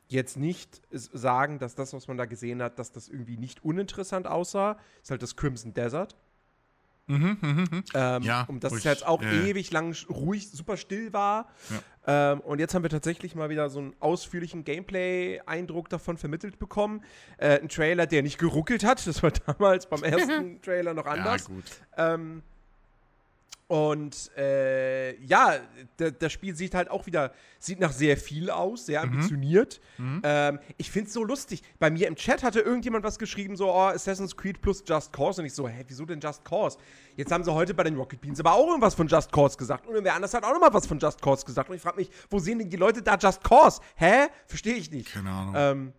jetzt 0.08 0.38
nicht 0.38 0.82
sagen, 0.91 1.58
dass 1.60 1.75
das, 1.75 1.93
was 1.93 2.08
man 2.08 2.17
da 2.17 2.25
gesehen 2.25 2.62
hat, 2.62 2.80
dass 2.80 2.91
das 2.91 3.08
irgendwie 3.08 3.38
nicht 3.38 3.63
uninteressant 3.63 4.27
aussah. 4.27 4.73
Das 4.73 4.84
ist 5.04 5.12
halt 5.12 5.21
das 5.21 5.36
Crimson 5.36 5.73
Desert. 5.73 6.15
Mhm, 7.08 7.38
mh, 7.41 7.54
mh. 7.71 7.84
Ähm, 7.93 8.23
ja, 8.23 8.43
um 8.47 8.60
das 8.60 8.73
es 8.73 8.84
jetzt 8.84 9.06
auch 9.06 9.21
äh. 9.21 9.49
ewig 9.49 9.71
lang 9.71 9.93
ruhig, 10.10 10.49
super 10.49 10.77
still 10.77 11.12
war. 11.12 11.49
Ja. 12.06 12.34
Ähm, 12.34 12.41
und 12.41 12.60
jetzt 12.60 12.73
haben 12.73 12.84
wir 12.84 12.89
tatsächlich 12.89 13.36
mal 13.36 13.49
wieder 13.49 13.69
so 13.69 13.80
einen 13.80 13.95
ausführlichen 13.99 14.63
Gameplay-Eindruck 14.63 15.89
davon 15.89 16.17
vermittelt 16.17 16.60
bekommen. 16.60 17.04
Äh, 17.38 17.60
ein 17.60 17.69
Trailer, 17.69 18.06
der 18.06 18.23
nicht 18.23 18.38
geruckelt 18.38 18.84
hat. 18.84 19.06
Das 19.06 19.21
war 19.23 19.32
damals 19.45 19.88
beim 19.88 20.04
ersten 20.04 20.62
Trailer 20.62 20.93
noch 20.93 21.06
anders. 21.06 21.47
Ja, 21.47 21.54
gut. 21.54 21.65
Ähm, 21.97 22.43
Und 23.72 24.30
äh, 24.36 25.16
ja, 25.24 25.62
das 25.96 26.34
Spiel 26.34 26.58
sieht 26.58 26.76
halt 26.76 26.92
auch 26.92 27.06
wieder, 27.06 27.32
sieht 27.58 27.80
nach 27.80 27.94
sehr 27.94 28.18
viel 28.18 28.50
aus, 28.50 28.86
sehr 28.86 29.02
Mhm. 29.06 29.14
ambitioniert. 29.14 29.80
Ähm, 29.98 30.60
ich 30.76 30.92
find's 30.92 31.14
so 31.14 31.24
lustig. 31.24 31.64
Bei 31.80 31.90
mir 31.90 32.10
im 32.10 32.18
Chat 32.18 32.44
hatte 32.44 32.60
irgendjemand 32.60 33.06
was 33.06 33.18
geschrieben, 33.18 33.56
so, 33.56 33.72
oh, 33.72 33.78
Assassin's 33.88 34.36
Creed 34.36 34.62
plus 34.62 34.84
Just 34.86 35.14
Cause. 35.14 35.40
Und 35.40 35.46
ich 35.48 35.54
so, 35.54 35.70
hä, 35.70 35.86
wieso 35.88 36.04
denn 36.06 36.20
Just 36.20 36.44
Cause? 36.44 36.78
Jetzt 37.16 37.32
haben 37.32 37.46
sie 37.46 37.54
heute 37.54 37.74
bei 37.74 37.84
den 37.84 37.96
Rocket 37.96 38.20
Beans 38.20 38.42
aber 38.42 38.52
auch 38.52 38.68
irgendwas 38.68 38.94
von 38.94 39.08
Just 39.08 39.32
Cause 39.32 39.56
gesagt. 39.56 39.86
Und 39.88 39.94
irgendwer 39.94 40.16
anders 40.16 40.34
hat 40.34 40.44
auch 40.44 40.52
nochmal 40.52 40.74
was 40.74 40.86
von 40.86 41.00
Just 41.00 41.22
Cause 41.22 41.46
gesagt. 41.46 41.70
Und 41.70 41.78
ich 41.78 41.82
frage 41.82 41.96
mich, 41.96 42.10
wo 42.30 42.40
sehen 42.40 42.60
denn 42.60 42.70
die 42.70 42.76
Leute 42.76 43.02
da 43.02 43.16
Just 43.16 43.42
Cause? 43.42 43.80
Hä? 43.96 44.28
Verstehe 44.48 44.76
ich 44.76 44.92
nicht. 44.92 45.14
Keine 45.14 45.30
Ahnung. 45.30 45.54
Ähm, 45.58 45.94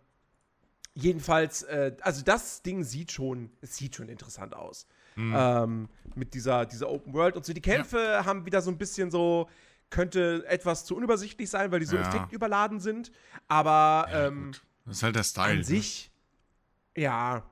jedenfalls, 0.92 1.62
äh, 1.62 1.96
also 2.02 2.22
das 2.22 2.60
Ding 2.60 2.84
sieht 2.84 3.12
schon, 3.12 3.50
es 3.62 3.76
sieht 3.76 3.96
schon 3.96 4.10
interessant 4.10 4.54
aus. 4.54 4.86
Mhm. 5.16 5.34
Ähm, 5.36 5.88
mit 6.14 6.34
dieser, 6.34 6.66
dieser 6.66 6.90
Open 6.90 7.12
World 7.14 7.36
und 7.36 7.44
so. 7.44 7.52
Die 7.52 7.60
Kämpfe 7.62 8.24
haben 8.24 8.44
wieder 8.46 8.60
so 8.62 8.70
ein 8.70 8.78
bisschen 8.78 9.10
so, 9.10 9.48
könnte 9.90 10.44
etwas 10.48 10.84
zu 10.84 10.96
unübersichtlich 10.96 11.48
sein, 11.50 11.70
weil 11.72 11.80
die 11.80 11.86
so 11.86 11.96
Ja. 11.96 12.02
effektüberladen 12.08 12.80
sind. 12.80 13.12
Aber 13.48 14.08
Ja, 14.10 14.26
ähm. 14.28 14.52
Das 14.84 14.96
ist 14.96 15.02
halt 15.04 15.16
der 15.16 15.22
Style. 15.22 15.50
an 15.52 15.56
ne? 15.58 15.64
sich, 15.64 16.10
ja. 16.96 17.42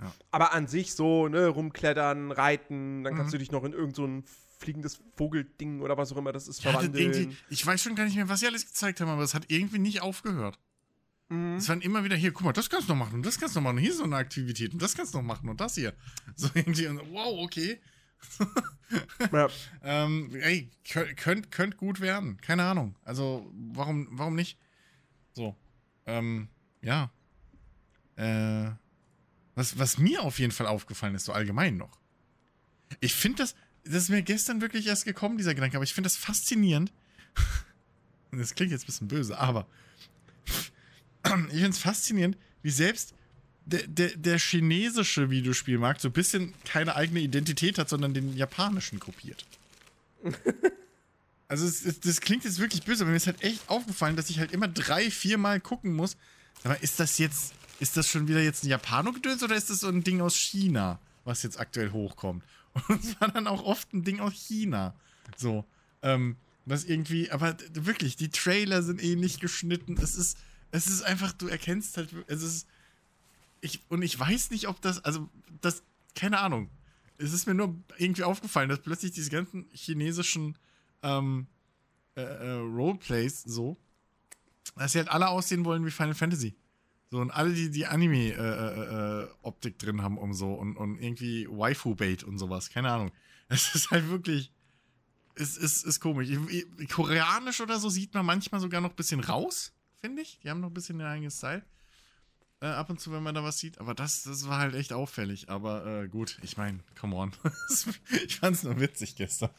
Ja. 0.00 0.12
Aber 0.30 0.52
an 0.54 0.66
sich 0.66 0.94
so, 0.94 1.28
ne, 1.28 1.46
rumklettern, 1.48 2.32
reiten, 2.32 3.04
dann 3.04 3.14
Mhm. 3.14 3.18
kannst 3.18 3.34
du 3.34 3.38
dich 3.38 3.50
noch 3.52 3.64
in 3.64 3.72
irgend 3.72 3.96
so 3.96 4.06
ein 4.06 4.24
fliegendes 4.58 5.02
Vogelding 5.16 5.80
oder 5.80 5.96
was 5.96 6.12
auch 6.12 6.16
immer 6.18 6.32
das 6.32 6.46
ist 6.48 6.62
Ja, 6.62 6.72
verwandeln. 6.72 7.36
ich 7.48 7.66
weiß 7.66 7.82
schon 7.82 7.94
gar 7.94 8.04
nicht 8.04 8.16
mehr, 8.16 8.28
was 8.28 8.40
sie 8.40 8.46
alles 8.46 8.66
gezeigt 8.66 9.00
haben, 9.00 9.08
aber 9.08 9.22
es 9.22 9.34
hat 9.34 9.44
irgendwie 9.48 9.78
nicht 9.78 10.02
aufgehört. 10.02 10.58
Mhm. 11.30 11.54
Es 11.54 11.68
waren 11.68 11.80
immer 11.80 12.04
wieder 12.04 12.16
hier, 12.16 12.32
guck 12.32 12.44
mal, 12.44 12.52
das 12.52 12.68
kannst 12.68 12.88
du 12.88 12.92
noch 12.92 12.98
machen 12.98 13.14
und 13.14 13.26
das 13.26 13.38
kannst 13.38 13.54
du 13.54 13.60
noch 13.60 13.64
machen. 13.64 13.76
Und 13.76 13.82
hier 13.82 13.92
ist 13.92 13.98
so 13.98 14.04
eine 14.04 14.16
Aktivität 14.16 14.72
und 14.72 14.82
das 14.82 14.94
kannst 14.94 15.14
du 15.14 15.18
noch 15.18 15.24
machen 15.24 15.48
und 15.48 15.60
das 15.60 15.74
hier. 15.76 15.94
So 16.36 16.48
irgendwie, 16.54 16.86
und, 16.86 17.00
wow, 17.12 17.38
okay. 17.42 17.80
Ja. 19.32 19.48
Ähm, 19.84 20.34
ey, 20.34 20.68
könnt, 20.88 21.16
könnt, 21.16 21.50
könnt 21.52 21.76
gut 21.76 22.00
werden. 22.00 22.38
Keine 22.40 22.64
Ahnung. 22.64 22.96
Also, 23.04 23.48
warum, 23.54 24.08
warum 24.10 24.34
nicht? 24.34 24.58
So. 25.32 25.56
Ähm, 26.06 26.48
ja. 26.82 27.12
Äh, 28.16 28.70
was, 29.54 29.78
was 29.78 29.98
mir 29.98 30.22
auf 30.22 30.40
jeden 30.40 30.50
Fall 30.50 30.66
aufgefallen 30.66 31.14
ist, 31.14 31.26
so 31.26 31.32
allgemein 31.32 31.76
noch. 31.76 32.00
Ich 32.98 33.14
finde 33.14 33.44
das, 33.44 33.54
das 33.84 33.94
ist 33.94 34.08
mir 34.08 34.22
gestern 34.22 34.60
wirklich 34.60 34.88
erst 34.88 35.04
gekommen, 35.04 35.38
dieser 35.38 35.54
Gedanke, 35.54 35.76
aber 35.76 35.84
ich 35.84 35.94
finde 35.94 36.06
das 36.06 36.16
faszinierend. 36.16 36.92
Und 38.32 38.38
das 38.40 38.56
klingt 38.56 38.72
jetzt 38.72 38.82
ein 38.82 38.86
bisschen 38.86 39.08
böse, 39.08 39.38
aber 39.38 39.68
ich 41.24 41.30
finde 41.30 41.68
es 41.68 41.78
faszinierend, 41.78 42.36
wie 42.62 42.70
selbst 42.70 43.14
der, 43.64 43.86
der, 43.86 44.16
der 44.16 44.38
chinesische 44.38 45.30
Videospielmarkt 45.30 46.00
so 46.00 46.08
ein 46.08 46.12
bisschen 46.12 46.54
keine 46.64 46.96
eigene 46.96 47.20
Identität 47.20 47.78
hat, 47.78 47.88
sondern 47.88 48.14
den 48.14 48.36
japanischen 48.36 48.98
kopiert. 48.98 49.46
Also 51.50 51.66
es, 51.66 51.84
es, 51.84 51.98
das 51.98 52.20
klingt 52.20 52.44
jetzt 52.44 52.60
wirklich 52.60 52.84
böse, 52.84 53.02
aber 53.02 53.10
mir 53.10 53.16
ist 53.16 53.26
halt 53.26 53.42
echt 53.42 53.68
aufgefallen, 53.68 54.14
dass 54.14 54.30
ich 54.30 54.38
halt 54.38 54.52
immer 54.52 54.68
drei, 54.68 55.10
viermal 55.10 55.58
gucken 55.58 55.92
muss. 55.92 56.16
Mal, 56.62 56.74
ist 56.74 57.00
das 57.00 57.18
jetzt, 57.18 57.54
ist 57.80 57.96
das 57.96 58.06
schon 58.08 58.28
wieder 58.28 58.40
jetzt 58.40 58.62
ein 58.62 58.68
Japano-Gedöns 58.68 59.42
oder 59.42 59.56
ist 59.56 59.68
das 59.68 59.80
so 59.80 59.88
ein 59.88 60.04
Ding 60.04 60.20
aus 60.20 60.36
China, 60.36 61.00
was 61.24 61.42
jetzt 61.42 61.58
aktuell 61.58 61.90
hochkommt? 61.90 62.44
Und 62.88 63.02
es 63.02 63.20
war 63.20 63.32
dann 63.32 63.48
auch 63.48 63.64
oft 63.64 63.92
ein 63.92 64.04
Ding 64.04 64.20
aus 64.20 64.34
China. 64.34 64.94
So, 65.36 65.64
ähm, 66.02 66.36
das 66.66 66.84
irgendwie, 66.84 67.32
aber 67.32 67.56
wirklich, 67.72 68.14
die 68.14 68.28
Trailer 68.28 68.84
sind 68.84 69.02
ähnlich 69.02 69.40
geschnitten. 69.40 69.98
Es 70.00 70.14
ist, 70.14 70.38
es 70.70 70.86
ist 70.86 71.02
einfach, 71.02 71.32
du 71.32 71.48
erkennst 71.48 71.96
halt, 71.96 72.14
es 72.26 72.42
ist, 72.42 72.66
ich, 73.60 73.80
und 73.88 74.02
ich 74.02 74.18
weiß 74.18 74.50
nicht, 74.50 74.68
ob 74.68 74.80
das, 74.80 75.04
also, 75.04 75.28
das, 75.60 75.82
keine 76.14 76.38
Ahnung. 76.38 76.70
Es 77.18 77.32
ist 77.32 77.46
mir 77.46 77.54
nur 77.54 77.74
irgendwie 77.98 78.22
aufgefallen, 78.22 78.68
dass 78.68 78.80
plötzlich 78.80 79.12
diese 79.12 79.30
ganzen 79.30 79.68
chinesischen 79.72 80.56
ähm, 81.02 81.46
äh, 82.16 82.22
äh, 82.22 82.52
Roleplays 82.52 83.42
so, 83.42 83.76
dass 84.76 84.92
sie 84.92 84.98
halt 84.98 85.10
alle 85.10 85.28
aussehen 85.28 85.64
wollen 85.64 85.84
wie 85.84 85.90
Final 85.90 86.14
Fantasy. 86.14 86.54
So, 87.10 87.18
und 87.18 87.30
alle, 87.30 87.52
die 87.52 87.70
die 87.70 87.86
Anime-Optik 87.86 89.78
drin 89.78 90.00
haben 90.00 90.16
und 90.16 90.32
so 90.34 90.54
und, 90.54 90.76
und 90.76 90.98
irgendwie 91.00 91.46
Waifu-Bait 91.48 92.22
und 92.22 92.38
sowas, 92.38 92.70
keine 92.70 92.90
Ahnung. 92.90 93.10
Es 93.52 93.74
ist 93.74 93.90
halt 93.90 94.08
wirklich, 94.08 94.52
es 95.34 95.56
ist, 95.56 95.84
ist 95.84 95.98
komisch. 95.98 96.28
Ich, 96.30 96.66
ich, 96.78 96.88
Koreanisch 96.88 97.60
oder 97.60 97.80
so 97.80 97.88
sieht 97.88 98.14
man 98.14 98.24
manchmal 98.24 98.60
sogar 98.60 98.80
noch 98.80 98.90
ein 98.90 98.96
bisschen 98.96 99.18
raus, 99.18 99.72
finde 100.00 100.22
ich. 100.22 100.40
Die 100.40 100.50
haben 100.50 100.60
noch 100.60 100.68
ein 100.68 100.74
bisschen 100.74 100.98
den 100.98 101.06
eigenen 101.06 101.30
Style. 101.30 101.62
Äh, 102.62 102.66
ab 102.66 102.90
und 102.90 103.00
zu, 103.00 103.12
wenn 103.12 103.22
man 103.22 103.34
da 103.34 103.42
was 103.42 103.58
sieht. 103.58 103.78
Aber 103.78 103.94
das, 103.94 104.24
das 104.24 104.48
war 104.48 104.58
halt 104.58 104.74
echt 104.74 104.92
auffällig. 104.92 105.48
Aber 105.48 105.86
äh, 105.86 106.08
gut, 106.08 106.38
ich 106.42 106.56
meine, 106.56 106.80
come 106.98 107.16
on. 107.16 107.32
ich 108.26 108.38
fand's 108.38 108.62
nur 108.62 108.78
witzig 108.80 109.16
gestern. 109.16 109.50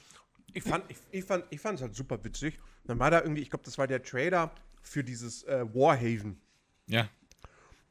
Ich 0.54 0.64
fand 0.64 0.84
ich, 0.90 0.98
ich 1.12 1.24
fand 1.24 1.46
ich 1.50 1.60
fand's 1.60 1.82
halt 1.82 1.96
super 1.96 2.24
witzig. 2.24 2.60
Dann 2.86 3.00
war 3.00 3.10
da 3.10 3.22
irgendwie, 3.22 3.42
ich 3.42 3.50
glaube, 3.50 3.64
das 3.66 3.78
war 3.78 3.88
der 3.88 4.04
Trailer 4.04 4.54
für 4.82 5.04
dieses 5.04 5.44
äh, 5.44 5.66
Warhaven. 5.74 6.40
Ja. 6.88 7.10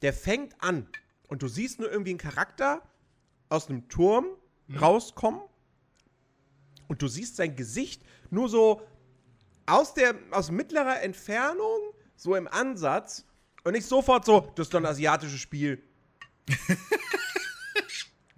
Der 0.03 0.13
fängt 0.13 0.55
an 0.63 0.87
und 1.29 1.43
du 1.43 1.49
siehst 1.49 1.81
nur 1.81 1.91
irgendwie 1.91 2.11
einen 2.11 2.19
Charakter 2.19 2.83
aus 3.49 3.69
einem 3.69 3.89
Turm 3.89 4.27
rauskommen 4.81 5.41
und 6.89 7.03
du 7.03 7.09
siehst 7.09 7.37
sein 7.37 7.57
Gesicht 7.57 8.03
nur 8.31 8.49
so 8.49 8.83
aus 9.67 9.95
der 9.95 10.15
aus 10.31 10.51
mittlerer 10.51 11.03
Entfernung, 11.03 11.90
so 12.21 12.37
im 12.37 12.47
Ansatz 12.49 13.25
und 13.65 13.73
nicht 13.73 13.87
sofort 13.87 14.27
so, 14.27 14.53
das 14.55 14.67
ist 14.67 14.75
doch 14.75 14.81
ein 14.81 14.87
asiatisches 14.87 15.41
Spiel. 15.41 15.83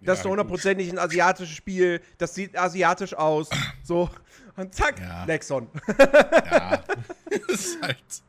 Das 0.05 0.19
ist 0.19 0.25
doch 0.25 0.31
hundertprozentig 0.31 0.91
ein 0.91 0.99
asiatisches 0.99 1.55
Spiel. 1.55 2.01
Das 2.19 2.35
sieht 2.35 2.59
asiatisch 2.59 3.15
aus. 3.15 3.49
So. 3.85 4.11
Und 4.57 4.75
zack, 4.75 4.99
Ja. 4.99 5.25
Nexon. 5.27 5.69
Ja. 5.87 6.83
das 7.31 7.61
ist 7.61 7.81
halt. 7.81 8.23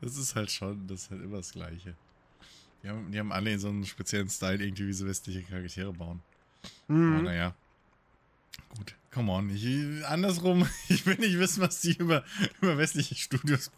Das 0.00 0.16
ist 0.16 0.34
halt 0.34 0.50
schon, 0.50 0.88
das 0.88 1.02
ist 1.02 1.10
halt 1.12 1.22
immer 1.22 1.36
das 1.36 1.52
Gleiche. 1.52 1.94
Die 2.82 2.88
haben, 2.88 3.12
die 3.12 3.20
haben 3.20 3.30
alle 3.30 3.56
so 3.60 3.68
einen 3.68 3.86
speziellen 3.86 4.28
Style, 4.28 4.60
irgendwie, 4.64 4.88
wie 4.88 4.92
sie 4.92 5.06
westliche 5.06 5.44
Charaktere 5.44 5.92
bauen. 5.92 6.20
Aber 6.88 6.96
naja. 6.96 7.54
Gut, 8.76 8.96
come 9.12 9.30
on. 9.30 9.50
Ich, 9.50 10.04
andersrum, 10.04 10.68
ich 10.88 11.06
will 11.06 11.14
nicht 11.14 11.38
wissen, 11.38 11.62
was 11.62 11.80
die 11.80 11.96
über, 11.96 12.24
über 12.60 12.76
westliche 12.76 13.14
Studios 13.14 13.70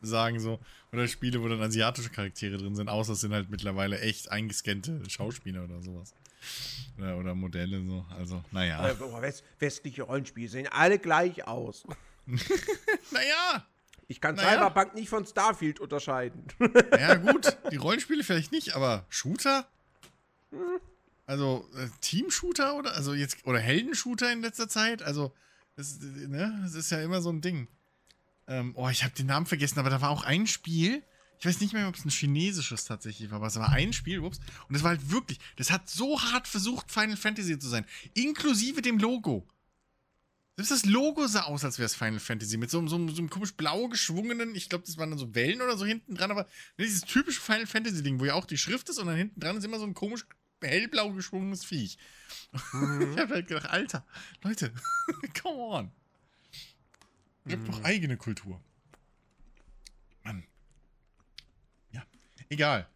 sagen, 0.00 0.40
so. 0.40 0.58
Oder 0.92 1.08
Spiele, 1.08 1.42
wo 1.42 1.48
dann 1.48 1.60
asiatische 1.60 2.10
Charaktere 2.10 2.56
drin 2.56 2.74
sind, 2.74 2.88
außer 2.88 3.12
es 3.12 3.20
sind 3.20 3.32
halt 3.32 3.50
mittlerweile 3.50 4.00
echt 4.00 4.30
eingescannte 4.30 5.02
Schauspieler 5.08 5.64
oder 5.64 5.82
sowas. 5.82 6.14
Oder, 6.96 7.16
oder 7.16 7.34
Modelle, 7.34 7.84
so. 7.84 8.04
Also, 8.16 8.42
naja. 8.50 8.88
Äh, 8.88 9.00
west 9.20 9.44
westliche 9.58 10.02
Rollenspiele 10.02 10.48
sehen 10.48 10.68
alle 10.70 10.98
gleich 10.98 11.46
aus. 11.46 11.84
Naja! 13.10 13.66
Ich 14.06 14.20
kann 14.22 14.36
Naja. 14.36 14.52
Cyberpunk 14.52 14.94
nicht 14.94 15.10
von 15.10 15.26
Starfield 15.26 15.80
unterscheiden. 15.80 16.42
Ja, 16.98 17.14
gut, 17.16 17.58
die 17.70 17.76
Rollenspiele 17.76 18.24
vielleicht 18.24 18.52
nicht, 18.52 18.74
aber 18.74 19.04
Shooter? 19.10 19.66
Also, 21.26 21.68
äh, 21.76 21.88
Team-Shooter 22.00 22.74
oder 22.76 22.94
also 22.94 23.12
jetzt 23.12 23.46
oder 23.46 23.58
Heldenshooter 23.58 24.32
in 24.32 24.40
letzter 24.40 24.68
Zeit? 24.68 25.02
Also, 25.02 25.32
das, 25.76 25.98
äh, 25.98 26.26
ne, 26.26 26.58
das 26.62 26.74
ist 26.74 26.90
ja 26.90 27.02
immer 27.02 27.20
so 27.20 27.30
ein 27.30 27.42
Ding. 27.42 27.68
Ähm, 28.48 28.72
oh, 28.74 28.88
ich 28.88 29.04
habe 29.04 29.14
den 29.14 29.26
Namen 29.26 29.46
vergessen, 29.46 29.78
aber 29.78 29.90
da 29.90 30.00
war 30.00 30.10
auch 30.10 30.24
ein 30.24 30.46
Spiel. 30.46 31.02
Ich 31.38 31.46
weiß 31.46 31.60
nicht 31.60 31.72
mehr, 31.72 31.86
ob 31.86 31.94
es 31.94 32.04
ein 32.04 32.10
chinesisches 32.10 32.84
tatsächlich 32.84 33.30
war, 33.30 33.36
aber 33.36 33.46
es 33.46 33.56
war 33.56 33.70
ein 33.70 33.92
Spiel, 33.92 34.20
ups. 34.20 34.40
Und 34.68 34.74
es 34.74 34.82
war 34.82 34.90
halt 34.90 35.10
wirklich, 35.10 35.38
das 35.56 35.70
hat 35.70 35.88
so 35.88 36.20
hart 36.20 36.48
versucht, 36.48 36.90
Final 36.90 37.16
Fantasy 37.16 37.58
zu 37.58 37.68
sein. 37.68 37.84
Inklusive 38.14 38.82
dem 38.82 38.98
Logo. 38.98 39.46
Selbst 40.56 40.72
das 40.72 40.86
Logo 40.86 41.28
sah 41.28 41.42
aus, 41.42 41.64
als 41.64 41.78
wäre 41.78 41.86
es 41.86 41.94
Final 41.94 42.18
Fantasy. 42.18 42.56
Mit 42.56 42.70
so, 42.70 42.84
so, 42.88 43.08
so 43.08 43.18
einem 43.18 43.30
komisch 43.30 43.54
blau 43.54 43.86
geschwungenen, 43.86 44.56
ich 44.56 44.68
glaube, 44.68 44.84
das 44.84 44.96
waren 44.96 45.10
dann 45.10 45.18
so 45.18 45.32
Wellen 45.36 45.62
oder 45.62 45.76
so 45.76 45.86
hinten 45.86 46.16
dran, 46.16 46.32
aber 46.32 46.48
dieses 46.78 47.02
typische 47.02 47.40
Final 47.40 47.66
Fantasy 47.66 48.02
Ding, 48.02 48.18
wo 48.18 48.24
ja 48.24 48.34
auch 48.34 48.46
die 48.46 48.58
Schrift 48.58 48.88
ist 48.88 48.98
und 48.98 49.06
dann 49.06 49.16
hinten 49.16 49.38
dran 49.38 49.56
ist 49.56 49.64
immer 49.64 49.78
so 49.78 49.84
ein 49.84 49.94
komisch 49.94 50.26
hellblau 50.60 51.12
geschwungenes 51.12 51.64
Viech. 51.64 51.98
ich 52.52 53.18
habe 53.18 53.34
halt 53.34 53.46
gedacht, 53.46 53.70
Alter, 53.70 54.04
Leute, 54.42 54.72
come 55.40 55.58
on. 55.58 55.92
Ihr 57.48 57.56
habt 57.56 57.68
doch 57.68 57.82
eigene 57.84 58.16
Kultur. 58.16 58.60
Mann. 60.22 60.44
Ja, 61.92 62.02
egal. 62.50 62.86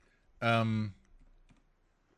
Ähm, 0.40 0.92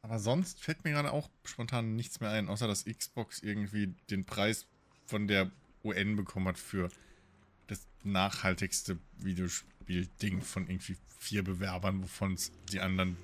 aber 0.03 0.19
sonst 0.19 0.63
fällt 0.63 0.85
mir 0.85 0.91
gerade 0.91 1.13
auch 1.13 1.31
spontan 1.45 1.95
nichts 1.95 2.21
mehr 2.21 2.31
ein, 2.31 2.49
außer 2.49 2.67
dass 2.67 2.85
Xbox 2.85 3.41
irgendwie 3.41 3.95
den 4.11 4.25
Preis 4.25 4.67
von 5.07 5.29
der 5.29 5.51
UN 5.85 6.17
bekommen 6.17 6.49
hat 6.49 6.59
für 6.59 6.91
das 7.69 7.87
nachhaltigste 8.03 8.99
Videospiel-Ding 9.19 10.43
von 10.43 10.69
irgendwie 10.69 10.97
vier 11.19 11.45
Bewerbern, 11.45 12.03
wovon 12.03 12.37
die 12.71 12.81
anderen 12.81 13.17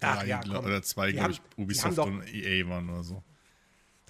Ach 0.00 0.18
drei 0.18 0.26
ja, 0.26 0.40
oder 0.44 0.82
zwei, 0.82 1.12
glaube 1.12 1.32
ich, 1.32 1.38
haben 1.38 1.62
Ubisoft 1.62 1.98
und 1.98 2.34
EA 2.34 2.68
waren 2.68 2.90
oder 2.90 3.04
so. 3.04 3.22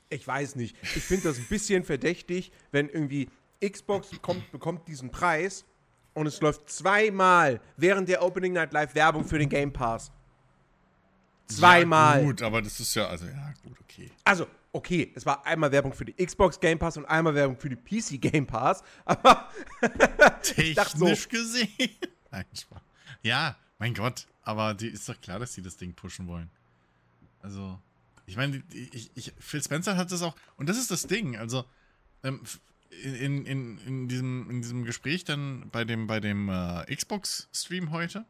Ich 0.09 0.27
weiß 0.27 0.57
nicht. 0.57 0.77
Ich 0.83 1.03
finde 1.03 1.25
das 1.25 1.39
ein 1.39 1.47
bisschen 1.47 1.85
verdächtig, 1.85 2.53
wenn 2.71 2.89
irgendwie 2.89 3.29
Xbox 3.71 4.11
kommt, 4.21 4.51
bekommt 4.51 4.89
diesen 4.89 5.11
Preis 5.11 5.65
und 6.15 6.27
es 6.27 6.41
läuft 6.41 6.69
zweimal 6.69 7.61
während 7.77 8.09
der 8.09 8.23
Opening 8.23 8.53
Night 8.53 8.73
Live 8.73 8.95
Werbung 8.95 9.25
für 9.25 9.39
den 9.39 9.49
Game 9.49 9.73
Pass. 9.73 10.11
Zweimal. 11.47 12.21
Ja, 12.21 12.25
gut, 12.25 12.43
aber 12.43 12.63
das 12.63 12.79
ist 12.81 12.95
ja, 12.95 13.07
also 13.07 13.27
ja, 13.27 13.53
gut, 13.63 13.79
okay. 13.81 14.11
Also, 14.25 14.47
okay, 14.73 15.13
es 15.15 15.27
war 15.27 15.45
einmal 15.45 15.71
Werbung 15.71 15.93
für 15.93 16.05
die 16.05 16.15
Xbox 16.15 16.59
Game 16.59 16.79
Pass 16.79 16.97
und 16.97 17.05
einmal 17.07 17.35
Werbung 17.35 17.57
für 17.57 17.69
die 17.69 17.77
PC 17.77 18.21
Game 18.21 18.47
Pass, 18.47 18.83
aber 19.05 19.49
technisch 20.43 21.23
so, 21.23 21.29
gesehen. 21.29 21.91
Nein. 22.31 22.45
Ja, 23.23 23.57
mein 23.79 23.95
Gott, 23.95 24.27
aber 24.43 24.75
die 24.75 24.89
ist 24.89 25.09
doch 25.09 25.21
klar, 25.21 25.39
dass 25.39 25.53
die 25.53 25.63
das 25.63 25.77
Ding 25.77 25.95
pushen 25.95 26.27
wollen. 26.27 26.51
Also, 27.41 27.79
ich 28.27 28.37
meine, 28.37 28.63
ich, 28.73 29.11
ich, 29.15 29.33
Phil 29.39 29.63
Spencer 29.63 29.97
hat 29.97 30.11
das 30.11 30.23
auch, 30.23 30.35
und 30.57 30.69
das 30.69 30.79
ist 30.79 30.91
das 30.91 31.07
Ding, 31.07 31.37
also 31.37 31.65
ähm, 32.23 32.41
in, 33.03 33.47
in, 33.47 33.79
in, 33.79 34.09
diesem, 34.09 34.51
in 34.51 34.63
diesem 34.63 34.85
Gespräch 34.85 35.25
dann 35.25 35.69
bei 35.71 35.85
dem, 35.85 36.07
bei 36.07 36.21
dem 36.21 36.49
äh, 36.49 36.95
Xbox-Stream 36.95 37.91
heute, 37.91 38.25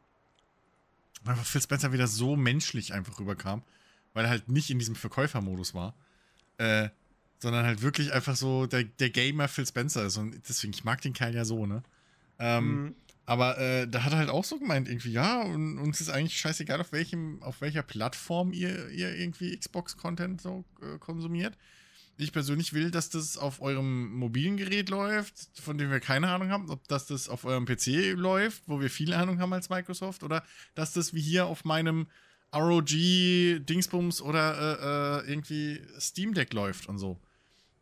weil 1.25 1.37
Phil 1.37 1.63
Spencer 1.63 1.93
wieder 1.93 2.07
so 2.07 2.37
menschlich 2.37 2.93
einfach 2.93 3.19
rüberkam, 3.19 3.63
weil 4.15 4.25
er 4.25 4.31
halt 4.31 4.49
nicht 4.49 4.71
in 4.71 4.79
diesem 4.79 4.95
Verkäufermodus 4.95 5.75
war, 5.75 5.95
äh, 6.59 6.89
sondern 7.39 7.67
halt 7.67 7.83
wirklich 7.83 8.13
einfach 8.13 8.37
so 8.37 8.67
der, 8.67 8.85
der 8.85 9.11
Gamer 9.11 9.49
Phil 9.49 9.67
Spencer 9.67 10.05
ist. 10.05 10.17
Und 10.17 10.41
deswegen, 10.49 10.73
ich 10.73 10.85
mag 10.85 11.01
den 11.01 11.13
Kerl 11.13 11.35
ja 11.35 11.45
so, 11.45 11.67
ne? 11.67 11.83
Ähm, 12.39 12.85
mhm. 12.85 12.95
Aber 13.25 13.59
äh, 13.59 13.87
da 13.87 14.05
hat 14.05 14.13
er 14.13 14.19
halt 14.19 14.31
auch 14.31 14.45
so 14.45 14.59
gemeint, 14.59 14.89
irgendwie, 14.89 15.13
ja, 15.13 15.43
und 15.43 15.79
uns 15.79 16.01
ist 16.01 16.11
eigentlich 16.11 16.39
scheißegal, 16.39 16.81
auf 16.81 16.93
welchem, 16.93 17.43
auf 17.43 17.61
welcher 17.61 17.83
Plattform 17.83 18.53
ihr, 18.53 18.89
ihr 18.91 19.15
irgendwie 19.15 19.57
Xbox-Content 19.57 20.41
so 20.41 20.65
äh, 20.83 20.99
konsumiert. 20.99 21.57
Ich 22.19 22.33
persönlich 22.33 22.73
will, 22.73 22.91
dass 22.91 23.11
das 23.11 23.37
auf 23.37 23.61
eurem 23.63 24.13
mobilen 24.13 24.57
Gerät 24.57 24.91
läuft, 24.91 25.35
von 25.61 25.79
dem 25.79 25.91
wir 25.91 26.01
keine 26.01 26.29
Ahnung 26.29 26.51
haben, 26.51 26.71
ob 26.71 26.87
das 26.89 27.07
das 27.07 27.29
auf 27.29 27.45
eurem 27.45 27.65
PC 27.65 28.15
läuft, 28.15 28.63
wo 28.67 28.81
wir 28.81 28.91
viel 28.91 29.13
Ahnung 29.15 29.41
haben 29.41 29.53
als 29.53 29.71
Microsoft, 29.71 30.23
oder 30.23 30.45
dass 30.75 30.93
das 30.93 31.15
wie 31.15 31.23
hier 31.23 31.47
auf 31.47 31.65
meinem 31.65 32.07
ROG 32.55 32.87
Dingsbums 32.87 34.21
oder 34.21 35.23
äh, 35.23 35.27
äh, 35.27 35.31
irgendwie 35.31 35.81
Steam 35.99 36.35
Deck 36.35 36.53
läuft 36.53 36.87
und 36.89 36.99
so. 36.99 37.19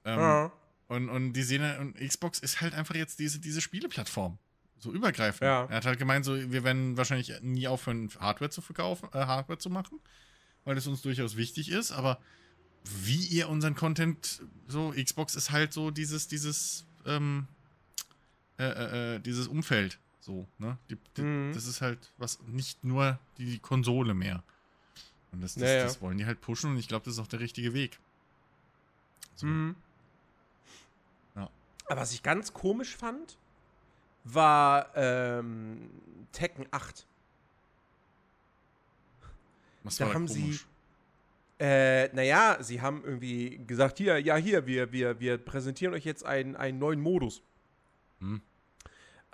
Ähm, 0.05 0.19
ja. 0.19 0.53
Und, 0.87 1.09
und 1.09 1.33
die 1.35 1.43
sehen 1.43 1.63
und 1.79 1.97
Xbox 1.97 2.39
ist 2.39 2.61
halt 2.61 2.75
einfach 2.75 2.95
jetzt 2.95 3.19
diese, 3.19 3.39
diese 3.39 3.61
Spieleplattform. 3.61 4.39
So 4.79 4.93
übergreifend. 4.93 5.43
Ja. 5.43 5.67
Er 5.67 5.77
hat 5.77 5.87
halt 5.87 5.99
gemeint, 5.99 6.25
so, 6.25 6.35
wir 6.35 6.65
werden 6.65 6.97
wahrscheinlich 6.97 7.33
nie 7.43 7.69
aufhören, 7.69 8.11
Hardware 8.19 8.51
zu 8.51 8.63
verkaufen, 8.63 9.09
äh, 9.13 9.19
Hardware 9.19 9.59
zu 9.59 9.71
machen, 9.71 10.01
weil 10.65 10.77
es 10.77 10.87
uns 10.87 11.03
durchaus 11.03 11.37
wichtig 11.37 11.71
ist, 11.71 11.93
aber 11.93 12.19
wie 12.85 13.27
ihr 13.27 13.49
unseren 13.49 13.75
Content, 13.75 14.43
so, 14.67 14.91
Xbox 14.91 15.35
ist 15.35 15.51
halt 15.51 15.73
so 15.73 15.91
dieses, 15.91 16.29
dieses, 16.29 16.85
ähm, 17.07 17.47
äh, 18.59 18.65
äh, 18.65 19.17
äh, 19.17 19.19
dieses 19.21 19.49
Umfeld. 19.49 19.99
So, 20.21 20.47
ne? 20.59 20.77
Die, 20.91 20.99
die, 21.17 21.23
mhm. 21.23 21.53
Das 21.55 21.67
ist 21.67 21.81
halt 21.81 22.13
was, 22.19 22.41
nicht 22.47 22.85
nur 22.85 23.19
die 23.39 23.59
Konsole 23.59 24.15
mehr. 24.15 24.43
Und 25.33 25.43
das, 25.43 25.55
das, 25.55 25.63
ja, 25.63 25.69
ja. 25.77 25.85
das 25.85 26.01
wollen 26.01 26.19
die 26.19 26.27
halt 26.27 26.41
pushen 26.41 26.73
und 26.73 26.79
ich 26.79 26.89
glaube, 26.89 27.05
das 27.05 27.15
ist 27.15 27.21
auch 27.21 27.27
der 27.27 27.41
richtige 27.41 27.73
Weg. 27.73 27.99
So. 29.37 29.47
Mhm. 29.47 29.77
Ja. 31.37 31.49
Aber 31.87 32.01
was 32.01 32.13
ich 32.13 32.23
ganz 32.23 32.53
komisch 32.53 32.97
fand, 32.97 33.39
war 34.25 34.95
ähm, 34.95 35.91
Tekken 36.33 36.67
8. 36.71 37.07
Was 39.83 39.97
da 39.97 40.13
haben 40.13 40.27
komisch? 40.27 40.33
sie 40.33 40.61
äh, 41.61 42.09
naja, 42.15 42.57
sie 42.61 42.81
haben 42.81 43.05
irgendwie 43.05 43.61
gesagt, 43.67 43.99
hier, 43.99 44.19
ja, 44.19 44.37
hier, 44.37 44.67
wir, 44.67 44.93
wir, 44.93 45.21
wir 45.21 45.37
präsentieren 45.37 45.93
euch 45.93 46.07
jetzt 46.07 46.25
einen, 46.25 46.57
einen 46.57 46.79
neuen 46.79 47.01
Modus. 47.01 47.43
Hm. 48.21 48.41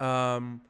Ähm, 0.01 0.61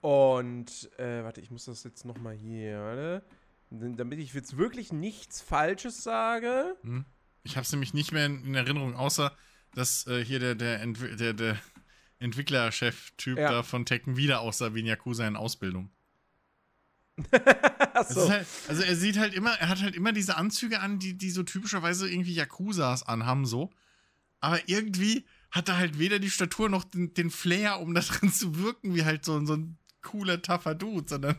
und, 0.00 0.90
äh, 0.98 1.22
warte, 1.22 1.42
ich 1.42 1.50
muss 1.50 1.66
das 1.66 1.84
jetzt 1.84 2.06
nochmal 2.06 2.34
hier, 2.34 2.80
warte, 2.80 3.22
damit 3.70 4.20
ich 4.20 4.32
jetzt 4.32 4.56
wirklich 4.56 4.90
nichts 4.90 5.42
Falsches 5.42 6.02
sage. 6.02 6.76
Hm. 6.82 7.04
Ich 7.44 7.56
habe 7.56 7.64
es 7.64 7.72
nämlich 7.72 7.92
nicht 7.92 8.12
mehr 8.12 8.24
in, 8.24 8.42
in, 8.46 8.54
Erinnerung, 8.54 8.96
außer, 8.96 9.36
dass 9.74 10.06
äh, 10.06 10.24
hier 10.24 10.38
der, 10.38 10.54
der, 10.54 10.80
Entwi 10.80 11.14
der, 11.14 11.34
der 11.34 11.58
Entwicklerchef-Typ 12.20 13.36
ja. 13.36 13.50
da 13.50 13.62
von 13.62 13.84
Tekken 13.84 14.16
wieder 14.16 14.40
aussah 14.40 14.74
wie 14.74 14.82
ein 14.82 14.86
Yakuza 14.86 15.26
in 15.28 15.36
Ausbildung. 15.36 15.90
so. 18.08 18.30
halt, 18.30 18.46
also 18.68 18.82
er 18.82 18.96
sieht 18.96 19.18
halt 19.18 19.34
immer, 19.34 19.52
er 19.54 19.68
hat 19.68 19.82
halt 19.82 19.94
immer 19.94 20.12
diese 20.12 20.36
Anzüge 20.36 20.80
an, 20.80 20.98
die, 20.98 21.16
die 21.16 21.30
so 21.30 21.42
typischerweise 21.42 22.10
irgendwie 22.10 22.34
Yakuzas 22.34 23.02
anhaben, 23.02 23.44
so. 23.44 23.70
Aber 24.40 24.58
irgendwie 24.66 25.26
hat 25.50 25.68
er 25.68 25.76
halt 25.76 25.98
weder 25.98 26.18
die 26.18 26.30
Statur 26.30 26.68
noch 26.68 26.84
den, 26.84 27.14
den 27.14 27.30
Flair, 27.30 27.80
um 27.80 27.94
da 27.94 28.00
drin 28.00 28.32
zu 28.32 28.58
wirken, 28.58 28.94
wie 28.94 29.04
halt 29.04 29.24
so, 29.24 29.44
so 29.44 29.54
ein 29.54 29.78
cooler, 30.00 30.40
tougher 30.40 30.74
Dude, 30.74 31.08
sondern 31.08 31.36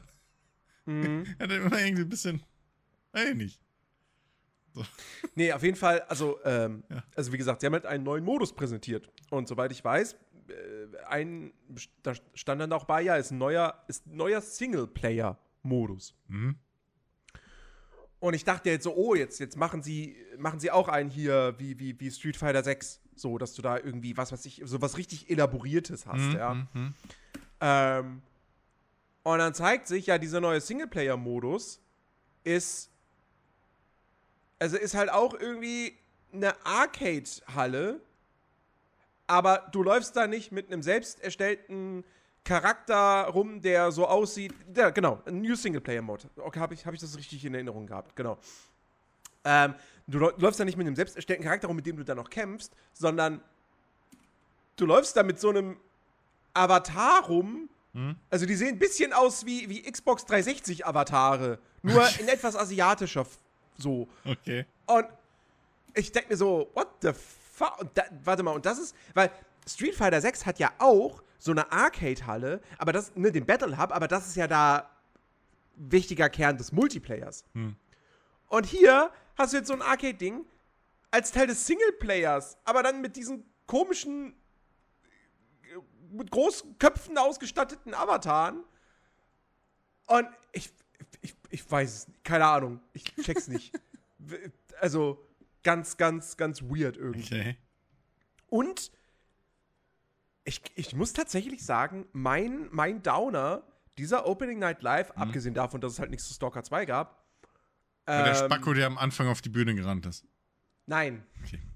mhm. 0.85 1.25
er 1.39 1.47
hat 1.47 1.51
immer 1.51 1.81
irgendwie 1.81 2.03
ein 2.03 2.09
bisschen, 2.09 2.43
weiß 3.11 3.29
ich 3.29 3.35
nicht. 3.35 3.59
So. 4.73 4.85
Nee, 5.35 5.53
auf 5.53 5.61
jeden 5.63 5.77
Fall, 5.77 6.01
also, 6.01 6.39
ähm, 6.45 6.83
ja. 6.89 7.03
also 7.15 7.31
wie 7.31 7.37
gesagt, 7.37 7.61
sie 7.61 7.67
haben 7.67 7.73
halt 7.73 7.85
einen 7.85 8.03
neuen 8.03 8.23
Modus 8.23 8.53
präsentiert. 8.53 9.07
Und 9.29 9.47
soweit 9.47 9.71
ich 9.71 9.83
weiß, 9.83 10.13
äh, 10.13 10.97
ein, 11.07 11.53
da 12.01 12.13
stand 12.33 12.61
dann 12.61 12.73
auch 12.73 12.85
bei, 12.85 13.01
ja, 13.01 13.15
ist 13.15 13.31
ein 13.31 13.37
neuer, 13.37 13.83
ist 13.87 14.07
ein 14.07 14.15
neuer 14.15 14.41
Singleplayer 14.41 15.39
Modus. 15.63 16.15
Mhm. 16.27 16.57
Und 18.19 18.35
ich 18.35 18.45
dachte 18.45 18.69
jetzt 18.69 18.83
so, 18.83 18.95
oh, 18.95 19.15
jetzt, 19.15 19.39
jetzt 19.39 19.57
machen 19.57 19.83
sie, 19.83 20.15
machen 20.37 20.59
sie 20.59 20.71
auch 20.71 20.87
einen 20.87 21.09
hier 21.09 21.55
wie, 21.57 21.77
wie, 21.79 21.99
wie 21.99 22.09
Street 22.09 22.37
Fighter 22.37 22.63
6. 22.63 23.01
So, 23.15 23.37
dass 23.37 23.53
du 23.53 23.61
da 23.61 23.77
irgendwie 23.77 24.15
was, 24.15 24.31
was 24.31 24.45
ich, 24.45 24.61
so 24.63 24.81
was 24.81 24.97
richtig 24.97 25.29
Elaboriertes 25.29 26.05
hast, 26.05 26.21
mhm, 26.21 26.35
ja. 26.35 26.53
Mhm. 26.53 26.93
Ähm, 27.59 28.21
und 29.23 29.39
dann 29.39 29.53
zeigt 29.53 29.87
sich 29.87 30.07
ja, 30.07 30.17
dieser 30.17 30.41
neue 30.41 30.61
Singleplayer-Modus 30.61 31.81
ist. 32.43 32.89
Also 34.59 34.77
ist 34.77 34.95
halt 34.95 35.11
auch 35.11 35.33
irgendwie 35.33 35.97
eine 36.31 36.53
Arcade-Halle, 36.65 37.99
aber 39.27 39.69
du 39.71 39.83
läufst 39.83 40.15
da 40.15 40.27
nicht 40.27 40.51
mit 40.51 40.67
einem 40.67 40.81
selbst 40.81 41.21
erstellten 41.21 42.03
Charakter 42.43 43.27
rum, 43.27 43.61
der 43.61 43.91
so 43.91 44.07
aussieht. 44.07 44.53
Ja, 44.75 44.89
genau, 44.89 45.21
ein 45.25 45.41
New 45.41 45.55
Singleplayer-Mode. 45.55 46.25
Okay, 46.37 46.59
habe 46.59 46.73
ich, 46.73 46.85
hab 46.85 46.93
ich 46.93 46.99
das 46.99 47.17
richtig 47.17 47.43
in 47.45 47.53
Erinnerung 47.53 47.87
gehabt, 47.87 48.15
genau. 48.15 48.37
Ähm, 49.45 49.75
du 50.07 50.19
läufst 50.19 50.59
da 50.59 50.65
nicht 50.65 50.77
mit 50.77 50.87
einem 50.87 50.95
selbst 50.95 51.15
erstellten 51.15 51.43
Charakter 51.43 51.67
rum, 51.67 51.75
mit 51.75 51.85
dem 51.85 51.97
du 51.97 52.03
dann 52.03 52.17
noch 52.17 52.29
kämpfst, 52.29 52.71
sondern 52.93 53.41
du 54.75 54.85
läufst 54.85 55.15
da 55.15 55.23
mit 55.23 55.39
so 55.39 55.49
einem 55.49 55.77
Avatar 56.53 57.25
rum. 57.27 57.69
Hm? 57.93 58.15
Also 58.29 58.45
die 58.45 58.55
sehen 58.55 58.75
ein 58.75 58.79
bisschen 58.79 59.13
aus 59.13 59.45
wie, 59.45 59.69
wie 59.69 59.81
Xbox 59.81 60.25
360 60.25 60.85
Avatare, 60.85 61.59
nur 61.81 62.07
in 62.19 62.27
etwas 62.27 62.55
asiatischer 62.55 63.25
so. 63.77 64.07
Okay. 64.25 64.65
Und 64.85 65.05
ich 65.93 66.11
denke 66.11 66.29
mir 66.29 66.37
so, 66.37 66.69
what 66.73 66.87
the 67.01 67.11
fuck? 67.53 67.85
Warte 68.23 68.43
mal, 68.43 68.51
und 68.51 68.65
das 68.65 68.79
ist, 68.79 68.95
weil 69.13 69.31
Street 69.67 69.95
Fighter 69.95 70.21
6 70.21 70.45
hat 70.45 70.59
ja 70.59 70.71
auch 70.79 71.21
so 71.43 71.51
eine 71.51 71.69
Arcade-Halle, 71.73 72.61
aber 72.77 72.93
das, 72.93 73.13
ne, 73.15 73.29
den 73.29 73.45
Battle 73.45 73.77
Hub, 73.77 73.93
aber 73.93 74.07
das 74.07 74.27
ist 74.27 74.37
ja 74.37 74.47
da 74.47 74.89
wichtiger 75.75 76.29
Kern 76.29 76.57
des 76.57 76.71
Multiplayers. 76.71 77.43
Hm. 77.53 77.75
Und 78.47 78.65
hier 78.65 79.11
hast 79.35 79.51
du 79.51 79.57
jetzt 79.57 79.67
so 79.67 79.73
ein 79.73 79.81
Arcade-Ding 79.81 80.45
als 81.11 81.33
Teil 81.33 81.47
des 81.47 81.67
Singleplayers, 81.67 82.57
aber 82.63 82.81
dann 82.81 83.01
mit 83.01 83.17
diesen 83.17 83.43
komischen, 83.67 84.33
mit 86.11 86.31
großen 86.31 86.77
Köpfen 86.79 87.17
ausgestatteten 87.17 87.93
Avataren. 87.93 88.63
Und 90.07 90.27
ich, 90.53 90.71
ich, 91.21 91.35
ich 91.49 91.69
weiß 91.69 91.93
es, 91.93 92.07
keine 92.23 92.45
Ahnung, 92.45 92.79
ich 92.93 93.03
check's 93.15 93.49
nicht. 93.49 93.73
also, 94.79 95.27
ganz, 95.63 95.97
ganz, 95.97 96.37
ganz 96.37 96.61
weird 96.61 96.95
irgendwie. 96.95 97.25
Okay. 97.25 97.57
Und 98.47 98.91
ich, 100.45 100.61
ich 100.75 100.95
muss 100.95 101.13
tatsächlich 101.13 101.65
sagen, 101.65 102.05
mein, 102.11 102.67
mein 102.71 103.01
Downer 103.01 103.63
dieser 103.97 104.25
Opening 104.25 104.59
Night 104.59 104.81
Live, 104.81 105.15
mhm. 105.15 105.21
abgesehen 105.21 105.53
davon, 105.53 105.81
dass 105.81 105.93
es 105.93 105.99
halt 105.99 106.11
nichts 106.11 106.27
zu 106.27 106.33
Stalker 106.33 106.63
2 106.63 106.85
gab. 106.85 107.23
Ähm, 108.07 108.25
der 108.25 108.35
Spacko, 108.35 108.73
der 108.73 108.87
am 108.87 108.97
Anfang 108.97 109.27
auf 109.27 109.41
die 109.41 109.49
Bühne 109.49 109.75
gerannt 109.75 110.05
ist. 110.05 110.25
Nein. 110.85 111.25
Okay. 111.43 111.59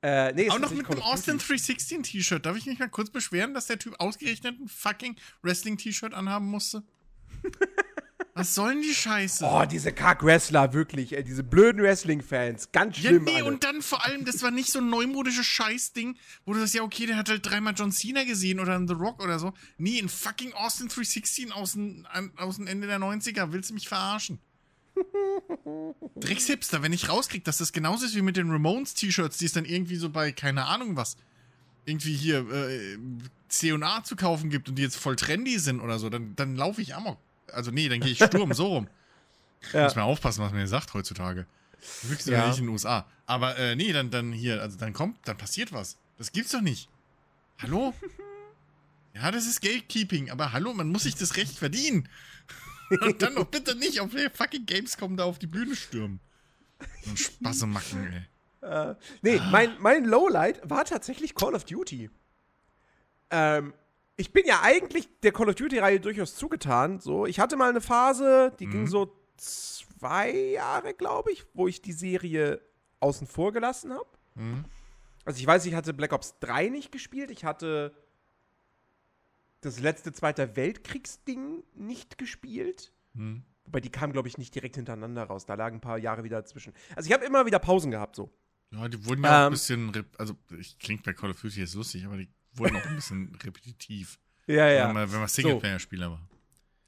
Äh, 0.00 0.32
nee, 0.32 0.48
Auch 0.48 0.60
noch 0.60 0.70
mit 0.70 0.88
einem 0.88 1.02
Austin 1.02 1.38
316 1.38 2.04
T-Shirt. 2.04 2.46
Darf 2.46 2.56
ich 2.56 2.66
mich 2.66 2.78
mal 2.78 2.88
kurz 2.88 3.10
beschweren, 3.10 3.52
dass 3.52 3.66
der 3.66 3.80
Typ 3.80 3.98
ausgerechnet 3.98 4.60
ein 4.60 4.68
fucking 4.68 5.16
Wrestling-T-Shirt 5.42 6.14
anhaben 6.14 6.46
musste? 6.46 6.84
Was 8.38 8.54
sollen 8.54 8.82
die 8.82 8.94
Scheiße? 8.94 9.44
Oh, 9.44 9.64
diese 9.64 9.92
Kack-Wrestler, 9.92 10.72
wirklich, 10.72 11.16
ey, 11.16 11.24
diese 11.24 11.42
blöden 11.42 11.82
Wrestling-Fans. 11.82 12.70
Ganz 12.70 12.98
schlimm. 12.98 13.26
Ja, 13.26 13.32
nee, 13.32 13.40
alle. 13.40 13.44
und 13.46 13.64
dann 13.64 13.82
vor 13.82 14.04
allem, 14.04 14.24
das 14.24 14.42
war 14.42 14.52
nicht 14.52 14.70
so 14.70 14.78
ein 14.78 14.88
neumodisches 14.90 15.44
Scheißding, 15.44 16.16
wo 16.46 16.52
du 16.52 16.60
sagst, 16.60 16.74
ja, 16.74 16.82
okay, 16.82 17.06
der 17.06 17.16
hat 17.16 17.28
halt 17.28 17.44
dreimal 17.44 17.74
John 17.76 17.90
Cena 17.90 18.22
gesehen 18.22 18.60
oder 18.60 18.80
The 18.86 18.94
Rock 18.94 19.22
oder 19.24 19.40
so. 19.40 19.54
Nee, 19.76 19.98
ein 19.98 20.08
fucking 20.08 20.52
Austin 20.52 20.86
316 20.86 21.50
aus 21.50 21.72
dem, 21.72 22.06
aus 22.36 22.56
dem 22.56 22.68
Ende 22.68 22.86
der 22.86 23.00
90er. 23.00 23.50
Willst 23.50 23.70
du 23.70 23.74
mich 23.74 23.88
verarschen? 23.88 24.38
Dreckshipster, 26.16 26.82
wenn 26.82 26.92
ich 26.92 27.08
rauskrieg, 27.08 27.42
dass 27.44 27.58
das 27.58 27.72
genauso 27.72 28.06
ist 28.06 28.14
wie 28.14 28.22
mit 28.22 28.36
den 28.36 28.50
Ramones-T-Shirts, 28.50 29.38
die 29.38 29.46
es 29.46 29.52
dann 29.52 29.64
irgendwie 29.64 29.96
so 29.96 30.10
bei, 30.10 30.30
keine 30.30 30.66
Ahnung 30.66 30.96
was, 30.96 31.16
irgendwie 31.86 32.14
hier 32.14 32.48
äh, 32.50 32.98
C&A 33.48 34.04
zu 34.04 34.14
kaufen 34.14 34.48
gibt 34.48 34.68
und 34.68 34.76
die 34.76 34.82
jetzt 34.82 34.96
voll 34.96 35.16
trendy 35.16 35.58
sind 35.58 35.80
oder 35.80 35.98
so, 35.98 36.08
dann, 36.08 36.36
dann 36.36 36.54
laufe 36.54 36.82
ich 36.82 36.94
amok. 36.94 37.18
Also 37.52 37.70
nee, 37.70 37.88
dann 37.88 38.00
gehe 38.00 38.10
ich 38.12 38.18
Sturm, 38.22 38.52
so 38.52 38.66
rum. 38.66 38.88
Ja. 39.72 39.84
Muss 39.84 39.96
man 39.96 40.04
aufpassen, 40.04 40.40
was 40.44 40.50
man 40.52 40.60
hier 40.60 40.68
sagt 40.68 40.94
heutzutage. 40.94 41.44
Wirklich 42.02 42.26
Ja. 42.26 42.46
nicht 42.46 42.58
in 42.58 42.66
den 42.66 42.70
USA. 42.72 43.06
Aber 43.26 43.58
äh, 43.58 43.74
nee, 43.74 43.92
dann, 43.92 44.08
dann 44.10 44.32
hier, 44.32 44.62
also 44.62 44.78
dann 44.78 44.92
kommt, 44.92 45.18
dann 45.26 45.36
passiert 45.36 45.72
was. 45.72 45.96
Das 46.16 46.30
gibt's 46.30 46.52
doch 46.52 46.60
nicht. 46.60 46.88
Hallo? 47.60 47.92
Ja, 49.14 49.32
das 49.32 49.46
ist 49.46 49.60
Gatekeeping, 49.60 50.30
aber 50.30 50.52
hallo, 50.52 50.72
man 50.74 50.88
muss 50.88 51.02
sich 51.02 51.16
das 51.16 51.36
Recht 51.36 51.58
verdienen. 51.58 52.08
Und 53.02 53.20
dann 53.20 53.34
doch 53.34 53.46
bitte 53.46 53.74
nicht 53.74 53.98
auf 54.00 54.12
der 54.12 54.30
fucking 54.30 54.64
Gamescom 54.64 55.16
da 55.16 55.24
auf 55.24 55.40
die 55.40 55.48
Bühne 55.48 55.74
stürmen. 55.74 56.20
So 57.02 57.10
ein 57.10 57.16
Spassemacken, 57.16 58.12
ey. 58.12 58.68
Äh, 58.70 58.94
nee, 59.22 59.40
mein, 59.50 59.76
mein 59.80 60.04
Lowlight 60.04 60.60
war 60.70 60.84
tatsächlich 60.84 61.34
Call 61.34 61.54
of 61.56 61.64
Duty. 61.64 62.10
Ähm, 63.30 63.74
ich 64.18 64.32
bin 64.32 64.44
ja 64.46 64.60
eigentlich 64.62 65.08
der 65.22 65.32
Call 65.32 65.48
of 65.48 65.54
Duty-Reihe 65.54 66.00
durchaus 66.00 66.34
zugetan. 66.34 67.00
So, 67.00 67.24
ich 67.24 67.40
hatte 67.40 67.56
mal 67.56 67.70
eine 67.70 67.80
Phase, 67.80 68.52
die 68.60 68.66
ging 68.66 68.82
Mhm. 68.82 68.86
so 68.88 69.16
zwei 69.36 70.30
Jahre, 70.32 70.92
glaube 70.92 71.32
ich, 71.32 71.46
wo 71.54 71.66
ich 71.68 71.80
die 71.80 71.92
Serie 71.92 72.60
außen 73.00 73.26
vor 73.26 73.52
gelassen 73.52 73.92
habe. 73.94 74.08
Mhm. 74.34 74.64
Also 75.24 75.38
ich 75.40 75.46
weiß, 75.46 75.64
ich 75.66 75.74
hatte 75.74 75.94
Black 75.94 76.12
Ops 76.12 76.38
3 76.40 76.68
nicht 76.68 76.90
gespielt. 76.92 77.30
Ich 77.30 77.44
hatte 77.44 77.94
das 79.60 79.80
letzte 79.80 80.12
Zweiter 80.12 80.56
Weltkriegsding 80.56 81.62
nicht 81.74 82.18
gespielt. 82.18 82.92
Mhm. 83.14 83.42
Wobei 83.64 83.80
die 83.80 83.90
kamen, 83.90 84.12
glaube 84.12 84.28
ich, 84.28 84.38
nicht 84.38 84.54
direkt 84.54 84.76
hintereinander 84.76 85.24
raus. 85.24 85.44
Da 85.46 85.54
lagen 85.54 85.76
ein 85.76 85.80
paar 85.80 85.98
Jahre 85.98 86.24
wieder 86.24 86.40
dazwischen. 86.40 86.72
Also 86.96 87.08
ich 87.08 87.12
habe 87.12 87.24
immer 87.24 87.44
wieder 87.46 87.58
Pausen 87.58 87.90
gehabt, 87.90 88.16
so. 88.16 88.30
Ja, 88.70 88.88
die 88.88 89.04
wurden 89.06 89.24
ja 89.24 89.30
auch 89.30 89.40
ein 89.42 89.46
Ähm. 89.46 89.50
bisschen, 89.52 90.06
also 90.18 90.34
ich 90.58 90.78
klingt 90.78 91.02
bei 91.02 91.12
Call 91.12 91.30
of 91.30 91.40
Duty 91.40 91.60
jetzt 91.60 91.74
lustig, 91.74 92.04
aber 92.06 92.16
die 92.16 92.28
wurden 92.54 92.76
auch 92.76 92.86
ein 92.86 92.96
bisschen 92.96 93.36
repetitiv. 93.42 94.18
Ja, 94.50 94.88
Wenn 94.88 94.94
man, 94.94 95.12
wenn 95.12 95.18
man 95.18 95.28
Singleplayer-Spieler 95.28 96.10
war. 96.10 96.26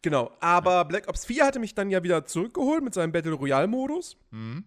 Genau, 0.01 0.31
aber 0.41 0.83
Black 0.87 1.09
Ops 1.09 1.27
4 1.27 1.45
hatte 1.45 1.59
mich 1.59 1.75
dann 1.75 1.91
ja 1.91 2.03
wieder 2.03 2.25
zurückgeholt 2.25 2.83
mit 2.83 2.95
seinem 2.95 3.13
Battle 3.13 3.35
Royale-Modus. 3.35 4.17
Mhm. 4.31 4.65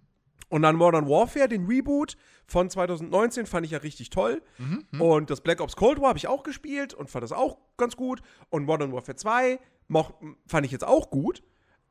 Und 0.50 0.62
dann 0.62 0.76
Modern 0.76 1.10
Warfare, 1.10 1.50
den 1.50 1.66
Reboot 1.66 2.16
von 2.46 2.70
2019, 2.70 3.48
fand 3.48 3.66
ich 3.66 3.72
ja 3.72 3.80
richtig 3.80 4.12
toll. 4.12 4.44
Mhm. 4.60 4.86
mhm. 4.91 5.02
Und 5.02 5.30
das 5.32 5.41
Black 5.41 5.60
Ops 5.60 5.76
Cold 5.76 6.00
War 6.02 6.10
habe 6.10 6.20
ich 6.20 6.28
auch 6.28 6.44
gespielt 6.44 6.94
und 6.94 7.10
fand 7.10 7.24
das 7.24 7.32
auch 7.32 7.58
ganz 7.78 7.96
gut. 7.96 8.22
Und 8.52 8.66
Modern 8.66 8.94
Warfare 8.94 9.16
2 9.16 9.60
moch, 9.88 10.14
fand 10.46 10.66
ich 10.66 10.72
jetzt 10.72 10.84
auch 10.84 11.10
gut. 11.10 11.41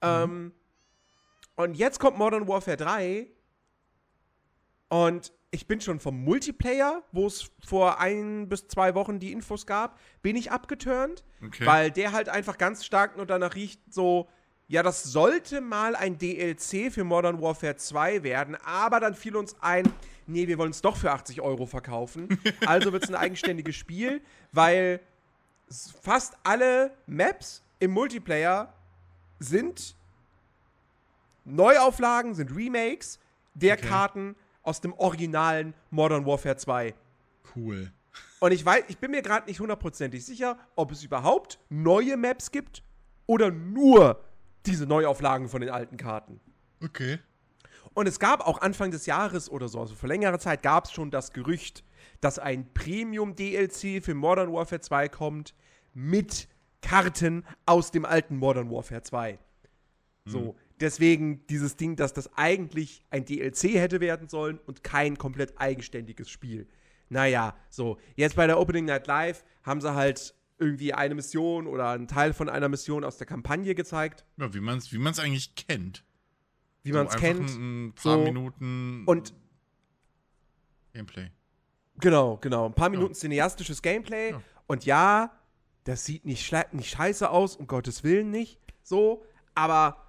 Ähm, 0.00 0.52
und 1.56 1.76
jetzt 1.76 1.98
kommt 1.98 2.18
Modern 2.18 2.46
Warfare 2.46 2.76
3. 2.76 3.26
Und 4.92 5.32
ich 5.50 5.66
bin 5.66 5.80
schon 5.80 6.00
vom 6.00 6.22
Multiplayer, 6.22 7.02
wo 7.12 7.26
es 7.26 7.50
vor 7.66 7.98
ein 7.98 8.46
bis 8.50 8.68
zwei 8.68 8.94
Wochen 8.94 9.20
die 9.20 9.32
Infos 9.32 9.64
gab, 9.64 9.98
bin 10.20 10.36
ich 10.36 10.50
abgeturnt. 10.50 11.24
Okay. 11.42 11.64
Weil 11.64 11.90
der 11.90 12.12
halt 12.12 12.28
einfach 12.28 12.58
ganz 12.58 12.84
stark 12.84 13.16
nur 13.16 13.24
danach 13.24 13.54
riecht, 13.54 13.80
so, 13.88 14.28
ja, 14.68 14.82
das 14.82 15.04
sollte 15.04 15.62
mal 15.62 15.96
ein 15.96 16.18
DLC 16.18 16.92
für 16.92 17.04
Modern 17.04 17.40
Warfare 17.40 17.76
2 17.76 18.22
werden, 18.22 18.54
aber 18.66 19.00
dann 19.00 19.14
fiel 19.14 19.34
uns 19.34 19.56
ein, 19.62 19.90
nee, 20.26 20.46
wir 20.46 20.58
wollen 20.58 20.72
es 20.72 20.82
doch 20.82 20.98
für 20.98 21.10
80 21.10 21.40
Euro 21.40 21.64
verkaufen. 21.64 22.28
Also 22.66 22.92
wird 22.92 23.04
es 23.04 23.08
ein 23.08 23.16
eigenständiges 23.16 23.76
Spiel, 23.76 24.20
weil 24.52 25.00
fast 26.02 26.34
alle 26.42 26.92
Maps 27.06 27.62
im 27.78 27.92
Multiplayer 27.92 28.74
sind 29.38 29.96
Neuauflagen, 31.46 32.34
sind 32.34 32.54
Remakes 32.54 33.18
der 33.54 33.78
Okay. 33.78 33.86
Karten 33.88 34.36
aus 34.62 34.80
dem 34.80 34.92
originalen 34.94 35.74
Modern 35.90 36.26
Warfare 36.26 36.56
2. 36.56 36.94
cool. 37.56 37.92
Und 38.40 38.52
ich 38.52 38.64
weiß, 38.64 38.84
ich 38.88 38.98
bin 38.98 39.10
mir 39.10 39.22
gerade 39.22 39.46
nicht 39.46 39.60
hundertprozentig 39.60 40.24
sicher, 40.24 40.58
ob 40.76 40.92
es 40.92 41.02
überhaupt 41.02 41.58
neue 41.70 42.16
Maps 42.16 42.50
gibt 42.50 42.82
oder 43.26 43.50
nur 43.50 44.22
diese 44.66 44.86
Neuauflagen 44.86 45.48
von 45.48 45.60
den 45.60 45.70
alten 45.70 45.96
Karten. 45.96 46.40
Okay. 46.82 47.18
Und 47.94 48.08
es 48.08 48.18
gab 48.18 48.46
auch 48.46 48.60
Anfang 48.60 48.90
des 48.90 49.06
Jahres 49.06 49.50
oder 49.50 49.68
so, 49.68 49.80
also 49.80 49.94
vor 49.94 50.08
längerer 50.08 50.38
Zeit, 50.38 50.62
gab 50.62 50.86
es 50.86 50.92
schon 50.92 51.10
das 51.10 51.32
Gerücht, 51.32 51.84
dass 52.20 52.38
ein 52.38 52.72
Premium-DLC 52.72 54.02
für 54.02 54.14
Modern 54.14 54.52
Warfare 54.52 54.80
2 54.80 55.08
kommt 55.08 55.54
mit 55.94 56.48
Karten 56.80 57.44
aus 57.66 57.90
dem 57.90 58.04
alten 58.04 58.36
Modern 58.36 58.70
Warfare 58.70 59.02
2. 59.02 59.38
So, 60.24 60.56
deswegen 60.82 61.46
dieses 61.46 61.76
Ding, 61.76 61.96
dass 61.96 62.12
das 62.12 62.36
eigentlich 62.36 63.04
ein 63.10 63.24
DLC 63.24 63.74
hätte 63.74 64.00
werden 64.00 64.28
sollen 64.28 64.58
und 64.66 64.82
kein 64.84 65.16
komplett 65.16 65.58
eigenständiges 65.58 66.28
Spiel. 66.28 66.68
Naja, 67.08 67.56
so, 67.70 67.98
jetzt 68.16 68.36
bei 68.36 68.46
der 68.46 68.58
Opening 68.58 68.84
Night 68.86 69.06
Live 69.06 69.44
haben 69.62 69.80
sie 69.80 69.94
halt 69.94 70.34
irgendwie 70.58 70.94
eine 70.94 71.14
Mission 71.14 71.66
oder 71.66 71.90
einen 71.90 72.08
Teil 72.08 72.32
von 72.32 72.48
einer 72.48 72.68
Mission 72.68 73.04
aus 73.04 73.16
der 73.18 73.26
Kampagne 73.26 73.74
gezeigt, 73.74 74.24
Ja, 74.36 74.52
wie 74.54 74.60
man 74.60 74.78
es 74.78 74.92
wie 74.92 74.98
man's 74.98 75.18
eigentlich 75.18 75.54
kennt. 75.54 76.04
wie 76.82 76.92
So 76.92 76.98
man 76.98 77.06
es 77.06 77.16
kennt. 77.16 77.48
Ein, 77.50 77.92
paar 77.94 78.18
So. 78.18 78.24
Minuten 78.24 79.04
Und 79.06 79.34
Gameplay. 80.92 81.30
Genau, 81.98 82.36
genau. 82.38 82.66
Ein 82.66 82.74
paar 82.74 82.88
Minuten 82.88 83.14
cineastisches 83.14 83.82
Gameplay. 83.82 84.30
Ja. 84.30 84.42
Und 84.66 84.84
ja, 84.84 85.32
das 85.84 86.04
sieht 86.04 86.24
nicht, 86.24 86.52
nicht 86.72 86.90
scheiße 86.90 87.28
aus, 87.28 87.56
um 87.56 87.66
Gottes 87.66 88.04
Willen 88.04 88.30
nicht. 88.30 88.58
So. 88.82 89.24
Aber 89.54 90.01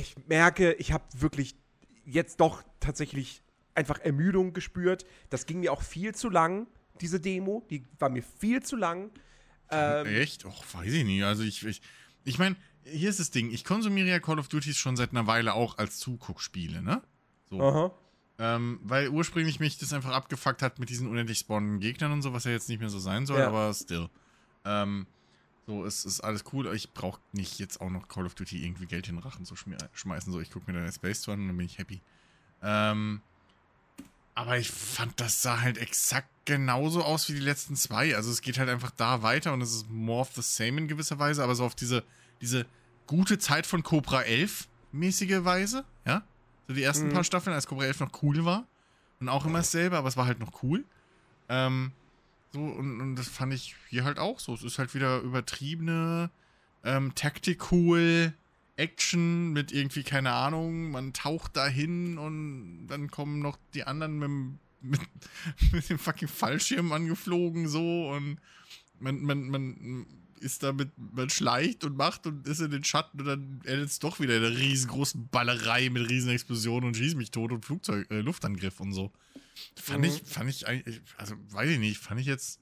ich 0.00 0.16
merke, 0.26 0.72
ich 0.74 0.92
habe 0.92 1.04
wirklich 1.16 1.54
jetzt 2.04 2.40
doch 2.40 2.62
tatsächlich 2.80 3.42
einfach 3.74 3.98
Ermüdung 4.00 4.52
gespürt. 4.52 5.04
Das 5.30 5.46
ging 5.46 5.60
mir 5.60 5.72
auch 5.72 5.82
viel 5.82 6.14
zu 6.14 6.28
lang, 6.28 6.66
diese 7.00 7.20
Demo. 7.20 7.66
Die 7.70 7.84
war 7.98 8.08
mir 8.08 8.22
viel 8.22 8.62
zu 8.62 8.76
lang. 8.76 9.10
Ähm, 9.70 10.06
Echt? 10.06 10.44
Och, 10.44 10.64
weiß 10.74 10.92
ich 10.92 11.04
nicht. 11.04 11.22
Also 11.24 11.42
ich, 11.44 11.64
ich, 11.64 11.80
ich 12.24 12.38
meine, 12.38 12.56
hier 12.82 13.10
ist 13.10 13.20
das 13.20 13.30
Ding. 13.30 13.50
Ich 13.50 13.64
konsumiere 13.64 14.08
ja 14.08 14.18
Call 14.18 14.38
of 14.38 14.48
Duty 14.48 14.74
schon 14.74 14.96
seit 14.96 15.10
einer 15.10 15.26
Weile 15.26 15.54
auch 15.54 15.78
als 15.78 15.98
Zuguckspiele, 15.98 16.82
ne? 16.82 17.02
So. 17.48 17.60
aha. 17.62 17.92
Ähm, 18.38 18.80
weil 18.82 19.10
ursprünglich 19.10 19.60
mich 19.60 19.76
das 19.78 19.92
einfach 19.92 20.12
abgefuckt 20.12 20.62
hat 20.62 20.78
mit 20.78 20.88
diesen 20.88 21.06
unendlich 21.08 21.38
spawnenden 21.38 21.78
Gegnern 21.78 22.10
und 22.12 22.22
so, 22.22 22.32
was 22.32 22.44
ja 22.44 22.52
jetzt 22.52 22.70
nicht 22.70 22.80
mehr 22.80 22.88
so 22.88 22.98
sein 22.98 23.26
soll, 23.26 23.38
Ja. 23.38 23.48
aber 23.48 23.72
still. 23.74 24.08
Ähm, 24.64 25.06
so, 25.70 25.84
es 25.84 26.04
ist 26.04 26.20
alles 26.20 26.44
cool. 26.52 26.74
Ich 26.74 26.92
brauche 26.92 27.20
nicht 27.32 27.60
jetzt 27.60 27.80
auch 27.80 27.90
noch 27.90 28.08
Call 28.08 28.26
of 28.26 28.34
Duty 28.34 28.64
irgendwie 28.64 28.86
Geld 28.86 29.08
in 29.08 29.14
den 29.16 29.22
Rachen 29.22 29.44
zu 29.44 29.54
schmeißen. 29.54 30.32
So, 30.32 30.40
ich 30.40 30.50
gucke 30.50 30.70
mir 30.70 30.76
dann 30.78 30.92
Space 30.92 31.28
an 31.28 31.40
und 31.40 31.46
dann 31.46 31.56
bin 31.56 31.66
ich 31.66 31.78
happy. 31.78 32.00
Ähm, 32.60 33.20
aber 34.34 34.58
ich 34.58 34.68
fand, 34.70 35.20
das 35.20 35.42
sah 35.42 35.60
halt 35.60 35.78
exakt 35.78 36.28
genauso 36.44 37.04
aus 37.04 37.28
wie 37.28 37.34
die 37.34 37.38
letzten 37.40 37.76
zwei. 37.76 38.16
Also 38.16 38.32
es 38.32 38.40
geht 38.42 38.58
halt 38.58 38.68
einfach 38.68 38.90
da 38.90 39.22
weiter 39.22 39.52
und 39.52 39.60
es 39.60 39.72
ist 39.72 39.88
more 39.88 40.22
of 40.22 40.32
the 40.34 40.42
same 40.42 40.80
in 40.80 40.88
gewisser 40.88 41.20
Weise, 41.20 41.44
aber 41.44 41.54
so 41.54 41.64
auf 41.64 41.76
diese, 41.76 42.02
diese 42.40 42.66
gute 43.06 43.38
Zeit 43.38 43.64
von 43.64 43.84
Cobra 43.84 44.22
11 44.22 44.66
mäßige 44.90 45.44
Weise, 45.44 45.84
ja? 46.04 46.22
So 46.66 46.74
die 46.74 46.82
ersten 46.82 47.08
Mhm. 47.08 47.12
paar 47.12 47.22
Staffeln, 47.22 47.54
als 47.54 47.68
Cobra 47.68 47.84
11 47.84 48.00
noch 48.00 48.22
cool 48.22 48.44
war. 48.44 48.66
Und 49.20 49.28
auch 49.28 49.44
immer 49.46 49.58
dasselbe, 49.58 49.96
aber 49.98 50.08
es 50.08 50.16
war 50.16 50.26
halt 50.26 50.40
noch 50.40 50.64
cool. 50.64 50.84
Ähm, 51.48 51.92
so, 52.52 52.60
und, 52.60 53.00
und 53.00 53.16
das 53.16 53.28
fand 53.28 53.54
ich 53.54 53.76
hier 53.88 54.04
halt 54.04 54.18
auch 54.18 54.40
so. 54.40 54.54
Es 54.54 54.62
ist 54.62 54.78
halt 54.78 54.94
wieder 54.94 55.20
übertriebene 55.20 56.30
ähm, 56.84 57.14
Tactical 57.14 58.34
Action 58.76 59.52
mit 59.52 59.72
irgendwie, 59.72 60.02
keine 60.02 60.32
Ahnung, 60.32 60.90
man 60.90 61.12
taucht 61.12 61.56
dahin 61.56 62.16
und 62.18 62.86
dann 62.88 63.10
kommen 63.10 63.40
noch 63.40 63.58
die 63.74 63.84
anderen 63.84 64.18
mit, 64.18 64.28
dem- 64.28 64.58
mit, 64.80 65.00
mit 65.72 65.90
dem 65.90 65.98
fucking 65.98 66.28
Fallschirm 66.28 66.90
angeflogen 66.92 67.68
so 67.68 68.10
und 68.10 68.38
man, 68.98 69.20
man, 69.22 69.48
man 69.50 70.06
ist 70.40 70.62
damit, 70.62 70.90
man 70.96 71.30
schleicht 71.30 71.84
und 71.84 71.96
macht 71.96 72.26
und 72.26 72.46
ist 72.46 72.60
in 72.60 72.70
den 72.70 72.84
Schatten 72.84 73.20
und 73.20 73.26
dann 73.26 73.60
endet 73.64 73.88
es 73.90 73.98
doch 73.98 74.20
wieder 74.20 74.36
in 74.36 74.44
einer 74.44 74.56
riesengroßen 74.56 75.28
Ballerei 75.28 75.88
mit 75.90 76.08
riesen 76.08 76.30
Explosionen 76.30 76.88
und 76.88 76.96
schieß 76.96 77.14
mich 77.14 77.30
tot 77.30 77.52
und 77.52 77.64
Flugzeug, 77.64 78.10
äh, 78.10 78.20
Luftangriff 78.20 78.80
und 78.80 78.92
so. 78.92 79.12
Fand 79.76 80.00
Mhm. 80.00 80.04
ich, 80.04 80.22
fand 80.24 80.50
ich 80.50 80.66
eigentlich, 80.66 81.00
also 81.16 81.34
weiß 81.50 81.70
ich 81.70 81.78
nicht, 81.78 81.98
fand 81.98 82.20
ich 82.20 82.26
jetzt 82.26 82.60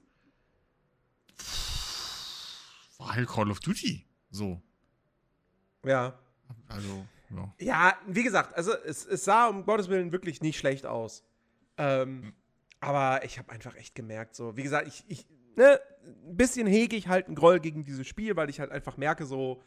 war 2.97 3.15
halt 3.15 3.27
Call 3.29 3.49
of 3.49 3.59
Duty. 3.59 4.05
So. 4.29 4.61
Ja. 5.85 6.19
Also, 6.67 7.07
ja. 7.29 7.53
Ja, 7.59 7.97
wie 8.07 8.23
gesagt, 8.23 8.55
also 8.55 8.73
es, 8.73 9.05
es 9.05 9.23
sah 9.23 9.47
um 9.47 9.65
Gottes 9.65 9.89
Willen 9.89 10.11
wirklich 10.11 10.41
nicht 10.41 10.57
schlecht 10.59 10.85
aus. 10.85 11.23
Ähm, 11.77 12.33
aber 12.81 13.23
ich 13.23 13.37
habe 13.39 13.51
einfach 13.51 13.75
echt 13.75 13.95
gemerkt, 13.95 14.35
so, 14.35 14.57
wie 14.57 14.63
gesagt, 14.63 14.87
ich, 14.87 15.03
ich 15.07 15.25
ne, 15.55 15.79
ein 16.05 16.37
bisschen 16.37 16.67
hege 16.67 16.95
ich 16.95 17.07
halt 17.07 17.27
einen 17.27 17.35
Groll 17.35 17.59
gegen 17.59 17.83
dieses 17.83 18.07
Spiel, 18.07 18.35
weil 18.35 18.49
ich 18.49 18.59
halt 18.59 18.71
einfach 18.71 18.97
merke, 18.97 19.25
so, 19.25 19.61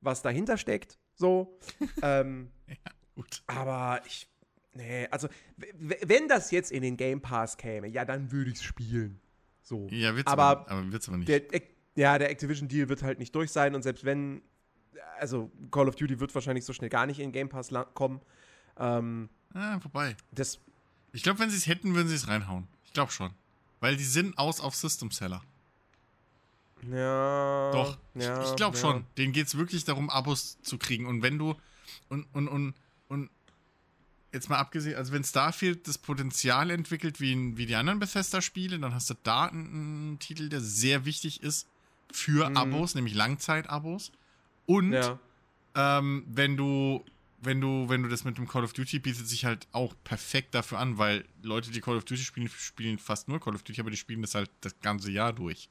was 0.00 0.22
dahinter 0.22 0.58
steckt, 0.58 0.98
so. 1.14 1.58
ähm, 2.02 2.50
Gut. 3.14 3.42
aber 3.46 4.02
ich, 4.06 4.28
nee, 4.74 5.06
also, 5.10 5.28
wenn 5.76 6.28
das 6.28 6.50
jetzt 6.50 6.72
in 6.72 6.82
den 6.82 6.96
Game 6.96 7.20
Pass 7.20 7.56
käme, 7.56 7.88
ja, 7.88 8.04
dann 8.04 8.32
würde 8.32 8.50
ich 8.50 8.56
es 8.56 8.62
spielen. 8.62 9.20
So. 9.62 9.88
Ja, 9.90 10.14
wird's 10.14 10.30
aber, 10.30 10.44
aber, 10.44 10.70
aber, 10.70 10.92
wird's 10.92 11.08
aber 11.08 11.18
nicht. 11.18 11.28
der, 11.28 11.42
ja, 11.96 12.18
der 12.18 12.30
Activision-Deal 12.30 12.88
wird 12.88 13.02
halt 13.02 13.18
nicht 13.18 13.34
durch 13.34 13.50
sein 13.50 13.74
und 13.74 13.82
selbst 13.82 14.04
wenn, 14.04 14.42
also 15.18 15.50
Call 15.70 15.88
of 15.88 15.96
Duty 15.96 16.20
wird 16.20 16.34
wahrscheinlich 16.34 16.64
so 16.64 16.72
schnell 16.72 16.90
gar 16.90 17.06
nicht 17.06 17.18
in 17.18 17.28
den 17.28 17.32
Game 17.32 17.48
Pass 17.48 17.70
kommen. 17.94 18.20
Ähm, 18.78 19.30
ah, 19.54 19.80
vorbei. 19.80 20.16
das, 20.30 20.60
Ich 21.12 21.22
glaube, 21.22 21.38
wenn 21.38 21.50
sie 21.50 21.56
es 21.56 21.66
hätten, 21.66 21.94
würden 21.94 22.08
sie 22.08 22.14
es 22.14 22.28
reinhauen. 22.28 22.68
Ich 22.84 22.92
glaube 22.92 23.10
schon. 23.10 23.32
Weil 23.80 23.96
die 23.96 24.04
sind 24.04 24.38
aus 24.38 24.60
auf 24.60 24.74
System 24.76 25.10
Seller. 25.10 25.42
Ja. 26.90 27.72
Doch. 27.72 27.98
ja, 28.14 28.42
ich 28.42 28.50
ich 28.50 28.56
glaube 28.56 28.76
ja. 28.76 28.80
schon. 28.80 29.04
Denen 29.16 29.32
geht 29.32 29.46
es 29.46 29.56
wirklich 29.56 29.84
darum, 29.84 30.10
Abos 30.10 30.58
zu 30.62 30.78
kriegen. 30.78 31.06
Und 31.06 31.22
wenn 31.22 31.38
du. 31.38 31.56
Und, 32.08 32.26
und, 32.32 32.48
und, 32.48 32.74
und. 33.08 33.30
jetzt 34.32 34.48
mal 34.48 34.58
abgesehen, 34.58 34.96
also 34.96 35.12
wenn 35.12 35.24
Starfield 35.24 35.88
das 35.88 35.98
Potenzial 35.98 36.70
entwickelt 36.70 37.20
wie, 37.20 37.56
wie 37.56 37.66
die 37.66 37.74
anderen 37.74 37.98
Bethesda-Spiele, 37.98 38.78
dann 38.78 38.94
hast 38.94 39.10
du 39.10 39.14
da 39.22 39.46
einen, 39.46 40.18
Titel, 40.18 40.48
der 40.48 40.60
sehr 40.60 41.04
wichtig 41.04 41.42
ist 41.42 41.66
für 42.12 42.48
mhm. 42.48 42.56
Abos, 42.56 42.94
nämlich 42.94 43.14
Langzeit-Abos. 43.14 44.12
Und 44.66 44.92
ja. 44.92 45.18
ähm, 45.74 46.24
wenn 46.28 46.56
du 46.56 47.04
wenn 47.38 47.60
du, 47.60 47.88
wenn 47.88 48.02
du 48.02 48.08
das 48.08 48.24
mit 48.24 48.38
dem 48.38 48.48
Call 48.48 48.64
of 48.64 48.72
Duty 48.72 48.98
bietet 48.98 49.28
sich 49.28 49.44
halt 49.44 49.68
auch 49.72 49.94
perfekt 50.04 50.54
dafür 50.54 50.78
an, 50.78 50.98
weil 50.98 51.24
Leute, 51.42 51.70
die 51.70 51.80
Call 51.80 51.96
of 51.96 52.04
Duty 52.04 52.22
spielen, 52.22 52.48
spielen 52.48 52.98
fast 52.98 53.28
nur 53.28 53.40
Call 53.40 53.54
of 53.54 53.62
Duty, 53.62 53.80
aber 53.80 53.90
die 53.90 53.96
spielen 53.96 54.22
das 54.22 54.34
halt 54.34 54.50
das 54.62 54.78
ganze 54.80 55.10
Jahr 55.10 55.32
durch. 55.32 55.68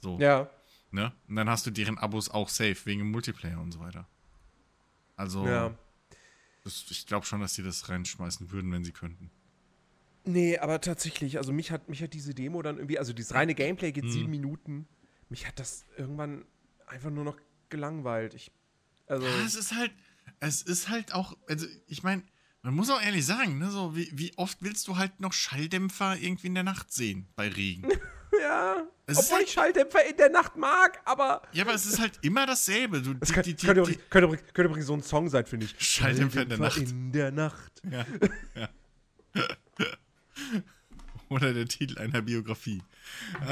So. 0.00 0.18
Ja. 0.18 0.50
Ne? 0.90 1.12
Und 1.28 1.36
dann 1.36 1.48
hast 1.48 1.66
du 1.66 1.70
deren 1.70 1.98
Abos 1.98 2.28
auch 2.28 2.48
safe, 2.48 2.76
wegen 2.84 3.10
Multiplayer 3.10 3.60
und 3.60 3.72
so 3.72 3.80
weiter. 3.80 4.08
Also, 5.16 5.46
ja. 5.46 5.76
das, 6.64 6.84
ich 6.90 7.06
glaube 7.06 7.26
schon, 7.26 7.40
dass 7.40 7.54
die 7.54 7.62
das 7.62 7.88
reinschmeißen 7.88 8.50
würden, 8.50 8.72
wenn 8.72 8.84
sie 8.84 8.92
könnten. 8.92 9.30
Nee, 10.24 10.58
aber 10.58 10.80
tatsächlich, 10.80 11.38
also 11.38 11.52
mich 11.52 11.70
hat, 11.70 11.88
mich 11.88 12.02
hat 12.02 12.12
diese 12.12 12.34
Demo 12.34 12.62
dann 12.62 12.76
irgendwie, 12.76 12.98
also 12.98 13.12
dieses 13.12 13.34
reine 13.34 13.54
Gameplay 13.54 13.92
geht 13.92 14.04
hm. 14.04 14.10
sieben 14.10 14.30
Minuten. 14.30 14.86
Mich 15.28 15.46
hat 15.46 15.58
das 15.58 15.86
irgendwann 15.96 16.44
einfach 16.86 17.10
nur 17.10 17.24
noch 17.24 17.36
gelangweilt. 17.68 18.34
Ich, 18.34 18.50
also. 19.06 19.26
Ja, 19.26 19.44
es 19.44 19.54
ist 19.54 19.74
halt, 19.74 19.92
es 20.40 20.62
ist 20.62 20.88
halt 20.88 21.14
auch, 21.14 21.36
also 21.48 21.66
ich 21.86 22.02
meine, 22.02 22.22
man 22.62 22.74
muss 22.74 22.90
auch 22.90 23.00
ehrlich 23.00 23.24
sagen, 23.24 23.58
ne, 23.58 23.70
so 23.70 23.96
wie, 23.96 24.10
wie 24.12 24.36
oft 24.36 24.58
willst 24.60 24.86
du 24.88 24.96
halt 24.96 25.20
noch 25.20 25.32
Schalldämpfer 25.32 26.16
irgendwie 26.18 26.48
in 26.48 26.54
der 26.54 26.64
Nacht 26.64 26.92
sehen 26.92 27.28
bei 27.36 27.48
Regen? 27.48 27.88
ja. 28.40 28.86
Es 29.06 29.18
Obwohl 29.18 29.38
halt, 29.38 29.46
ich 29.46 29.52
Schalldämpfer 29.52 30.04
in 30.06 30.16
der 30.16 30.30
Nacht 30.30 30.56
mag, 30.56 31.00
aber. 31.04 31.42
Ja, 31.52 31.64
aber 31.64 31.74
es 31.74 31.86
ist 31.86 31.98
halt 31.98 32.18
immer 32.22 32.46
dasselbe. 32.46 33.02
Du, 33.02 33.14
das 33.14 33.30
die, 33.30 33.54
die, 33.54 33.66
könnte, 33.66 33.82
die, 33.82 33.96
könnte, 33.96 34.28
könnte, 34.28 34.36
könnte, 34.52 34.68
übrigens 34.68 34.86
so 34.86 34.94
ein 34.94 35.02
Song 35.02 35.28
sein, 35.28 35.46
finde 35.46 35.66
ich. 35.66 35.74
Schalldämpfer, 35.78 36.42
in 36.42 36.48
der 36.48 36.58
Nacht. 36.58 36.76
In 36.78 37.12
der 37.12 37.30
Nacht. 37.32 37.82
Ja. 37.90 38.06
ja. 38.54 38.68
Oder 41.28 41.54
der 41.54 41.66
Titel 41.66 41.98
einer 41.98 42.22
Biografie. 42.22 42.82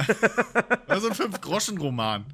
also 0.89 1.09
ein 1.09 1.15
Fünf-Groschen-Roman. 1.15 2.25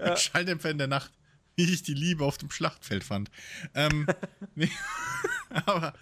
Ja. 0.00 0.16
Schalldämpfer 0.16 0.70
in 0.70 0.78
der 0.78 0.88
Nacht 0.88 1.12
wie 1.56 1.72
ich 1.72 1.82
die 1.82 1.94
Liebe 1.94 2.24
auf 2.24 2.38
dem 2.38 2.50
Schlachtfeld 2.50 3.02
fand. 3.02 3.30
Ähm, 3.74 4.06
nee, 4.54 4.70
aber, 5.50 5.94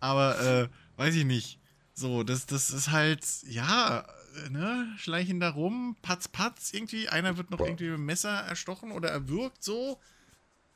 aber 0.00 0.40
äh, 0.40 0.68
weiß 0.96 1.14
ich 1.14 1.24
nicht. 1.24 1.60
So, 1.94 2.24
das, 2.24 2.46
das 2.46 2.70
ist 2.70 2.90
halt, 2.90 3.24
ja, 3.44 4.04
ne, 4.50 4.92
schleichen 4.98 5.38
da 5.38 5.50
rum, 5.50 5.96
patz, 6.02 6.26
patz, 6.26 6.72
irgendwie, 6.72 7.08
einer 7.08 7.36
wird 7.36 7.50
noch 7.50 7.60
irgendwie 7.60 7.84
mit 7.84 7.98
dem 7.98 8.04
Messer 8.04 8.30
erstochen 8.30 8.90
oder 8.90 9.10
erwürgt, 9.10 9.62
so. 9.62 10.00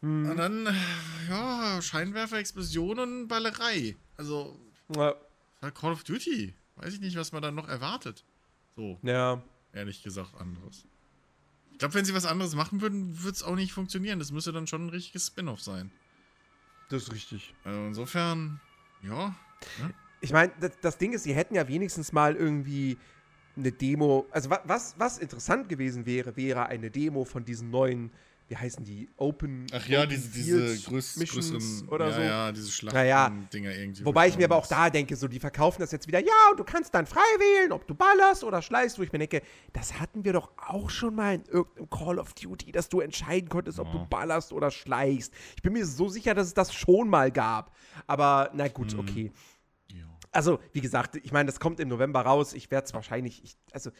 Hm. 0.01 0.31
Und 0.31 0.37
dann, 0.37 0.77
ja, 1.29 1.83
Scheinwerfer, 1.83 2.39
Explosionen, 2.39 3.27
Ballerei. 3.27 3.97
Also, 4.17 4.59
ja. 4.95 5.15
Call 5.75 5.93
of 5.93 6.05
Duty. 6.05 6.55
Weiß 6.77 6.95
ich 6.95 7.01
nicht, 7.01 7.17
was 7.17 7.33
man 7.33 7.43
dann 7.43 7.57
noch 7.57 7.69
erwartet. 7.69 8.25
So. 8.77 8.99
Ja. 9.03 9.43
Ehrlich 9.73 10.05
gesagt, 10.05 10.37
anderes. 10.41 10.85
Ich 11.73 11.79
glaube, 11.79 11.95
wenn 11.95 12.05
sie 12.05 12.15
was 12.15 12.27
anderes 12.27 12.55
machen 12.55 12.81
würden, 12.81 13.23
würde 13.23 13.35
es 13.35 13.43
auch 13.43 13.57
nicht 13.57 13.73
funktionieren. 13.73 14.21
Das 14.21 14.31
müsste 14.31 14.53
dann 14.53 14.69
schon 14.69 14.87
ein 14.87 14.91
richtiges 14.91 15.27
Spin-off 15.27 15.61
sein. 15.61 15.91
Das 16.89 17.03
ist 17.03 17.13
richtig. 17.13 17.55
Also 17.65 17.81
insofern, 17.87 18.61
ja. 19.03 19.35
Ne? 19.81 19.95
Ich 20.21 20.33
meine, 20.33 20.53
das, 20.61 20.73
das, 20.81 20.99
Ding 20.99 21.13
ist, 21.13 21.25
sie 21.25 21.35
hätten 21.35 21.55
ja 21.55 21.69
wenigstens 21.69 22.13
mal 22.13 22.35
irgendwie 22.35 22.99
eine 23.57 23.73
Demo. 23.73 24.27
Also, 24.31 24.51
was, 24.51 24.95
was 24.99 25.19
interessant 25.19 25.69
gewesen 25.69 26.07
wäre, 26.07 26.37
wäre 26.37 26.67
eine 26.67 26.91
Demo 26.91 27.25
von 27.25 27.45
diesen 27.45 27.71
neuen 27.71 28.11
wie 28.49 28.57
heißen 28.57 28.83
die? 28.83 29.09
Open. 29.19 29.67
Ach 29.73 29.87
ja, 29.87 30.01
Open 30.01 30.11
diese, 30.11 30.31
diese 30.31 30.89
größ, 30.89 31.17
größeren. 31.17 31.89
Oder 31.89 32.09
ja, 32.09 32.15
so. 32.15 32.21
Ja, 32.23 32.53
diese 32.53 32.71
Schlachten-Dinger 32.71 33.69
naja, 33.69 33.81
irgendwie. 33.81 34.05
Wobei 34.05 34.29
ich 34.29 34.39
mir 34.39 34.47
aber 34.47 34.57
auch 34.57 34.67
da 34.67 34.89
denke, 34.89 35.17
so, 35.17 35.29
die 35.29 35.39
verkaufen 35.39 35.81
das 35.81 35.93
jetzt 35.93 36.09
wieder. 36.09 36.19
Ja, 36.19 36.33
und 36.51 36.59
du 36.59 36.65
kannst 36.65 36.95
dann 36.95 37.07
frei 37.07 37.21
wählen, 37.39 37.73
ob 37.73 37.87
du 37.87 37.95
ballerst 37.95 38.45
oder 38.45 38.63
schleißt, 38.63 38.99
wo 38.99 39.03
ich 39.03 39.13
mir 39.13 39.19
denke, 39.19 39.43
das 39.75 40.01
hatten 40.01 40.25
wir 40.25 40.33
doch 40.33 40.51
auch 40.57 40.89
schon 40.89 41.15
mal 41.15 41.35
in 41.35 41.45
irgendeinem 41.45 41.91
Call 41.91 42.19
of 42.19 42.33
Duty, 42.33 42.73
dass 42.73 42.89
du 42.89 43.01
entscheiden 43.01 43.51
konntest, 43.51 43.79
ob 43.79 43.93
du 43.93 44.07
ballerst 44.07 44.53
oder 44.53 44.71
schleichst. 44.71 45.33
Ich 45.57 45.63
bin 45.63 45.75
mir 45.75 45.85
so 45.85 46.09
sicher, 46.09 46.35
dass 46.35 46.47
es 46.47 46.55
das 46.55 46.73
schon 46.73 47.09
mal 47.11 47.31
gab. 47.31 47.77
Aber, 48.07 48.51
na 48.55 48.69
gut, 48.69 48.93
hm. 48.93 49.01
okay. 49.01 49.33
Also, 50.33 50.61
wie 50.73 50.81
gesagt, 50.81 51.17
ich 51.17 51.33
meine, 51.33 51.47
das 51.47 51.61
kommt 51.61 51.81
im 51.81 51.89
November 51.89 52.21
raus. 52.23 52.53
Ich 52.53 52.71
werde 52.71 52.87
es 52.87 52.95
wahrscheinlich, 52.95 53.43
ich, 53.45 53.57
also, 53.73 53.91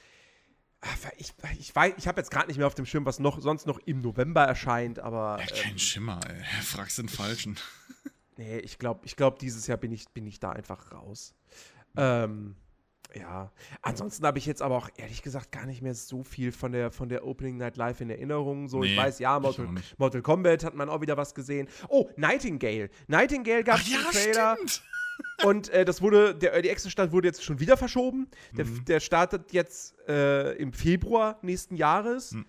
ich, 1.17 1.35
ich, 1.59 1.75
weiß, 1.75 1.95
ich 1.97 2.07
habe 2.07 2.21
jetzt 2.21 2.31
gerade 2.31 2.47
nicht 2.47 2.59
mehr 2.59 2.67
auf 2.67 2.75
dem 2.75 2.87
Schirm, 2.87 3.05
was 3.05 3.19
noch, 3.19 3.41
sonst 3.41 3.67
noch 3.67 3.79
im 3.81 4.01
November 4.01 4.45
erscheint, 4.45 4.99
aber. 4.99 5.39
Ja, 5.41 5.47
kein 5.47 5.73
ähm, 5.73 5.79
Schimmer, 5.79 6.21
ey. 6.29 6.43
Fragst 6.63 6.99
den 6.99 7.09
Falschen. 7.09 7.57
nee, 8.37 8.59
ich 8.59 8.79
glaube, 8.79 9.01
ich 9.05 9.17
glaub, 9.17 9.39
dieses 9.39 9.67
Jahr 9.67 9.79
bin 9.79 9.93
ich, 9.93 10.09
bin 10.11 10.27
ich 10.27 10.39
da 10.39 10.51
einfach 10.51 10.93
raus. 10.93 11.35
Ähm, 11.97 12.55
ja. 13.15 13.51
Ansonsten 13.83 14.25
habe 14.27 14.39
ich 14.39 14.47
jetzt 14.47 14.63
aber 14.63 14.77
auch 14.77 14.91
ehrlich 14.97 15.23
gesagt 15.23 15.51
gar 15.51 15.67
nicht 15.67 15.83
mehr 15.83 15.95
so 15.95 16.23
viel 16.23 16.53
von 16.53 16.73
der, 16.73 16.93
von 16.93 17.09
der 17.09 17.27
Opening 17.27 17.57
Night 17.57 17.77
Live 17.77 18.01
in 18.01 18.11
Erinnerung. 18.11 18.69
So, 18.69 18.81
nee, 18.81 18.93
ich 18.93 18.97
weiß, 18.97 19.19
ja, 19.19 19.41
Mortal, 19.41 19.69
Mortal 19.97 20.23
Kombat 20.23 20.63
hat 20.63 20.75
man 20.75 20.89
auch 20.89 21.01
wieder 21.01 21.17
was 21.17 21.35
gesehen. 21.35 21.69
Oh, 21.89 22.09
Nightingale. 22.17 22.91
Nightingale 23.07 23.65
gab 23.65 23.81
es 23.81 23.91
ja, 23.91 23.99
einen 23.99 24.11
Trailer. 24.11 24.55
Stimmt. 24.57 24.83
Und 25.45 25.69
äh, 25.71 25.85
das 25.85 26.03
wurde, 26.03 26.35
der 26.35 26.53
Early 26.55 26.71
Access 26.71 26.91
Start 26.91 27.13
wurde 27.13 27.29
jetzt 27.29 27.45
schon 27.45 27.61
wieder 27.61 27.77
verschoben. 27.77 28.29
Der, 28.57 28.65
mhm. 28.65 28.85
der 28.85 29.01
startet 29.01 29.53
jetzt 29.53 29.97
äh, 30.09 30.57
im 30.57 30.73
Februar 30.73 31.39
nächsten 31.43 31.77
Jahres. 31.77 32.33
Mhm. 32.33 32.47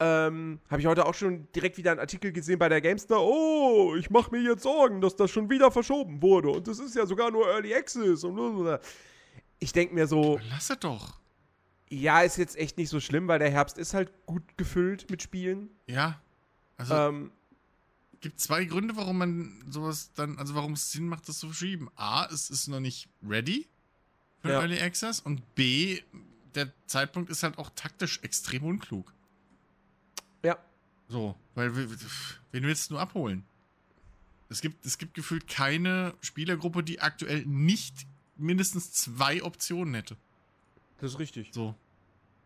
Ähm, 0.00 0.60
Habe 0.68 0.80
ich 0.80 0.86
heute 0.86 1.06
auch 1.06 1.14
schon 1.14 1.46
direkt 1.52 1.76
wieder 1.76 1.92
einen 1.92 2.00
Artikel 2.00 2.32
gesehen 2.32 2.58
bei 2.58 2.68
der 2.68 2.80
GameStar. 2.80 3.22
Oh, 3.22 3.94
ich 3.96 4.10
mache 4.10 4.32
mir 4.32 4.42
jetzt 4.42 4.64
Sorgen, 4.64 5.00
dass 5.00 5.14
das 5.14 5.30
schon 5.30 5.48
wieder 5.48 5.70
verschoben 5.70 6.20
wurde. 6.20 6.50
Und 6.50 6.66
das 6.66 6.80
ist 6.80 6.96
ja 6.96 7.06
sogar 7.06 7.30
nur 7.30 7.46
Early 7.46 7.72
Access. 7.74 8.24
Und 8.24 8.80
ich 9.60 9.72
denke 9.72 9.94
mir 9.94 10.08
so. 10.08 10.40
Lass 10.50 10.70
es 10.70 10.78
doch. 10.80 11.20
Ja, 11.88 12.22
ist 12.22 12.38
jetzt 12.38 12.56
echt 12.56 12.78
nicht 12.78 12.88
so 12.88 12.98
schlimm, 12.98 13.28
weil 13.28 13.38
der 13.38 13.50
Herbst 13.50 13.78
ist 13.78 13.94
halt 13.94 14.12
gut 14.26 14.42
gefüllt 14.56 15.08
mit 15.10 15.22
Spielen. 15.22 15.70
Ja. 15.86 16.20
Also. 16.78 16.94
Ähm, 16.94 17.30
gibt 18.22 18.40
zwei 18.40 18.64
Gründe, 18.64 18.96
warum 18.96 19.18
man 19.18 19.64
sowas 19.70 20.12
dann, 20.14 20.38
also 20.38 20.54
warum 20.54 20.72
es 20.72 20.90
Sinn 20.90 21.06
macht, 21.06 21.28
das 21.28 21.38
zu 21.38 21.48
verschieben. 21.48 21.90
A, 21.96 22.24
es 22.26 22.48
ist 22.48 22.68
noch 22.68 22.80
nicht 22.80 23.08
ready 23.22 23.68
für 24.40 24.50
ja. 24.50 24.60
Early 24.60 24.80
Access 24.80 25.20
und 25.20 25.54
B, 25.54 26.00
der 26.54 26.72
Zeitpunkt 26.86 27.30
ist 27.30 27.42
halt 27.42 27.58
auch 27.58 27.70
taktisch 27.74 28.20
extrem 28.22 28.64
unklug. 28.64 29.12
Ja. 30.42 30.58
So, 31.08 31.36
weil 31.54 31.74
wen 31.76 32.62
willst 32.64 32.90
du 32.90 32.94
nur 32.94 33.02
abholen? 33.02 33.44
Es 34.48 34.60
gibt, 34.60 34.84
es 34.84 34.98
gibt 34.98 35.14
gefühlt 35.14 35.46
keine 35.48 36.14
Spielergruppe, 36.20 36.82
die 36.82 37.00
aktuell 37.00 37.44
nicht 37.46 38.06
mindestens 38.36 38.92
zwei 38.92 39.42
Optionen 39.42 39.94
hätte. 39.94 40.16
Das 40.98 41.12
ist 41.12 41.18
richtig. 41.18 41.50
So. 41.52 41.74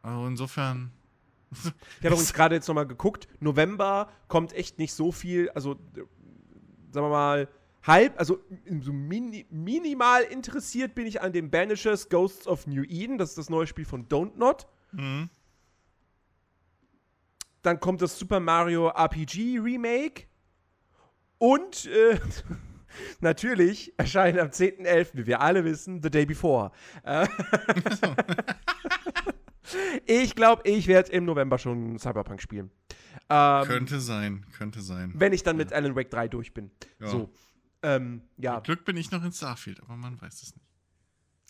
Also 0.03 0.27
insofern. 0.27 0.93
Ich 1.53 1.65
habe 2.05 2.09
übrigens 2.09 2.33
gerade 2.33 2.55
jetzt 2.55 2.69
nochmal 2.69 2.87
geguckt. 2.87 3.29
November 3.41 4.11
kommt 4.29 4.53
echt 4.53 4.79
nicht 4.79 4.93
so 4.93 5.13
viel. 5.13 5.49
Also, 5.51 5.77
sagen 6.91 7.07
wir 7.07 7.11
mal, 7.11 7.49
halb, 7.83 8.19
also 8.19 8.39
so 8.81 8.93
mini, 8.93 9.47
minimal 9.51 10.23
interessiert 10.23 10.95
bin 10.95 11.07
ich 11.07 11.23
an 11.23 11.33
dem 11.33 11.51
Banishers 11.51 12.09
Ghosts 12.09 12.47
of 12.47 12.67
New 12.67 12.83
Eden. 12.83 13.19
Das 13.19 13.31
ist 13.31 13.39
das 13.39 13.51
neue 13.51 13.67
Spiel 13.67 13.85
von 13.85 14.09
Don't 14.09 14.37
Not. 14.37 14.67
Mhm. 14.93 15.31
Dann 17.63 17.81
kommt 17.81 18.03
das 18.03 18.19
Super 18.19 18.41
Mario 18.41 18.89
RPG 18.89 19.59
Remake. 19.59 20.25
Und 21.39 21.87
äh, 21.87 22.19
natürlich 23.21 23.93
erscheint 23.99 24.39
am 24.39 24.49
10.11., 24.49 25.11
wie 25.15 25.27
wir 25.27 25.41
alle 25.41 25.65
wissen, 25.65 26.03
The 26.03 26.11
Day 26.11 26.27
Before. 26.27 26.73
Äh, 27.03 27.27
ich 30.07 30.35
glaube, 30.35 30.63
ich 30.69 30.87
werde 30.87 31.13
im 31.13 31.25
November 31.25 31.59
schon 31.59 31.99
Cyberpunk 31.99 32.41
spielen. 32.41 32.71
Ähm, 33.29 33.65
könnte 33.67 34.01
sein, 34.01 34.47
könnte 34.57 34.81
sein. 34.81 35.13
Wenn 35.15 35.33
ich 35.33 35.43
dann 35.43 35.57
mit 35.57 35.73
Alan 35.73 35.97
Wake 35.97 36.11
3 36.11 36.29
durch 36.29 36.55
bin. 36.55 36.71
Ja. 37.01 37.09
So. 37.09 37.31
Ähm, 37.83 38.23
ja. 38.37 38.57
Mit 38.57 38.65
Glück 38.65 38.85
bin 38.85 38.97
ich 38.97 39.11
noch 39.11 39.25
in 39.25 39.33
Starfield, 39.33 39.81
aber 39.83 39.97
man 39.97 40.21
weiß 40.21 40.43
es 40.43 40.55
nicht. 40.55 40.67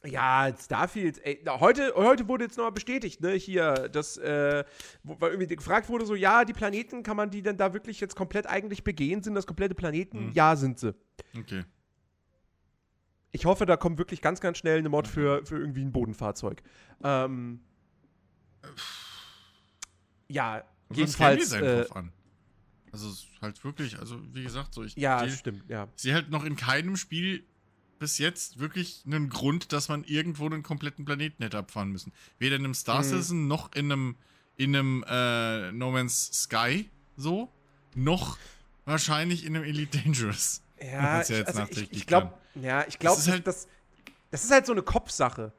Ja, 0.04 0.52
Starfield, 0.56 1.18
ey, 1.24 1.42
heute, 1.48 1.92
heute 1.96 2.28
wurde 2.28 2.44
jetzt 2.44 2.56
nochmal 2.56 2.72
bestätigt, 2.72 3.20
ne, 3.22 3.32
hier, 3.32 3.88
dass, 3.88 4.16
äh, 4.18 4.64
weil 5.02 5.30
irgendwie 5.30 5.56
gefragt 5.56 5.88
wurde, 5.88 6.06
so, 6.06 6.14
ja, 6.14 6.44
die 6.44 6.52
Planeten, 6.52 7.02
kann 7.02 7.16
man 7.16 7.30
die 7.30 7.42
denn 7.42 7.56
da 7.56 7.72
wirklich 7.72 7.98
jetzt 8.00 8.14
komplett 8.14 8.46
eigentlich 8.46 8.84
begehen? 8.84 9.22
Sind 9.22 9.34
das 9.34 9.46
komplette 9.46 9.74
Planeten? 9.74 10.26
Mhm. 10.26 10.32
Ja, 10.32 10.54
sind 10.54 10.78
sie. 10.78 10.94
Okay. 11.36 11.64
Ich 13.32 13.46
hoffe, 13.46 13.66
da 13.66 13.76
kommt 13.76 13.98
wirklich 13.98 14.22
ganz, 14.22 14.40
ganz 14.40 14.58
schnell 14.58 14.78
eine 14.78 14.88
Mod 14.88 15.08
für, 15.08 15.44
für 15.44 15.58
irgendwie 15.58 15.82
ein 15.82 15.92
Bodenfahrzeug. 15.92 16.62
Ähm, 17.02 17.60
ja, 20.28 20.64
Und 20.88 20.96
jedenfalls. 20.96 21.50
Das 21.50 21.60
äh, 21.60 21.86
an. 21.92 22.12
Also 22.92 23.12
halt 23.42 23.62
wirklich, 23.64 23.98
also 23.98 24.18
wie 24.32 24.42
gesagt, 24.42 24.74
so 24.74 24.82
ich. 24.82 24.96
Ja, 24.96 25.24
die, 25.24 25.30
stimmt, 25.30 25.68
ja. 25.68 25.88
Sie 25.96 26.14
halt 26.14 26.30
noch 26.30 26.44
in 26.44 26.56
keinem 26.56 26.96
Spiel 26.96 27.44
bis 27.98 28.18
jetzt 28.18 28.58
wirklich 28.58 29.02
einen 29.06 29.28
Grund, 29.28 29.72
dass 29.72 29.88
man 29.88 30.04
irgendwo 30.04 30.46
einen 30.46 30.62
kompletten 30.62 31.04
Planeten 31.04 31.42
hätte 31.42 31.58
abfahren 31.58 31.90
müssen. 31.90 32.12
Weder 32.38 32.56
in 32.56 32.64
einem 32.64 32.74
Star 32.74 33.02
mhm. 33.02 33.08
Citizen 33.08 33.48
noch 33.48 33.72
in 33.72 33.90
einem, 33.90 34.16
in 34.56 34.76
einem 34.76 35.04
äh, 35.08 35.72
No 35.72 35.90
Man's 35.90 36.30
Sky 36.32 36.90
so, 37.16 37.50
noch 37.94 38.38
wahrscheinlich 38.84 39.44
in 39.44 39.56
einem 39.56 39.64
Elite 39.64 39.98
Dangerous. 39.98 40.62
Ja, 40.80 40.86
ja 40.86 41.22
ich, 41.22 41.46
also 41.46 41.62
ich, 41.70 41.92
ich 41.92 42.06
glaube, 42.06 42.34
ja, 42.54 42.86
ich 42.86 42.98
glaube, 42.98 43.16
das, 43.16 43.28
halt- 43.28 43.46
das, 43.46 43.68
das 44.30 44.44
ist 44.44 44.50
halt 44.50 44.66
so 44.66 44.72
eine 44.72 44.82
Kopfsache. 44.82 45.52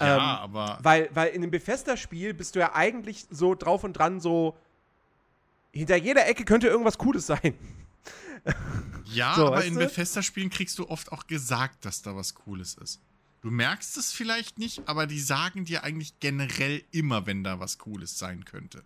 Ja, 0.00 0.14
Ähm, 0.16 0.20
aber. 0.20 0.78
Weil, 0.82 1.10
weil 1.14 1.28
in 1.28 1.42
dem 1.42 1.50
Bethesda-Spiel 1.50 2.34
bist 2.34 2.54
du 2.54 2.60
ja 2.60 2.74
eigentlich 2.74 3.26
so 3.30 3.54
drauf 3.54 3.84
und 3.84 3.94
dran, 3.94 4.20
so 4.20 4.56
hinter 5.72 5.96
jeder 5.96 6.26
Ecke 6.26 6.44
könnte 6.44 6.68
irgendwas 6.68 6.98
Cooles 6.98 7.26
sein. 7.26 7.54
Ja, 9.06 9.34
So, 9.34 9.46
aber 9.46 9.64
in? 9.64 9.76
Bethesda-Spielen 9.76 10.50
kriegst 10.50 10.78
du 10.78 10.88
oft 10.88 11.12
auch 11.12 11.26
gesagt, 11.26 11.84
dass 11.84 12.02
da 12.02 12.16
was 12.16 12.34
Cooles 12.34 12.74
ist. 12.74 13.00
Du 13.42 13.50
merkst 13.50 13.96
es 13.96 14.12
vielleicht 14.12 14.58
nicht, 14.58 14.88
aber 14.88 15.06
die 15.06 15.20
sagen 15.20 15.64
dir 15.64 15.84
eigentlich 15.84 16.18
generell 16.18 16.82
immer, 16.90 17.26
wenn 17.26 17.44
da 17.44 17.60
was 17.60 17.78
Cooles 17.78 18.18
sein 18.18 18.44
könnte. 18.44 18.82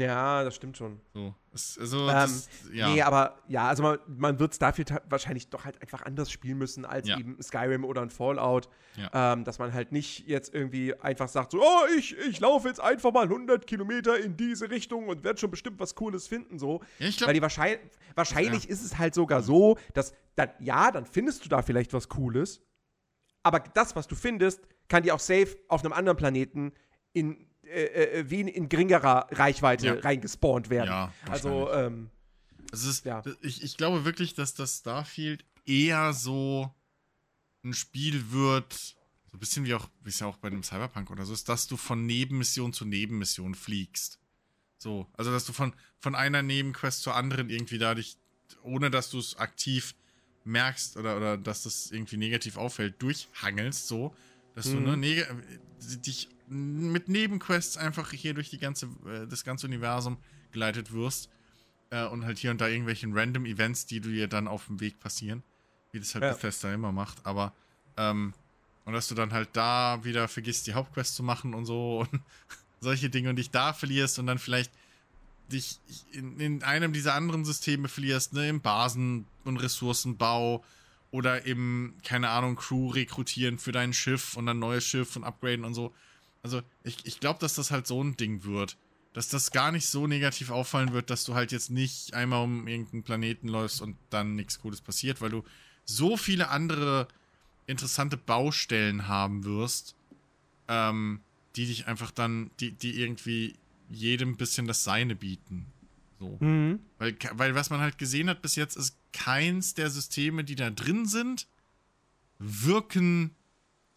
Ja, 0.00 0.42
das 0.44 0.54
stimmt 0.56 0.76
schon. 0.76 1.00
So, 1.12 1.34
es, 1.52 1.76
also, 1.78 2.00
Ähm, 2.02 2.06
das, 2.08 2.48
ja. 2.72 2.88
Nee, 2.88 3.02
aber 3.02 3.38
ja, 3.48 3.68
also 3.68 3.82
man, 3.82 3.98
man 4.08 4.38
wird 4.38 4.54
Starfield 4.54 4.88
ta- 4.88 5.02
wahrscheinlich 5.08 5.50
doch 5.50 5.64
halt 5.64 5.80
einfach 5.82 6.02
anders 6.02 6.30
spielen 6.30 6.56
müssen 6.58 6.84
als 6.84 7.08
Ja. 7.08 7.18
eben 7.18 7.40
Skyrim 7.42 7.84
oder 7.84 8.00
ein 8.02 8.10
Fallout. 8.10 8.68
Ja. 8.96 9.32
Ähm, 9.32 9.44
dass 9.44 9.58
man 9.58 9.72
halt 9.72 9.92
nicht 9.92 10.26
jetzt 10.28 10.54
irgendwie 10.54 10.94
einfach 11.00 11.28
sagt, 11.28 11.52
so, 11.52 11.62
oh, 11.62 11.80
ich, 11.98 12.16
ich 12.18 12.40
laufe 12.40 12.68
jetzt 12.68 12.80
einfach 12.80 13.12
mal 13.12 13.24
100 13.24 13.66
Kilometer 13.66 14.18
in 14.18 14.36
diese 14.36 14.70
Richtung 14.70 15.08
und 15.08 15.24
werde 15.24 15.38
schon 15.40 15.50
bestimmt 15.50 15.80
was 15.80 15.94
Cooles 15.94 16.26
finden, 16.26 16.58
so. 16.58 16.80
ja, 16.98 17.06
ich 17.08 17.14
Weil 17.14 17.18
glaube, 17.18 17.32
die 17.34 17.42
wahrscheinlich, 17.42 17.80
wahrscheinlich 18.14 18.68
ist 18.68 18.82
es 18.84 18.98
halt 18.98 19.14
sogar 19.14 19.42
so, 19.42 19.78
dass, 19.94 20.12
dann, 20.36 20.50
ja, 20.60 20.90
dann 20.90 21.06
findest 21.06 21.44
du 21.44 21.48
da 21.48 21.62
vielleicht 21.62 21.92
was 21.94 22.08
Cooles, 22.08 22.60
aber 23.42 23.60
das, 23.60 23.96
was 23.96 24.06
du 24.06 24.14
findest, 24.14 24.60
kann 24.88 25.02
dir 25.02 25.14
auch 25.14 25.20
safe 25.20 25.56
auf 25.68 25.82
einem 25.84 25.92
anderen 25.94 26.16
Planeten 26.18 26.72
in, 27.14 27.46
äh, 27.72 28.20
äh, 28.20 28.30
wie 28.30 28.40
in, 28.40 28.48
in 28.48 28.68
geringerer 28.68 29.28
Reichweite 29.30 29.86
Ja. 29.86 29.94
reingespawnt 29.94 30.70
werden. 30.70 30.88
Ja, 30.88 31.12
also, 31.30 31.70
ähm, 31.72 32.10
es 32.72 32.84
ist, 32.84 33.04
ja. 33.04 33.22
ich, 33.40 33.62
ich 33.62 33.76
glaube 33.76 34.04
wirklich, 34.04 34.34
dass 34.34 34.54
das 34.54 34.78
Starfield 34.78 35.44
eher 35.66 36.12
so 36.12 36.72
ein 37.64 37.74
Spiel 37.74 38.30
wird, 38.32 38.72
so 39.30 39.36
ein 39.36 39.40
bisschen 39.40 39.64
wie 39.64 39.74
auch, 39.74 39.88
wie 40.02 40.08
es 40.10 40.20
ja 40.20 40.26
auch 40.26 40.36
bei 40.38 40.48
einem 40.48 40.62
Cyberpunk 40.62 41.10
oder 41.10 41.24
so 41.24 41.32
ist, 41.32 41.48
dass 41.48 41.66
du 41.66 41.76
von 41.76 42.06
Nebenmission 42.06 42.72
zu 42.72 42.84
Nebenmission 42.84 43.54
fliegst. 43.54 44.18
So, 44.78 45.06
also 45.16 45.30
dass 45.30 45.44
du 45.44 45.52
von, 45.52 45.74
von 46.00 46.14
einer 46.14 46.42
Nebenquest 46.42 47.02
zur 47.02 47.14
anderen 47.14 47.50
irgendwie 47.50 47.78
da 47.78 47.94
dich, 47.94 48.16
ohne 48.62 48.90
dass 48.90 49.10
du 49.10 49.18
es 49.18 49.36
aktiv 49.36 49.94
merkst 50.44 50.96
oder, 50.96 51.16
oder 51.16 51.38
dass 51.38 51.62
das 51.62 51.90
irgendwie 51.92 52.16
negativ 52.16 52.56
auffällt, 52.56 53.00
durchhangelst, 53.00 53.86
so, 53.86 54.14
dass 54.54 54.64
du 54.72 54.78
Mhm. 54.78 54.84
ne, 54.84 54.96
neg 54.96 55.26
dich 56.04 56.28
mit 56.52 57.08
Nebenquests 57.08 57.76
einfach 57.76 58.10
hier 58.12 58.34
durch 58.34 58.50
die 58.50 58.58
ganze, 58.58 58.86
äh, 59.06 59.26
das 59.26 59.44
ganze 59.44 59.66
Universum 59.66 60.18
geleitet 60.52 60.92
wirst 60.92 61.30
äh, 61.90 62.04
und 62.06 62.24
halt 62.24 62.38
hier 62.38 62.50
und 62.50 62.60
da 62.60 62.68
irgendwelchen 62.68 63.16
random 63.16 63.46
Events, 63.46 63.86
die 63.86 64.00
dir 64.00 64.28
dann 64.28 64.48
auf 64.48 64.66
dem 64.66 64.80
Weg 64.80 65.00
passieren, 65.00 65.42
wie 65.92 66.00
das 66.00 66.14
halt 66.14 66.24
Ja. 66.24 66.32
Bethesda 66.32 66.72
immer 66.72 66.92
macht, 66.92 67.24
aber 67.24 67.52
ähm, 67.96 68.34
und 68.84 68.94
dass 68.94 69.08
du 69.08 69.14
dann 69.14 69.32
halt 69.32 69.50
da 69.52 70.00
wieder 70.02 70.26
vergisst, 70.28 70.66
die 70.66 70.74
Hauptquest 70.74 71.14
zu 71.14 71.22
machen 71.22 71.54
und 71.54 71.66
so 71.66 72.00
und 72.12 72.20
solche 72.80 73.10
Dinge 73.10 73.30
und 73.30 73.36
dich 73.36 73.50
da 73.50 73.72
verlierst 73.72 74.18
und 74.18 74.26
dann 74.26 74.38
vielleicht 74.38 74.72
dich 75.50 75.78
in, 76.12 76.40
in 76.40 76.62
einem 76.62 76.92
dieser 76.92 77.14
anderen 77.14 77.44
Systeme 77.44 77.88
verlierst, 77.88 78.32
ne, 78.32 78.48
im 78.48 78.60
Basen- 78.60 79.26
und 79.44 79.58
Ressourcenbau 79.58 80.64
oder 81.10 81.44
im, 81.44 81.94
keine 82.04 82.30
Ahnung, 82.30 82.56
Crew 82.56 82.88
rekrutieren 82.88 83.58
für 83.58 83.70
dein 83.70 83.92
Schiff 83.92 84.36
und 84.36 84.46
dann 84.46 84.58
neues 84.58 84.84
Schiff 84.84 85.14
und 85.14 85.24
upgraden 85.24 85.64
und 85.64 85.74
so. 85.74 85.94
Also 86.42 86.62
ich, 86.82 86.98
ich 87.04 87.20
glaube, 87.20 87.38
dass 87.38 87.54
das 87.54 87.70
halt 87.70 87.86
so 87.86 88.02
ein 88.02 88.16
Ding 88.16 88.44
wird. 88.44 88.76
Dass 89.12 89.28
das 89.28 89.50
gar 89.50 89.72
nicht 89.72 89.86
so 89.86 90.06
negativ 90.06 90.50
auffallen 90.50 90.92
wird, 90.92 91.10
dass 91.10 91.24
du 91.24 91.34
halt 91.34 91.52
jetzt 91.52 91.70
nicht 91.70 92.14
einmal 92.14 92.42
um 92.42 92.66
irgendeinen 92.66 93.02
Planeten 93.02 93.48
läufst 93.48 93.82
und 93.82 93.96
dann 94.10 94.36
nichts 94.36 94.58
Gutes 94.60 94.80
passiert, 94.80 95.20
weil 95.20 95.30
du 95.30 95.44
so 95.84 96.16
viele 96.16 96.48
andere 96.48 97.08
interessante 97.66 98.16
Baustellen 98.16 99.08
haben 99.08 99.44
wirst, 99.44 99.94
ähm, 100.68 101.20
die 101.56 101.66
dich 101.66 101.86
einfach 101.86 102.10
dann, 102.10 102.50
die, 102.60 102.72
die 102.72 103.00
irgendwie 103.00 103.54
jedem 103.90 104.30
ein 104.30 104.36
bisschen 104.36 104.66
das 104.66 104.84
Seine 104.84 105.14
bieten. 105.14 105.66
So. 106.18 106.38
Mhm. 106.40 106.80
Weil, 106.98 107.16
weil 107.32 107.54
was 107.54 107.68
man 107.70 107.80
halt 107.80 107.98
gesehen 107.98 108.30
hat 108.30 108.42
bis 108.42 108.56
jetzt, 108.56 108.76
ist 108.76 108.96
keins 109.12 109.74
der 109.74 109.90
Systeme, 109.90 110.44
die 110.44 110.54
da 110.54 110.70
drin 110.70 111.06
sind, 111.06 111.46
wirken 112.38 113.34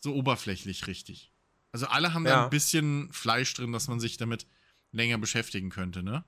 so 0.01 0.13
oberflächlich 0.13 0.87
richtig. 0.87 1.31
Also 1.75 1.87
alle 1.87 2.13
haben 2.13 2.23
da 2.23 2.29
Ja. 2.29 2.43
ein 2.45 2.49
bisschen 2.49 3.11
Fleisch 3.11 3.53
drin, 3.53 3.73
dass 3.73 3.89
man 3.89 3.99
sich 3.99 4.15
damit 4.15 4.47
länger 4.93 5.17
beschäftigen 5.17 5.69
könnte, 5.69 6.03
ne? 6.03 6.23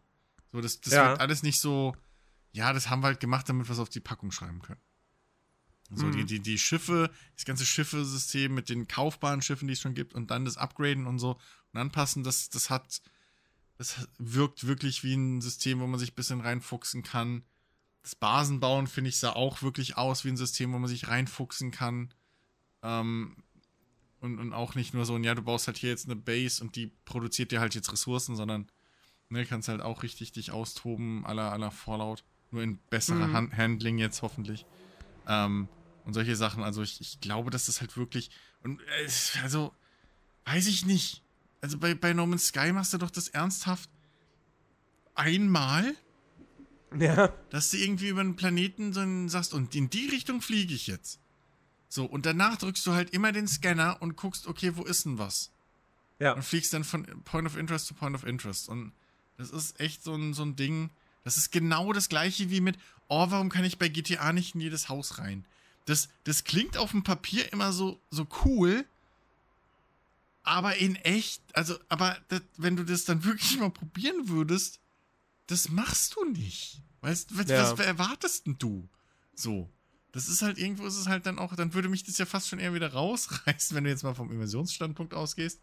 So, 0.51 0.59
das, 0.59 0.81
das 0.81 0.91
Ja. 0.91 1.07
wird 1.11 1.21
alles 1.21 1.41
nicht 1.41 1.61
so, 1.61 1.95
ja, 2.51 2.73
das 2.73 2.89
haben 2.89 3.01
wir 3.01 3.07
halt 3.07 3.21
gemacht, 3.21 3.47
damit 3.47 3.69
wir 3.69 3.71
es 3.71 3.79
auf 3.79 3.87
die 3.87 4.01
Packung 4.01 4.31
schreiben 4.33 4.61
können. 4.61 4.81
So, 5.89 6.07
Mhm. 6.07 6.11
die, 6.11 6.25
die, 6.25 6.39
die 6.41 6.59
Schiffe, 6.59 7.09
das 7.35 7.45
ganze 7.45 7.65
Schiffesystem 7.65 8.53
mit 8.53 8.67
den 8.67 8.89
kaufbaren 8.89 9.41
Schiffen, 9.41 9.67
die 9.69 9.73
es 9.75 9.79
schon 9.79 9.93
gibt, 9.93 10.13
und 10.13 10.31
dann 10.31 10.43
das 10.43 10.57
Upgraden 10.57 11.07
und 11.07 11.17
so 11.17 11.39
und 11.71 11.79
anpassen, 11.79 12.25
das, 12.25 12.49
das 12.49 12.69
hat, 12.69 13.01
das 13.77 14.05
wirkt 14.17 14.67
wirklich 14.67 15.05
wie 15.05 15.13
ein 15.13 15.39
System, 15.39 15.79
wo 15.79 15.87
man 15.87 15.97
sich 15.97 16.11
ein 16.11 16.15
bisschen 16.15 16.41
reinfuchsen 16.41 17.03
kann. 17.03 17.45
Das 18.01 18.15
Basenbauen, 18.15 18.87
finde 18.87 19.11
ich, 19.11 19.15
sah 19.17 19.31
auch 19.31 19.61
wirklich 19.61 19.95
aus 19.95 20.25
wie 20.25 20.29
ein 20.29 20.35
System, 20.35 20.73
wo 20.73 20.77
man 20.77 20.89
sich 20.89 21.07
reinfuchsen 21.07 21.71
kann. 21.71 22.13
Ähm, 22.83 23.37
und, 24.19 24.39
und 24.39 24.53
auch 24.53 24.75
nicht 24.75 24.93
nur 24.93 25.05
so, 25.05 25.17
ja, 25.17 25.35
du 25.35 25.41
baust 25.41 25.67
halt 25.67 25.77
hier 25.77 25.89
jetzt 25.89 26.05
eine 26.05 26.15
Base 26.15 26.63
und 26.63 26.75
die 26.75 26.87
produziert 27.05 27.51
dir 27.51 27.59
halt 27.59 27.75
jetzt 27.75 27.91
Ressourcen, 27.91 28.35
sondern 28.35 28.67
ne, 29.29 29.45
kannst 29.45 29.67
halt 29.67 29.81
auch 29.81 30.03
richtig 30.03 30.31
dich 30.31 30.51
austoben, 30.51 31.25
aller 31.25 31.51
aller 31.51 31.71
Fallout. 31.71 32.23
Nur 32.51 32.63
in 32.63 32.77
besserer 32.89 33.27
Mhm. 33.27 33.33
Han 33.33 33.57
Handling 33.57 33.97
jetzt 33.97 34.21
hoffentlich. 34.21 34.65
Ähm, 35.27 35.67
und 36.05 36.13
solche 36.13 36.35
Sachen. 36.37 36.63
Also 36.63 36.81
ich, 36.81 37.01
ich 37.01 37.19
glaube, 37.19 37.49
dass 37.51 37.65
das 37.65 37.81
halt 37.81 37.97
wirklich. 37.97 38.31
Und 38.63 38.79
äh, 38.81 39.09
also, 39.43 39.73
weiß 40.45 40.67
ich 40.67 40.85
nicht. 40.85 41.23
Also 41.59 41.77
bei, 41.77 41.93
bei 41.93 42.13
No 42.13 42.25
Man's 42.25 42.47
Sky 42.47 42.71
machst 42.71 42.93
du 42.93 42.97
doch 42.97 43.11
das 43.11 43.27
ernsthaft 43.27 43.89
einmal, 45.15 45.95
Ja. 46.97 47.33
dass 47.49 47.71
du 47.71 47.77
irgendwie 47.77 48.07
über 48.09 48.21
einen 48.21 48.35
Planeten 48.35 48.93
so 48.93 49.01
einen 49.01 49.27
sagst, 49.29 49.53
und 49.53 49.75
in 49.75 49.89
die 49.89 50.07
Richtung 50.07 50.41
fliege 50.41 50.73
ich 50.73 50.87
jetzt. 50.87 51.19
So, 51.89 52.05
und 52.05 52.25
danach 52.25 52.57
drückst 52.57 52.85
du 52.85 52.93
halt 52.93 53.11
immer 53.11 53.31
den 53.31 53.47
Scanner 53.47 54.01
und 54.01 54.15
guckst, 54.17 54.47
okay, 54.47 54.75
wo 54.75 54.83
ist 54.83 55.05
denn 55.05 55.17
was? 55.17 55.51
Ja. 56.19 56.33
Und 56.33 56.43
fliegst 56.43 56.73
dann 56.73 56.83
von 56.83 57.05
Point 57.23 57.47
of 57.47 57.55
Interest 57.57 57.85
zu 57.85 57.93
Point 57.93 58.15
of 58.15 58.25
Interest. 58.25 58.67
Und 58.69 58.91
das 59.37 59.51
ist 59.51 59.79
echt 59.79 60.03
so 60.03 60.15
ein, 60.15 60.33
so 60.33 60.43
ein 60.43 60.55
Ding. 60.55 60.89
Das 61.23 61.37
ist 61.37 61.51
genau 61.51 61.93
das 61.93 62.09
gleiche 62.09 62.49
wie 62.49 62.61
mit, 62.61 62.77
oh, 63.07 63.29
warum 63.29 63.49
kann 63.49 63.63
ich 63.65 63.77
bei 63.77 63.87
GTA 63.87 64.33
nicht 64.33 64.55
in 64.55 64.61
jedes 64.61 64.89
Haus 64.89 65.17
rein? 65.19 65.45
Das, 65.85 66.09
das 66.25 66.43
klingt 66.43 66.77
auf 66.77 66.91
dem 66.91 67.03
Papier 67.03 67.51
immer 67.53 67.71
so, 67.71 67.99
so 68.09 68.27
cool, 68.43 68.85
aber 70.43 70.75
in 70.77 70.95
echt, 70.97 71.41
also, 71.53 71.77
aber 71.89 72.17
das, 72.29 72.41
wenn 72.57 72.75
du 72.75 72.83
das 72.83 73.05
dann 73.05 73.23
wirklich 73.25 73.57
mal 73.59 73.69
probieren 73.69 74.27
würdest, 74.29 74.79
das 75.47 75.69
machst 75.69 76.15
du 76.15 76.25
nicht. 76.25 76.81
Weißt 77.01 77.37
was, 77.37 77.47
Ja. 77.49 77.71
was 77.77 77.85
erwartest 77.85 78.47
denn 78.47 78.57
du? 78.57 78.87
So. 79.35 79.69
Das 80.13 80.29
ist 80.29 80.41
halt, 80.41 80.57
irgendwo 80.57 80.85
ist 80.85 80.95
es 80.97 81.07
halt 81.07 81.25
dann 81.25 81.37
auch, 81.37 81.55
dann 81.55 81.73
würde 81.73 81.89
mich 81.89 82.03
das 82.03 82.17
ja 82.17 82.25
fast 82.25 82.47
schon 82.47 82.59
eher 82.59 82.73
wieder 82.73 82.93
rausreißen, 82.93 83.75
wenn 83.75 83.83
du 83.83 83.89
jetzt 83.89 84.03
mal 84.03 84.15
vom 84.15 84.31
Immersionsstandpunkt 84.31 85.13
ausgehst. 85.13 85.61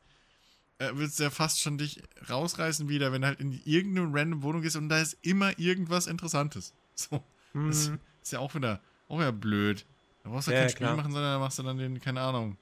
Äh, 0.78 0.94
würdest 0.96 1.18
du 1.18 1.24
ja 1.24 1.30
fast 1.30 1.60
schon 1.60 1.78
dich 1.78 2.02
rausreißen 2.28 2.88
wieder, 2.88 3.12
wenn 3.12 3.22
du 3.22 3.28
halt 3.28 3.40
in 3.40 3.52
irgendeine 3.64 4.08
random 4.12 4.42
Wohnung 4.42 4.62
gehst 4.62 4.76
und 4.76 4.88
da 4.88 5.00
ist 5.00 5.16
immer 5.22 5.58
irgendwas 5.58 6.06
Interessantes. 6.06 6.72
So. 6.96 7.22
Das 7.52 7.88
Mhm. 7.88 7.98
ist 8.22 8.32
ja 8.32 8.38
auch 8.40 8.54
wieder, 8.54 8.80
auch 9.08 9.18
wieder 9.18 9.32
blöd. 9.32 9.84
Da 10.22 10.30
brauchst 10.30 10.46
du 10.48 10.52
Ja, 10.52 10.60
kein 10.60 10.68
Spiel 10.70 10.78
klar. 10.86 10.96
machen, 10.96 11.12
sondern 11.12 11.32
da 11.34 11.38
machst 11.38 11.58
du 11.58 11.62
dann 11.64 11.76
den, 11.78 12.00
keine 12.00 12.20
Ahnung, 12.20 12.56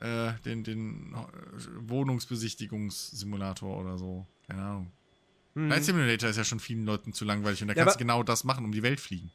äh, 0.00 0.32
den, 0.44 0.64
den 0.64 1.14
äh, 1.14 1.88
Wohnungsbesichtigungssimulator 1.88 3.76
oder 3.78 3.98
so. 3.98 4.26
Keine 4.46 4.62
Ahnung. 4.62 4.92
Mhm. 5.54 5.66
Flight 5.68 5.84
Simulator 5.84 6.30
ist 6.30 6.36
ja 6.36 6.44
schon 6.44 6.60
vielen 6.60 6.84
Leuten 6.84 7.12
zu 7.12 7.24
langweilig 7.24 7.62
und 7.62 7.68
da 7.68 7.74
Ja, 7.74 7.84
kannst 7.84 7.96
du 7.96 7.98
genau 7.98 8.22
das 8.22 8.44
machen, 8.44 8.64
um 8.64 8.72
die 8.72 8.82
Welt 8.82 9.00
fliegen. 9.00 9.30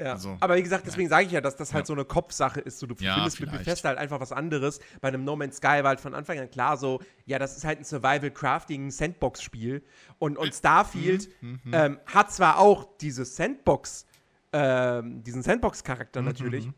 Ja. 0.00 0.14
Also, 0.14 0.36
aber 0.40 0.56
wie 0.56 0.62
gesagt, 0.62 0.86
deswegen 0.86 1.08
sage 1.08 1.26
ich 1.26 1.32
ja, 1.32 1.40
dass 1.40 1.54
das 1.54 1.72
halt 1.72 1.84
Ja. 1.84 1.86
so 1.86 1.92
eine 1.92 2.04
Kopfsache 2.04 2.60
ist. 2.60 2.80
So, 2.80 2.86
du 2.88 2.96
findest 2.96 3.40
mit. 3.40 3.52
Bethesda 3.52 3.90
halt 3.90 3.98
einfach 3.98 4.18
was 4.18 4.32
anderes. 4.32 4.80
Bei 5.00 5.06
einem 5.08 5.22
No 5.24 5.36
Man's 5.36 5.58
Sky 5.58 5.66
war 5.82 5.84
halt 5.86 6.00
von 6.00 6.14
Anfang 6.14 6.38
an 6.40 6.50
klar 6.50 6.76
so, 6.76 7.00
ja, 7.26 7.38
das 7.38 7.56
ist 7.56 7.64
halt 7.64 7.78
ein 7.78 7.84
Survival-Crafting-Sandbox-Spiel. 7.84 9.82
Und, 10.18 10.36
und 10.38 10.54
Starfield 10.54 11.28
Mhm, 11.40 11.60
ähm, 11.72 12.00
hat 12.06 12.32
zwar 12.32 12.58
auch 12.58 12.88
diese 13.00 13.24
Sandbox, 13.24 14.06
ähm, 14.52 15.22
diesen 15.22 15.42
Sandbox-Charakter 15.42 16.20
Mhm, 16.22 16.26
natürlich, 16.26 16.70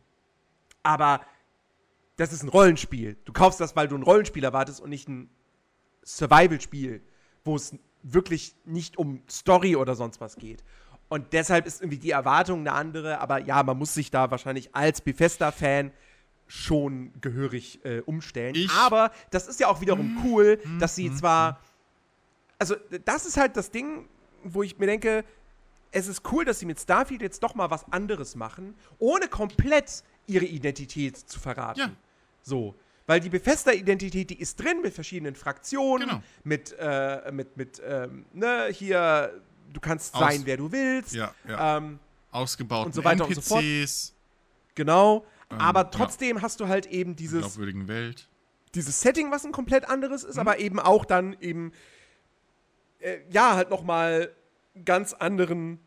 aber 0.83 1.21
das 2.17 2.33
ist 2.33 2.43
ein 2.43 2.49
Rollenspiel. 2.49 3.17
Du 3.25 3.33
kaufst 3.33 3.61
das, 3.61 3.77
weil 3.77 3.89
du 3.89 3.97
ein 3.97 4.03
Rollenspiel 4.03 4.45
erwartest 4.45 4.81
und 4.81 4.91
nicht 4.91 5.09
ein 5.09 5.29
Survival-Spiel, 6.05 7.03
wo 7.45 7.57
es 7.57 7.75
wirklich 8.03 8.55
nicht 8.64 8.97
um 8.99 9.23
Story 9.29 9.75
oder 9.77 9.95
sonst 9.97 10.21
was 10.21 10.37
geht. 10.37 10.62
Und 11.09 11.33
deshalb 11.33 11.67
ist 11.67 11.81
irgendwie 11.83 11.99
die 11.99 12.11
Erwartung 12.11 12.61
eine 12.61 12.73
andere, 12.73 13.21
aber 13.21 13.39
ja, 13.39 13.63
man 13.63 13.79
muss 13.79 13.95
sich 13.95 14.11
da 14.11 14.31
wahrscheinlich 14.31 14.75
als 14.75 15.01
Bethesda-Fan 15.01 15.93
schon 16.49 17.13
gehörig 17.21 17.85
äh, 17.85 18.01
umstellen. 18.01 18.55
Ich- 18.55 18.71
aber 18.73 19.11
das 19.31 19.47
ist 19.49 19.61
ja 19.61 19.69
auch 19.69 19.81
wiederum 19.81 20.19
cool, 20.25 20.59
dass 20.79 20.95
sie 20.95 21.13
zwar. 21.15 21.61
Also, 22.59 22.77
das 23.05 23.27
ist 23.27 23.37
halt 23.37 23.57
das 23.57 23.71
Ding, 23.71 24.09
wo 24.43 24.63
ich 24.63 24.79
mir 24.79 24.87
denke, 24.87 25.25
es 25.93 26.09
ist 26.09 26.23
cool, 26.33 26.45
dass 26.45 26.59
sie 26.59 26.67
mit 26.67 26.81
Starfield 26.81 27.23
jetzt 27.23 27.43
doch 27.43 27.55
mal 27.55 27.71
was 27.71 27.85
anderes 27.93 28.35
machen, 28.35 28.75
ohne 28.99 29.29
komplett 29.29 30.03
ihre 30.27 30.45
Identität 30.45 31.17
zu 31.17 31.39
verraten. 31.39 31.81
Ja. 31.81 31.91
So. 32.43 32.75
Weil 33.07 33.21
die 33.21 33.29
Bethesda-Identität, 33.29 34.31
die 34.31 34.41
ist 34.41 34.57
drin 34.61 34.83
mit 34.83 34.93
verschiedenen 34.93 35.37
Fraktionen, 35.37 36.09
Genau. 36.09 36.23
mit, 36.45 36.75
äh, 36.79 37.31
mit, 37.31 37.57
mit, 37.57 37.81
ähm, 37.87 38.25
ne, 38.33 38.67
hier, 38.73 39.33
du 39.77 39.81
kannst 39.81 40.14
Aus- 40.14 40.20
sein, 40.20 40.43
wer 40.45 40.57
du 40.57 40.72
willst. 40.72 41.14
Ja, 41.14 41.35
ja. 41.47 41.77
Ähm, 41.79 41.99
Ausgebauten 42.33 42.87
und 42.87 42.95
so 42.95 43.05
weiter 43.05 43.27
und 43.27 43.35
so 43.35 43.41
fort. 43.41 43.62
NPCs, 43.62 44.14
genau. 44.74 45.24
Ähm, 45.51 45.59
Aber 45.61 45.81
ja. 45.81 45.85
trotzdem 45.85 46.43
hast 46.43 46.61
du 46.61 46.68
halt 46.68 46.87
eben 46.87 47.14
dieses, 47.14 47.41
glaubwürdigen 47.41 47.87
Welt. 47.89 48.29
dieses 48.74 49.01
Setting, 49.01 49.31
was 49.31 49.45
ein 49.45 49.53
komplett 49.53 49.89
anderes 49.89 50.24
Mhm. 50.24 50.31
ist, 50.31 50.39
aber 50.39 50.59
eben 50.59 50.81
auch 50.81 51.05
dann 51.05 51.37
eben, 51.41 51.72
äh, 53.01 53.18
ja, 53.31 53.55
halt 53.55 53.70
nochmal 53.70 54.33
ganz 54.85 55.12
anderen, 55.12 55.79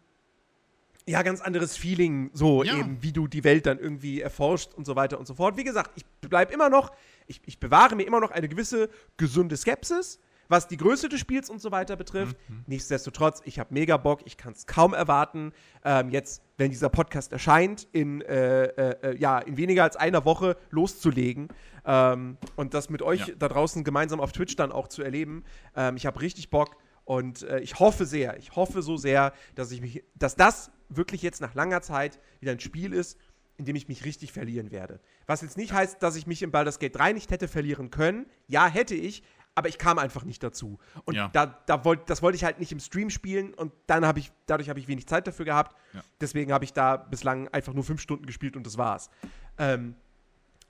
ja, 1.06 1.22
ganz 1.24 1.42
anderes 1.42 1.76
Feeling, 1.78 2.30
so 2.34 2.64
Ja. 2.64 2.78
eben, 2.78 3.02
wie 3.04 3.12
du 3.12 3.28
die 3.28 3.44
Welt 3.44 3.66
dann 3.66 3.80
irgendwie 3.80 4.22
erforscht 4.22 4.74
und 4.76 4.86
so 4.86 4.96
weiter 4.96 5.20
und 5.20 5.26
so 5.28 5.36
fort. 5.36 5.58
Wie 5.58 5.64
gesagt, 5.64 5.92
ich 5.96 6.06
bleib 6.22 6.52
immer 6.52 6.70
noch, 6.70 6.92
ich, 7.28 7.42
ich 7.46 7.60
bewahre 7.60 7.96
mir 7.96 8.04
immer 8.04 8.20
noch 8.20 8.32
eine 8.32 8.48
gewisse 8.48 8.90
gesunde 9.18 9.58
Skepsis, 9.58 10.20
was 10.50 10.68
die 10.68 10.76
Größe 10.78 11.08
des 11.08 11.20
Spiels 11.20 11.50
und 11.50 11.62
so 11.62 11.72
weiter 11.72 11.96
betrifft. 11.96 12.36
Mhm. 12.50 12.64
Nichtsdestotrotz, 12.68 13.42
ich 13.46 13.60
habe 13.60 13.74
mega 13.74 13.96
Bock, 13.98 14.22
ich 14.26 14.36
kann 14.36 14.52
es 14.54 14.66
kaum 14.68 14.94
erwarten, 14.94 15.54
ähm, 15.86 16.10
jetzt, 16.10 16.42
wenn 16.58 16.72
dieser 16.72 16.90
Podcast 16.90 17.32
erscheint, 17.32 17.88
in, 17.94 18.22
äh, 18.22 18.64
äh, 18.66 18.96
äh, 19.12 19.18
ja, 19.18 19.40
in 19.40 19.56
weniger 19.58 19.84
als 19.84 19.96
einer 19.96 20.26
Woche 20.26 20.58
loszulegen 20.72 21.48
ähm, 21.86 22.38
und 22.56 22.74
das 22.74 22.90
mit 22.90 23.02
euch 23.02 23.28
Ja. 23.28 23.36
da 23.38 23.48
draußen 23.48 23.84
gemeinsam 23.84 24.20
auf 24.20 24.32
Twitch 24.32 24.56
dann 24.56 24.72
auch 24.72 24.88
zu 24.88 25.04
erleben. 25.04 25.44
Ähm, 25.76 25.96
ich 25.96 26.06
habe 26.06 26.20
richtig 26.20 26.50
Bock 26.50 26.76
und 27.06 27.44
äh, 27.44 27.60
ich 27.60 27.80
hoffe 27.80 28.06
sehr, 28.06 28.38
ich 28.38 28.56
hoffe 28.56 28.82
so 28.82 28.98
sehr, 28.98 29.34
dass 29.56 29.72
ich 29.72 29.82
mich, 29.82 30.04
dass 30.16 30.36
das 30.36 30.72
wirklich 30.90 31.22
jetzt 31.22 31.42
nach 31.42 31.54
langer 31.54 31.82
Zeit 31.82 32.20
wieder 32.40 32.52
ein 32.52 32.60
Spiel 32.60 32.94
ist, 32.94 33.18
in 33.58 33.66
dem 33.66 33.76
ich 33.76 33.88
mich 33.90 34.06
richtig 34.06 34.32
verlieren 34.32 34.72
werde. 34.72 35.02
Was 35.28 35.42
jetzt 35.42 35.58
nicht 35.58 35.74
heißt, 35.74 36.02
dass 36.02 36.16
ich 36.16 36.26
mich 36.26 36.42
in 36.42 36.50
Baldur's 36.50 36.80
Gate 36.80 36.96
3 36.96 37.12
nicht 37.14 37.30
hätte 37.30 37.48
verlieren 37.50 37.92
können. 37.92 38.26
Ja, 38.48 38.68
hätte 38.68 38.96
ich, 38.96 39.22
aber 39.60 39.70
ich 39.70 39.78
kam 39.78 40.00
einfach 40.00 40.24
nicht 40.24 40.42
dazu. 40.42 40.80
Und 41.06 41.14
Ja. 41.16 41.28
da, 41.34 41.46
da 41.68 41.86
wollt, 41.86 42.10
das 42.10 42.22
wollte 42.24 42.36
ich 42.38 42.44
halt 42.44 42.60
nicht 42.60 42.72
im 42.72 42.80
Stream 42.80 43.10
spielen 43.12 43.54
und 43.54 43.72
dann 43.86 44.06
habe 44.06 44.18
ich, 44.20 44.32
dadurch 44.48 44.70
habe 44.70 44.80
ich 44.80 44.88
wenig 44.88 45.06
Zeit 45.08 45.28
dafür 45.28 45.46
gehabt. 45.46 45.76
Ja. 45.94 46.02
Deswegen 46.20 46.52
habe 46.52 46.66
ich 46.66 46.74
da 46.74 46.98
bislang 46.98 47.48
einfach 47.50 47.74
nur 47.74 47.84
fünf 47.84 48.02
Stunden 48.02 48.26
gespielt 48.26 48.56
und 48.56 48.66
das 48.66 48.78
war's. 48.78 49.10
Ähm, 49.58 49.96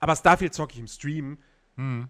aber 0.00 0.14
Starfield 0.16 0.52
zocke 0.52 0.74
ich 0.74 0.80
im 0.80 0.86
Stream 0.88 1.38
Hm. 1.76 2.08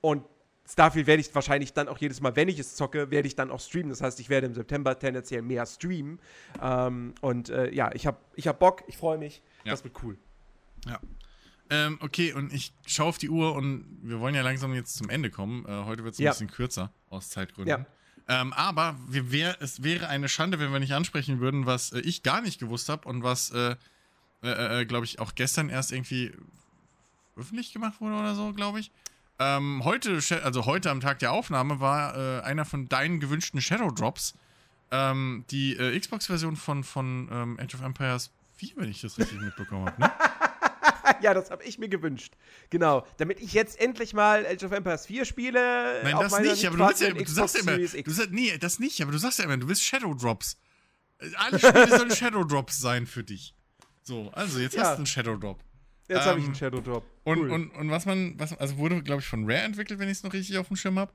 und 0.00 0.24
Starfield 0.64 1.08
werde 1.08 1.20
ich 1.20 1.34
wahrscheinlich 1.34 1.72
dann 1.72 1.88
auch 1.88 1.98
jedes 1.98 2.20
Mal, 2.20 2.36
wenn 2.36 2.48
ich 2.48 2.58
es 2.58 2.76
zocke, 2.76 3.10
werde 3.10 3.26
ich 3.26 3.34
dann 3.34 3.50
auch 3.50 3.58
streamen. 3.60 3.90
Das 3.90 4.00
heißt, 4.00 4.20
ich 4.20 4.28
werde 4.30 4.46
im 4.46 4.54
September 4.54 4.96
tendenziell 4.96 5.42
mehr 5.42 5.66
streamen. 5.66 6.20
Ähm, 6.62 7.14
und 7.20 7.48
äh, 7.50 7.70
ja, 7.74 7.90
ich 7.94 8.06
habe 8.06 8.18
ich 8.36 8.46
hab 8.46 8.60
Bock, 8.60 8.84
ich 8.86 8.96
freue 8.96 9.18
mich. 9.18 9.42
Ja. 9.64 9.72
Das 9.72 9.82
wird 9.82 10.00
cool. 10.04 10.16
Ja. 10.86 11.00
Ähm, 11.74 11.96
okay, 12.02 12.34
und 12.34 12.52
ich 12.52 12.74
schaue 12.86 13.06
auf 13.06 13.16
die 13.18 13.30
Uhr 13.30 13.54
und 13.54 13.86
wir 14.02 14.20
wollen 14.20 14.34
ja 14.34 14.42
langsam 14.42 14.74
jetzt 14.74 14.94
zum 14.94 15.08
Ende 15.08 15.30
kommen. 15.30 15.64
Äh, 15.64 15.84
heute 15.84 16.04
wird 16.04 16.12
es 16.14 16.20
ein 16.20 16.24
Ja. 16.24 16.30
bisschen 16.32 16.50
kürzer, 16.50 16.92
aus 17.08 17.30
Zeitgründen. 17.30 17.86
Ja. 18.28 18.40
Ähm, 18.40 18.52
aber 18.52 18.94
wir 19.08 19.32
wär, 19.32 19.56
es 19.62 19.82
wäre 19.82 20.08
eine 20.08 20.28
Schande, 20.28 20.58
wenn 20.60 20.70
wir 20.70 20.80
nicht 20.80 20.92
ansprechen 20.92 21.40
würden, 21.40 21.64
was 21.64 21.92
äh, 21.92 22.00
ich 22.00 22.22
gar 22.22 22.42
nicht 22.42 22.60
gewusst 22.60 22.90
habe 22.90 23.08
und 23.08 23.22
was, 23.22 23.50
äh, 23.52 23.76
äh, 24.42 24.82
äh, 24.82 24.84
glaube 24.84 25.06
ich, 25.06 25.18
auch 25.18 25.34
gestern 25.34 25.70
erst 25.70 25.92
irgendwie 25.92 26.32
öffentlich 27.36 27.72
gemacht 27.72 28.00
wurde 28.00 28.16
oder 28.16 28.34
so, 28.34 28.52
glaube 28.52 28.78
ich. 28.80 28.90
Ähm, 29.38 29.80
heute, 29.84 30.20
also 30.44 30.66
heute 30.66 30.90
am 30.90 31.00
Tag 31.00 31.20
der 31.20 31.32
Aufnahme, 31.32 31.80
war 31.80 32.14
äh, 32.16 32.42
einer 32.42 32.66
von 32.66 32.88
deinen 32.88 33.18
gewünschten 33.18 33.60
Shadow 33.62 33.90
Drops 33.90 34.34
ähm, 34.90 35.44
die 35.50 35.74
äh, 35.76 35.98
Xbox-Version 35.98 36.56
von, 36.56 36.84
von 36.84 37.28
ähm, 37.32 37.58
Age 37.58 37.74
of 37.76 37.80
Empires 37.80 38.30
4, 38.56 38.72
wenn 38.76 38.90
ich 38.90 39.00
das 39.00 39.18
richtig 39.18 39.40
mitbekommen 39.40 39.86
habe. 39.86 40.00
Ne? 40.00 40.12
ja, 41.22 41.34
das 41.34 41.50
habe 41.50 41.64
ich 41.64 41.78
mir 41.78 41.88
gewünscht. 41.88 42.34
Genau. 42.70 43.06
Damit 43.18 43.40
ich 43.40 43.52
jetzt 43.52 43.80
endlich 43.80 44.14
mal 44.14 44.46
Age 44.46 44.64
of 44.64 44.72
Empires 44.72 45.06
4 45.06 45.24
spiele. 45.24 46.00
Nein, 46.02 46.16
das 46.18 46.38
nicht, 46.40 46.66
aber 46.66 46.76
du, 46.76 46.86
willst 46.86 47.02
ja, 47.02 47.10
du 47.12 47.26
sagst 47.26 47.54
ja 47.56 47.60
immer, 47.62 47.76
du 47.76 48.10
sagst, 48.10 48.30
nee, 48.32 48.56
das 48.58 48.78
nicht, 48.78 49.00
aber 49.02 49.12
du 49.12 49.18
sagst 49.18 49.38
ja 49.38 49.44
immer, 49.44 49.56
du 49.56 49.68
willst 49.68 49.84
Shadow 49.84 50.14
Drops. 50.14 50.56
Alle 51.36 51.58
Spiele 51.58 51.88
sollen 51.88 52.10
Shadow 52.14 52.44
Drops 52.44 52.78
sein 52.78 53.06
für 53.06 53.22
dich. 53.22 53.54
So, 54.02 54.30
also 54.32 54.58
jetzt 54.58 54.74
Ja. 54.74 54.82
hast 54.82 54.92
du 54.92 54.96
einen 54.98 55.06
Shadow 55.06 55.36
Drop. 55.36 55.62
Jetzt 56.08 56.22
habe 56.26 56.38
ich 56.40 56.44
ähm, 56.44 56.50
einen 56.50 56.54
Shadow 56.56 56.80
Drop. 56.80 57.04
Und, 57.24 57.38
Cool. 57.38 57.50
und, 57.50 57.70
und 57.70 57.90
was 57.90 58.04
man, 58.06 58.38
was, 58.38 58.52
also 58.58 58.76
wurde, 58.76 59.02
glaube 59.02 59.20
ich, 59.22 59.26
von 59.28 59.44
Rare 59.48 59.62
entwickelt, 59.62 59.98
wenn 60.00 60.08
ich 60.08 60.18
es 60.18 60.22
noch 60.24 60.32
richtig 60.32 60.58
auf 60.58 60.66
dem 60.68 60.76
Schirm 60.76 60.98
habe. 60.98 61.12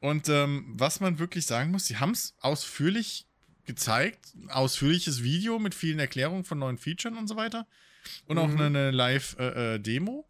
Und 0.00 0.28
ähm, 0.28 0.64
was 0.76 1.00
man 1.00 1.18
wirklich 1.18 1.46
sagen 1.46 1.70
muss, 1.70 1.86
sie 1.86 1.96
haben 1.98 2.10
es 2.10 2.34
ausführlich 2.40 3.25
gezeigt, 3.66 4.34
ein 4.34 4.50
ausführliches 4.50 5.22
Video 5.22 5.58
mit 5.58 5.74
vielen 5.74 5.98
Erklärungen 5.98 6.44
von 6.44 6.58
neuen 6.58 6.78
Features 6.78 7.16
und 7.16 7.26
so 7.28 7.36
weiter. 7.36 7.66
Und 8.26 8.38
auch 8.38 8.48
Mhm. 8.48 8.54
eine, 8.60 8.66
eine 8.66 8.90
Live-Demo. 8.92 10.28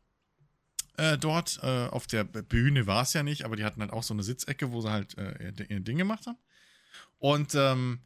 Äh, 0.98 1.18
dort 1.18 1.58
äh, 1.62 1.88
auf 1.88 2.06
der 2.06 2.24
Bühne 2.24 2.86
war 2.86 3.02
es 3.02 3.12
ja 3.12 3.22
nicht, 3.22 3.44
aber 3.44 3.56
die 3.56 3.64
hatten 3.64 3.82
halt 3.82 3.92
auch 3.92 4.02
so 4.02 4.14
eine 4.14 4.22
Sitzecke, 4.22 4.72
wo 4.72 4.80
sie 4.80 4.90
halt 4.90 5.18
äh, 5.18 5.52
ihr, 5.58 5.70
ihr 5.70 5.80
Ding 5.80 5.98
gemacht 5.98 6.26
haben. 6.26 6.38
Und 7.18 7.54
ähm, 7.54 8.00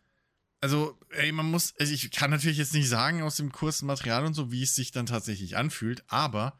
also, 0.60 0.98
ey, 1.10 1.30
man 1.32 1.46
muss, 1.46 1.72
also 1.78 1.92
ich 1.92 2.10
kann 2.10 2.30
natürlich 2.30 2.58
jetzt 2.58 2.74
nicht 2.74 2.88
sagen 2.88 3.22
aus 3.22 3.36
dem 3.36 3.52
kurzen 3.52 3.86
Material 3.86 4.24
und 4.24 4.34
so, 4.34 4.50
wie 4.50 4.62
es 4.64 4.74
sich 4.74 4.90
dann 4.90 5.06
tatsächlich 5.06 5.56
anfühlt, 5.56 6.02
aber 6.08 6.58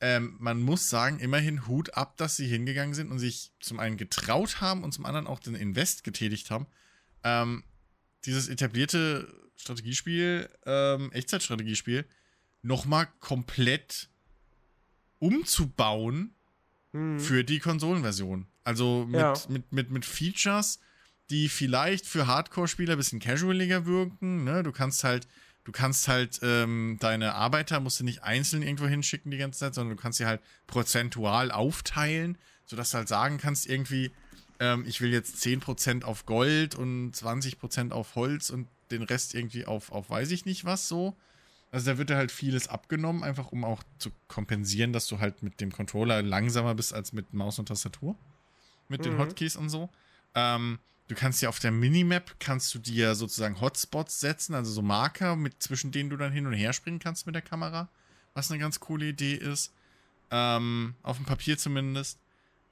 ähm, 0.00 0.36
man 0.38 0.60
muss 0.62 0.88
sagen, 0.88 1.18
immerhin 1.18 1.66
Hut 1.66 1.94
ab, 1.94 2.16
dass 2.16 2.36
sie 2.36 2.46
hingegangen 2.46 2.94
sind 2.94 3.10
und 3.10 3.18
sich 3.18 3.52
zum 3.60 3.80
einen 3.80 3.96
getraut 3.96 4.60
haben 4.60 4.84
und 4.84 4.92
zum 4.92 5.04
anderen 5.04 5.26
auch 5.26 5.40
den 5.40 5.54
Invest 5.54 6.04
getätigt 6.04 6.50
haben. 6.50 6.66
Ähm, 7.24 7.64
dieses 8.26 8.48
etablierte 8.48 9.26
Strategiespiel, 9.56 10.48
ähm, 10.66 11.10
Echtzeitstrategiespiel, 11.12 12.04
nochmal 12.62 13.08
komplett 13.20 14.08
umzubauen 15.18 16.32
Mhm. 16.92 17.20
für 17.20 17.44
die 17.44 17.58
Konsolenversion. 17.58 18.46
Also 18.64 19.06
mit, 19.06 19.20
Ja. 19.20 19.34
mit, 19.48 19.72
mit, 19.72 19.90
mit 19.90 20.04
Features, 20.04 20.80
die 21.30 21.48
vielleicht 21.48 22.06
für 22.06 22.26
Hardcore-Spieler 22.26 22.92
ein 22.92 22.98
bisschen 22.98 23.20
casualiger 23.20 23.86
wirken. 23.86 24.44
Ne? 24.44 24.62
Du 24.62 24.72
kannst 24.72 25.04
halt, 25.04 25.26
du 25.64 25.72
kannst 25.72 26.08
halt 26.08 26.38
ähm, 26.42 26.96
deine 27.00 27.34
Arbeiter 27.34 27.80
musst 27.80 28.00
du 28.00 28.04
nicht 28.04 28.22
einzeln 28.22 28.62
irgendwo 28.62 28.86
hinschicken 28.86 29.30
die 29.30 29.36
ganze 29.38 29.58
Zeit, 29.60 29.74
sondern 29.74 29.96
du 29.96 30.02
kannst 30.02 30.18
sie 30.18 30.26
halt 30.26 30.40
prozentual 30.66 31.50
aufteilen, 31.50 32.38
sodass 32.64 32.90
du 32.92 32.98
halt 32.98 33.08
sagen 33.08 33.38
kannst, 33.38 33.66
irgendwie, 33.66 34.10
ähm, 34.60 34.84
ich 34.86 35.00
will 35.00 35.12
jetzt 35.12 35.36
10% 35.44 36.04
auf 36.04 36.26
Gold 36.26 36.74
und 36.74 37.12
20% 37.12 37.92
auf 37.92 38.14
Holz 38.14 38.50
und 38.50 38.68
den 38.90 39.02
Rest 39.02 39.34
irgendwie 39.34 39.66
auf, 39.66 39.90
auf 39.92 40.10
weiß 40.10 40.30
ich 40.30 40.44
nicht 40.44 40.64
was 40.64 40.88
so. 40.88 41.16
Also 41.72 41.90
da 41.90 41.98
wird 41.98 42.10
dir 42.10 42.16
halt 42.16 42.30
vieles 42.30 42.68
abgenommen, 42.68 43.24
einfach 43.24 43.52
um 43.52 43.64
auch 43.64 43.82
zu 43.98 44.10
kompensieren, 44.28 44.92
dass 44.92 45.08
du 45.08 45.18
halt 45.18 45.42
mit 45.42 45.60
dem 45.60 45.72
Controller 45.72 46.22
langsamer 46.22 46.74
bist 46.74 46.94
als 46.94 47.12
mit 47.12 47.34
Maus 47.34 47.58
und 47.58 47.66
Tastatur. 47.66 48.16
Mit 48.88 49.04
den 49.04 49.14
Mhm. 49.14 49.18
Hotkeys 49.18 49.56
und 49.56 49.68
so. 49.68 49.90
Ähm, 50.34 50.78
du 51.08 51.14
kannst 51.14 51.42
ja 51.42 51.48
auf 51.48 51.58
der 51.58 51.72
Minimap, 51.72 52.36
kannst 52.38 52.72
du 52.74 52.78
dir 52.78 53.14
sozusagen 53.16 53.60
Hotspots 53.60 54.20
setzen, 54.20 54.54
also 54.54 54.70
so 54.70 54.80
Marker, 54.82 55.34
mit, 55.34 55.60
zwischen 55.62 55.90
denen 55.90 56.08
du 56.08 56.16
dann 56.16 56.32
hin 56.32 56.46
und 56.46 56.52
her 56.52 56.72
springen 56.72 57.00
kannst 57.00 57.26
mit 57.26 57.34
der 57.34 57.42
Kamera. 57.42 57.88
Was 58.34 58.50
eine 58.50 58.60
ganz 58.60 58.78
coole 58.80 59.08
Idee 59.08 59.34
ist. 59.34 59.72
Ähm, 60.30 60.94
auf 61.02 61.16
dem 61.16 61.26
Papier 61.26 61.58
zumindest. 61.58 62.20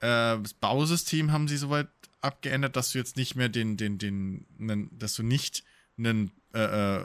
Äh, 0.04 0.42
das 0.42 0.52
Bausystem 0.52 1.32
haben 1.32 1.48
sie 1.48 1.56
soweit 1.56 1.88
abgeändert, 2.20 2.76
dass 2.76 2.92
du 2.92 2.98
jetzt 2.98 3.16
nicht 3.16 3.36
mehr 3.36 3.48
den, 3.48 3.78
den, 3.78 3.96
den, 3.96 4.46
nen, 4.58 4.90
dass 4.98 5.14
du 5.14 5.22
nicht 5.22 5.64
einen 5.96 6.30
äh, 6.52 6.96
äh, 6.98 7.04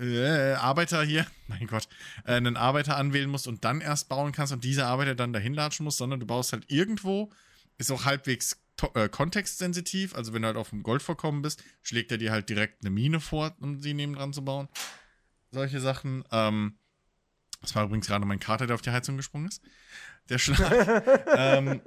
äh, 0.00 0.54
Arbeiter 0.54 1.02
hier, 1.02 1.26
mein 1.48 1.66
Gott, 1.66 1.88
äh, 2.24 2.34
einen 2.34 2.56
Arbeiter 2.56 2.96
anwählen 2.96 3.28
musst 3.28 3.48
und 3.48 3.64
dann 3.64 3.80
erst 3.80 4.08
bauen 4.08 4.30
kannst 4.30 4.52
und 4.52 4.62
dieser 4.62 4.86
Arbeiter 4.86 5.16
dann 5.16 5.32
dahin 5.32 5.54
latschen 5.54 5.82
muss, 5.84 5.96
sondern 5.96 6.20
du 6.20 6.26
baust 6.26 6.52
halt 6.52 6.64
irgendwo, 6.68 7.30
ist 7.78 7.90
auch 7.90 8.04
halbwegs 8.04 8.60
äh, 8.94 9.08
kontextsensitiv, 9.08 10.14
also 10.14 10.32
wenn 10.32 10.42
du 10.42 10.46
halt 10.46 10.56
auf 10.56 10.70
dem 10.70 10.84
Goldvorkommen 10.84 11.42
bist, 11.42 11.64
schlägt 11.82 12.12
er 12.12 12.18
dir 12.18 12.30
halt 12.30 12.48
direkt 12.48 12.82
eine 12.82 12.90
Mine 12.90 13.18
vor, 13.18 13.56
um 13.60 13.80
sie 13.80 13.94
nebendran 13.94 14.32
zu 14.32 14.44
bauen. 14.44 14.68
Solche 15.50 15.80
Sachen. 15.80 16.24
Ähm, 16.30 16.76
das 17.60 17.74
war 17.76 17.84
übrigens 17.84 18.06
gerade 18.06 18.24
mein 18.24 18.40
Kater, 18.40 18.66
der 18.66 18.74
auf 18.74 18.82
die 18.82 18.90
Heizung 18.90 19.16
gesprungen 19.16 19.48
ist. 19.48 19.62
Der 20.32 20.38
Schlag. 20.38 21.14
ähm, 21.36 21.82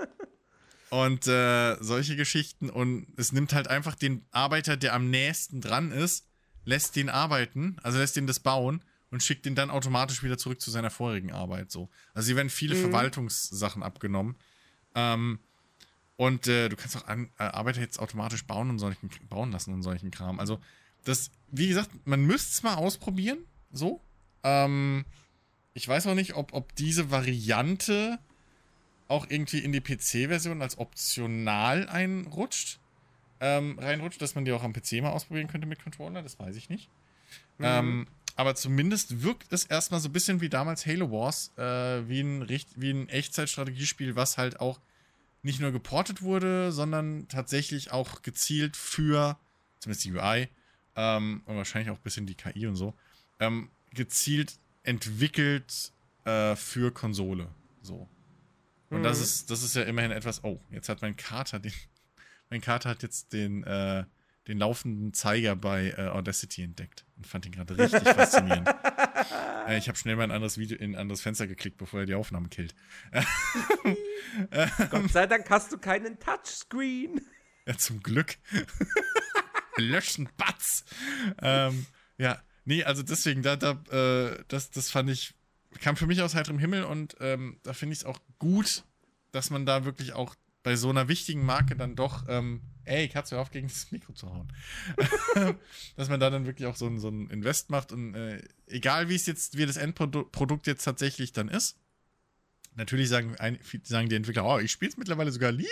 und 0.92 1.28
äh, 1.28 1.76
solche 1.82 2.16
Geschichten. 2.16 2.70
Und 2.70 3.08
es 3.18 3.32
nimmt 3.32 3.54
halt 3.54 3.68
einfach 3.68 3.96
den 3.96 4.24
Arbeiter, 4.32 4.78
der 4.78 4.94
am 4.94 5.10
nächsten 5.10 5.62
dran 5.62 5.92
ist, 5.92 6.28
lässt 6.64 6.96
den 6.96 7.10
arbeiten, 7.10 7.78
also 7.82 7.98
lässt 7.98 8.16
den 8.16 8.28
das 8.28 8.40
bauen 8.40 8.84
und 9.10 9.24
schickt 9.24 9.46
den 9.46 9.56
dann 9.56 9.72
automatisch 9.72 10.22
wieder 10.24 10.38
zurück 10.38 10.62
zu 10.62 10.70
seiner 10.70 10.92
vorigen 10.92 11.32
Arbeit. 11.32 11.72
So. 11.72 11.90
Also 12.14 12.28
hier 12.28 12.36
werden 12.36 12.50
viele 12.50 12.76
Mhm. 12.76 12.82
Verwaltungssachen 12.82 13.82
abgenommen. 13.82 14.36
Ähm, 14.94 15.40
und 16.18 16.48
äh, 16.48 16.70
du 16.70 16.76
kannst 16.76 16.98
auch 16.98 17.08
an, 17.08 17.30
äh, 17.40 17.44
Arbeiter 17.44 17.82
jetzt 17.82 18.00
automatisch 18.00 18.46
bauen 18.46 18.70
und 18.70 18.78
solchen 18.80 19.10
bauen 19.28 19.52
lassen 19.52 19.74
und 19.74 19.82
solchen 19.82 20.12
Kram. 20.12 20.40
Also, 20.40 20.60
das, 21.04 21.30
wie 21.52 21.68
gesagt, 21.68 21.90
man 22.06 22.26
müsste 22.26 22.52
es 22.52 22.64
mal 22.64 22.76
ausprobieren. 22.76 23.40
So. 23.72 24.02
Ähm, 24.44 25.04
ich 25.74 25.88
weiß 25.88 26.08
auch 26.08 26.16
nicht, 26.16 26.36
ob, 26.36 26.54
ob 26.54 26.74
diese 26.76 27.12
Variante 27.12 28.18
auch 29.08 29.30
irgendwie 29.30 29.60
in 29.60 29.72
die 29.72 29.82
PC-Version 29.82 30.62
als 30.62 30.78
optional 30.78 31.88
einrutscht. 31.88 32.80
ähm, 33.42 33.78
reinrutscht, 33.78 34.22
dass 34.22 34.34
man 34.36 34.46
die 34.46 34.52
auch 34.54 34.64
am 34.64 34.74
PC 34.74 35.02
mal 35.02 35.12
ausprobieren 35.12 35.48
könnte 35.48 35.68
mit 35.68 35.84
Controller, 35.84 36.22
das 36.22 36.40
weiß 36.40 36.56
ich 36.56 36.70
nicht. 36.70 36.90
Mhm. 37.58 37.66
Ähm, 37.66 38.08
aber 38.38 38.56
zumindest 38.56 39.22
wirkt 39.22 39.52
es 39.54 39.66
erstmal 39.66 40.00
so 40.00 40.10
ein 40.10 40.14
bisschen 40.14 40.42
wie 40.42 40.50
damals 40.50 40.86
Halo 40.86 41.12
Wars, 41.12 41.52
äh, 41.58 42.08
wie 42.08 42.22
ein, 42.22 42.48
wie 42.48 42.92
ein 42.92 43.10
Echtzeitstrategiespiel, 43.10 44.16
was 44.16 44.38
halt 44.38 44.60
auch 44.60 44.80
nicht 45.42 45.60
nur 45.60 45.72
geportet 45.72 46.22
wurde, 46.22 46.72
sondern 46.72 47.28
tatsächlich 47.28 47.92
auch 47.92 48.24
gezielt 48.24 48.76
für, 48.76 49.38
zumindest 49.80 50.06
die 50.06 50.14
UI, 50.14 50.50
ähm, 50.96 51.44
und 51.46 51.56
wahrscheinlich 51.56 51.92
auch 51.92 51.98
ein 51.98 52.04
bisschen 52.04 52.26
die 52.26 52.36
KI 52.36 52.68
und 52.68 52.76
so, 52.76 52.94
ähm, 53.40 53.70
gezielt 53.94 54.58
entwickelt 54.84 55.92
äh, 56.26 56.56
für 56.56 56.92
Konsole. 56.92 57.48
So. 57.82 58.10
Und 58.90 59.00
mhm. 59.00 59.04
das 59.04 59.20
ist, 59.20 59.50
das 59.50 59.64
ist 59.64 59.76
ja 59.76 59.84
immerhin 59.84 60.12
etwas. 60.12 60.44
Oh, 60.44 60.60
jetzt 60.70 60.90
hat 60.90 61.02
mein 61.02 61.16
Kater 61.16 61.60
den. 61.60 61.74
Mein 62.52 62.62
Kater 62.62 62.92
hat 62.92 63.02
jetzt 63.02 63.34
den, 63.34 63.64
äh, 63.64 64.06
den 64.48 64.60
laufenden 64.60 65.16
Zeiger 65.16 65.56
bei 65.56 65.96
äh, 65.98 66.10
Audacity 66.10 66.62
entdeckt 66.62 67.04
und 67.18 67.26
fand 67.26 67.48
ihn 67.48 67.54
gerade 67.54 67.76
richtig 67.76 68.04
faszinierend. 68.14 68.70
Äh, 69.68 69.80
ich 69.80 69.88
habe 69.88 69.98
schnell 69.98 70.16
mal 70.16 70.26
ein 70.26 70.32
anderes 70.32 70.60
Video 70.60 70.78
in 70.78 70.92
ein 70.92 71.02
anderes 71.02 71.22
Fenster 71.22 71.48
geklickt, 71.48 71.78
bevor 71.78 72.02
er 72.02 72.06
die 72.06 72.14
Aufnahme 72.14 72.50
killt. 72.50 72.76
Gott 74.92 75.12
sei 75.12 75.26
Dank 75.26 75.50
hast 75.50 75.72
du 75.72 75.80
keinen 75.80 76.20
Touchscreen. 76.20 77.20
Ja, 77.66 77.76
zum 77.80 78.04
Glück. 78.04 78.38
Löschen, 79.78 80.30
Batz. 80.38 80.86
Ähm, 81.42 81.88
ja, 82.20 82.40
nee, 82.64 82.84
also 82.84 83.02
deswegen, 83.02 83.42
da, 83.42 83.56
da, 83.56 83.72
äh, 83.90 84.44
das, 84.48 84.70
das 84.70 84.92
fand 84.92 85.10
ich 85.10 85.34
kam 85.80 85.96
für 85.96 86.08
mich 86.08 86.22
aus 86.22 86.36
heiterem 86.36 86.60
Himmel 86.60 86.84
und 86.84 87.16
ähm, 87.20 87.60
da 87.64 87.74
finde 87.74 87.94
ich 87.94 88.00
es 88.00 88.06
auch 88.06 88.20
gut, 88.40 88.84
dass 89.32 89.50
man 89.50 89.66
da 89.66 89.86
wirklich 89.86 90.14
auch 90.14 90.36
bei 90.64 90.76
so 90.76 90.90
einer 90.90 91.08
wichtigen 91.08 91.46
Marke 91.46 91.76
dann 91.76 91.96
doch, 91.96 92.26
ähm, 92.28 92.62
ey, 92.86 93.08
Katze, 93.08 93.36
hör 93.36 93.44
auf, 93.44 93.52
gegen 93.52 93.68
das 93.68 93.92
Mikro 93.92 94.14
zu 94.14 94.34
hauen. 94.34 94.52
dass 95.96 96.10
man 96.10 96.20
da 96.20 96.30
dann 96.30 96.46
wirklich 96.48 96.68
auch 96.68 96.76
so 96.76 96.88
ein, 96.88 97.00
so 97.00 97.10
ein 97.10 97.30
Invest 97.30 97.70
macht 97.70 97.92
und 97.92 98.16
äh, 98.16 98.42
egal 98.68 99.08
wie 99.10 99.16
es 99.16 99.28
jetzt, 99.28 99.58
wie 99.58 99.66
das 99.66 99.78
Endprodukt 99.78 100.66
jetzt 100.66 100.84
tatsächlich 100.84 101.34
dann 101.34 101.50
ist. 101.50 101.78
Natürlich 102.78 103.08
sagen, 103.08 103.36
sagen 103.84 104.10
die 104.10 104.16
Entwickler, 104.16 104.44
oh, 104.44 104.60
ich 104.60 104.72
spiele 104.72 104.90
es 104.90 104.98
mittlerweile 104.98 105.32
sogar 105.32 105.52
lieben, 105.52 105.70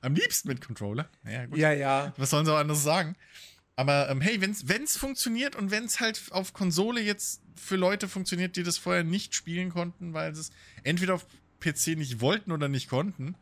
am 0.00 0.14
liebsten 0.14 0.48
mit 0.48 0.64
Controller. 0.64 1.08
Naja, 1.22 1.46
gut. 1.46 1.58
Ja, 1.58 1.72
ja. 1.72 2.14
Was 2.16 2.30
sollen 2.30 2.46
sie 2.46 2.52
auch 2.52 2.58
anderes 2.58 2.82
sagen? 2.82 3.14
Aber 3.76 4.08
ähm, 4.08 4.22
hey, 4.22 4.40
wenn 4.40 4.50
es 4.84 4.96
funktioniert 4.96 5.54
und 5.54 5.70
wenn 5.70 5.84
es 5.84 6.00
halt 6.00 6.20
auf 6.30 6.54
Konsole 6.54 7.00
jetzt 7.00 7.42
für 7.54 7.76
Leute 7.76 8.08
funktioniert, 8.08 8.56
die 8.56 8.62
das 8.62 8.78
vorher 8.78 9.04
nicht 9.04 9.34
spielen 9.34 9.70
konnten, 9.70 10.14
weil 10.14 10.34
sie 10.34 10.40
es 10.40 10.50
entweder 10.82 11.14
auf 11.14 11.26
PC 11.60 11.88
nicht 11.88 12.20
wollten 12.20 12.52
oder 12.52 12.68
nicht 12.68 12.88
konnten, 12.88 13.34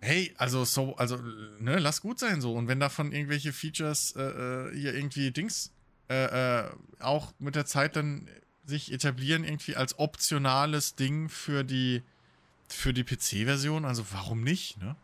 hey, 0.00 0.34
also 0.38 0.64
so, 0.64 0.96
also, 0.96 1.16
ne, 1.60 1.78
lass 1.78 2.00
gut 2.00 2.18
sein 2.18 2.40
so. 2.40 2.54
Und 2.54 2.66
wenn 2.66 2.80
davon 2.80 3.12
irgendwelche 3.12 3.52
Features 3.52 4.14
äh, 4.16 4.22
äh 4.22 4.76
hier 4.76 4.94
irgendwie 4.94 5.30
Dings 5.30 5.70
äh, 6.08 6.64
äh, 6.64 6.70
auch 6.98 7.32
mit 7.38 7.54
der 7.54 7.66
Zeit 7.66 7.94
dann 7.94 8.28
sich 8.64 8.92
etablieren, 8.92 9.44
irgendwie 9.44 9.76
als 9.76 9.98
optionales 9.98 10.94
Ding 10.96 11.28
für 11.28 11.64
die, 11.64 12.02
für 12.68 12.92
die 12.92 13.04
PC-Version, 13.04 13.84
also 13.84 14.04
warum 14.10 14.42
nicht, 14.42 14.78
ne? 14.78 14.96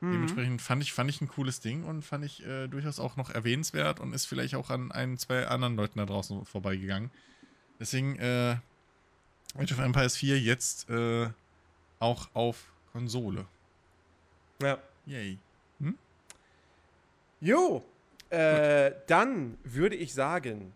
Mhm. 0.00 0.12
Dementsprechend 0.12 0.62
fand 0.62 0.82
ich, 0.82 0.92
fand 0.92 1.10
ich 1.10 1.20
ein 1.20 1.28
cooles 1.28 1.60
Ding 1.60 1.84
und 1.84 2.02
fand 2.02 2.24
ich 2.24 2.44
äh, 2.46 2.68
durchaus 2.68 3.00
auch 3.00 3.16
noch 3.16 3.30
erwähnenswert 3.30 4.00
und 4.00 4.12
ist 4.12 4.26
vielleicht 4.26 4.54
auch 4.54 4.70
an 4.70 4.92
ein, 4.92 5.18
zwei 5.18 5.46
anderen 5.46 5.76
Leuten 5.76 5.98
da 5.98 6.06
draußen 6.06 6.44
vorbeigegangen. 6.44 7.10
Deswegen, 7.80 8.16
äh, 8.16 8.56
Age 9.56 9.72
of 9.72 9.78
Empires 9.78 10.16
4 10.16 10.40
jetzt 10.40 10.88
äh, 10.90 11.28
auch 11.98 12.28
auf 12.34 12.72
Konsole. 12.92 13.46
Ja. 14.62 14.78
Yay. 15.06 15.38
Hm? 15.80 15.96
Jo, 17.40 17.84
äh, 18.30 18.92
dann 19.06 19.56
würde 19.64 19.96
ich 19.96 20.12
sagen, 20.12 20.74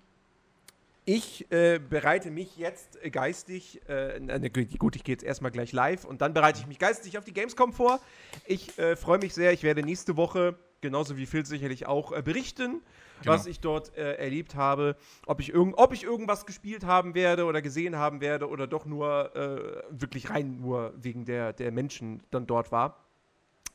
ich 1.05 1.51
äh, 1.51 1.81
bereite 1.81 2.31
mich 2.31 2.57
jetzt 2.57 2.99
geistig, 3.11 3.81
äh, 3.89 4.21
ne, 4.21 4.51
gut, 4.51 4.95
ich 4.95 5.03
gehe 5.03 5.15
jetzt 5.15 5.25
erstmal 5.25 5.51
gleich 5.51 5.73
live 5.73 6.05
und 6.05 6.21
dann 6.21 6.33
bereite 6.33 6.61
ich 6.61 6.67
mich 6.69 6.79
geistig 6.79 7.19
auf 7.19 7.25
die 7.25 7.33
Gamescom 7.33 7.73
vor. 7.73 8.01
Ich 8.47 8.79
äh, 8.79 8.95
freue 8.95 9.19
mich 9.19 9.35
sehr, 9.35 9.53
ich 9.53 9.65
werde 9.65 9.83
nächste 9.83 10.17
Woche, 10.17 10.57
genauso 10.81 11.17
wie 11.17 11.27
Phil 11.27 11.45
sicherlich 11.45 11.87
auch, 11.87 12.13
äh, 12.13 12.23
berichten, 12.23 12.83
genau. 13.21 13.33
was 13.33 13.47
ich 13.47 13.59
dort 13.59 13.97
äh, 13.97 14.15
erlebt 14.15 14.55
habe, 14.55 14.97
ob 15.27 15.41
ich, 15.41 15.53
irgend, 15.53 15.77
ob 15.77 15.93
ich 15.93 16.05
irgendwas 16.05 16.47
gespielt 16.47 16.85
haben 16.85 17.17
werde 17.17 17.47
oder 17.47 17.63
gesehen 17.63 17.97
haben 17.97 18.21
werde 18.21 18.49
oder 18.49 18.69
doch 18.69 18.87
nur 18.87 19.35
äh, 19.35 19.83
wirklich 19.91 20.31
rein 20.31 20.61
nur 20.61 20.95
wegen 20.97 21.25
der, 21.25 21.53
der 21.53 21.73
Menschen 21.73 22.23
dann 22.31 22.47
dort 22.47 22.71
war. 22.71 23.05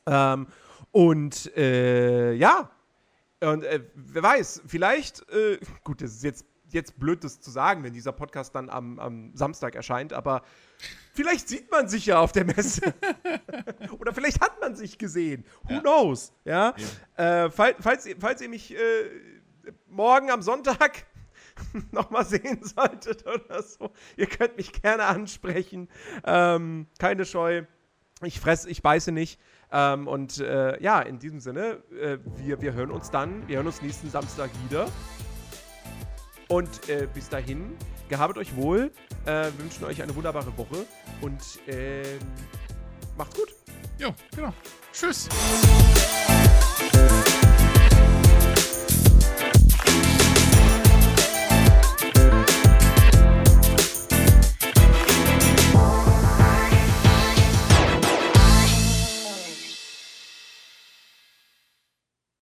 Ähm, 0.05 0.47
und 0.93 1.51
ja, 1.55 2.69
und 3.41 3.65
wer 3.93 4.23
weiß, 4.23 4.63
vielleicht, 4.65 5.25
gut, 5.83 6.01
das 6.01 6.11
ist 6.11 6.23
jetzt 6.23 6.45
jetzt 6.73 6.99
blöd, 6.99 7.23
das 7.23 7.39
zu 7.39 7.51
sagen, 7.51 7.83
wenn 7.83 7.93
dieser 7.93 8.11
Podcast 8.11 8.55
dann 8.55 8.69
am, 8.69 8.99
am 8.99 9.35
Samstag 9.35 9.75
erscheint, 9.75 10.13
aber 10.13 10.41
vielleicht 11.13 11.47
sieht 11.47 11.71
man 11.71 11.87
sich 11.87 12.05
ja 12.05 12.19
auf 12.19 12.31
der 12.31 12.45
Messe. 12.45 12.93
Oder 13.99 14.13
vielleicht 14.13 14.41
hat 14.41 14.59
man 14.59 14.75
sich 14.75 14.97
gesehen. 14.97 15.45
Who 15.63 15.75
ja. 15.75 15.79
knows? 15.81 16.33
Ja. 16.45 16.75
ja. 17.17 17.45
Äh, 17.45 17.51
falls, 17.51 17.77
falls, 17.79 18.05
ihr, 18.05 18.15
falls 18.19 18.41
ihr 18.41 18.49
mich 18.49 18.73
äh, 18.73 18.77
morgen 19.87 20.29
am 20.31 20.41
Sonntag 20.41 21.05
nochmal 21.91 22.25
sehen 22.25 22.63
solltet 22.63 23.25
oder 23.25 23.63
so, 23.63 23.91
ihr 24.15 24.27
könnt 24.27 24.57
mich 24.57 24.73
gerne 24.81 25.05
ansprechen. 25.05 25.89
Ähm, 26.25 26.87
keine 26.99 27.25
Scheu. 27.25 27.63
Ich 28.23 28.39
fresse, 28.39 28.69
ich 28.69 28.81
beiße 28.81 29.11
nicht. 29.11 29.39
Ähm, 29.71 30.07
und 30.07 30.39
äh, 30.39 30.81
ja, 30.81 31.01
in 31.01 31.19
diesem 31.19 31.39
Sinne, 31.39 31.83
äh, 31.91 32.17
wir, 32.37 32.61
wir 32.61 32.73
hören 32.73 32.91
uns 32.91 33.11
dann, 33.11 33.47
wir 33.47 33.57
hören 33.57 33.67
uns 33.67 33.81
nächsten 33.81 34.09
Samstag 34.09 34.49
wieder. 34.65 34.87
Und 36.49 36.89
äh, 36.89 37.07
bis 37.13 37.29
dahin, 37.29 37.75
gehabet 38.09 38.37
euch 38.37 38.55
wohl, 38.55 38.91
äh, 39.25 39.49
wünschen 39.57 39.83
euch 39.85 40.01
eine 40.01 40.15
wunderbare 40.15 40.57
Woche 40.57 40.85
und 41.21 41.41
äh, 41.67 42.03
macht's 43.17 43.35
gut. 43.35 43.53
Jo, 43.97 44.13
genau. 44.35 44.53
Tschüss. 44.93 45.27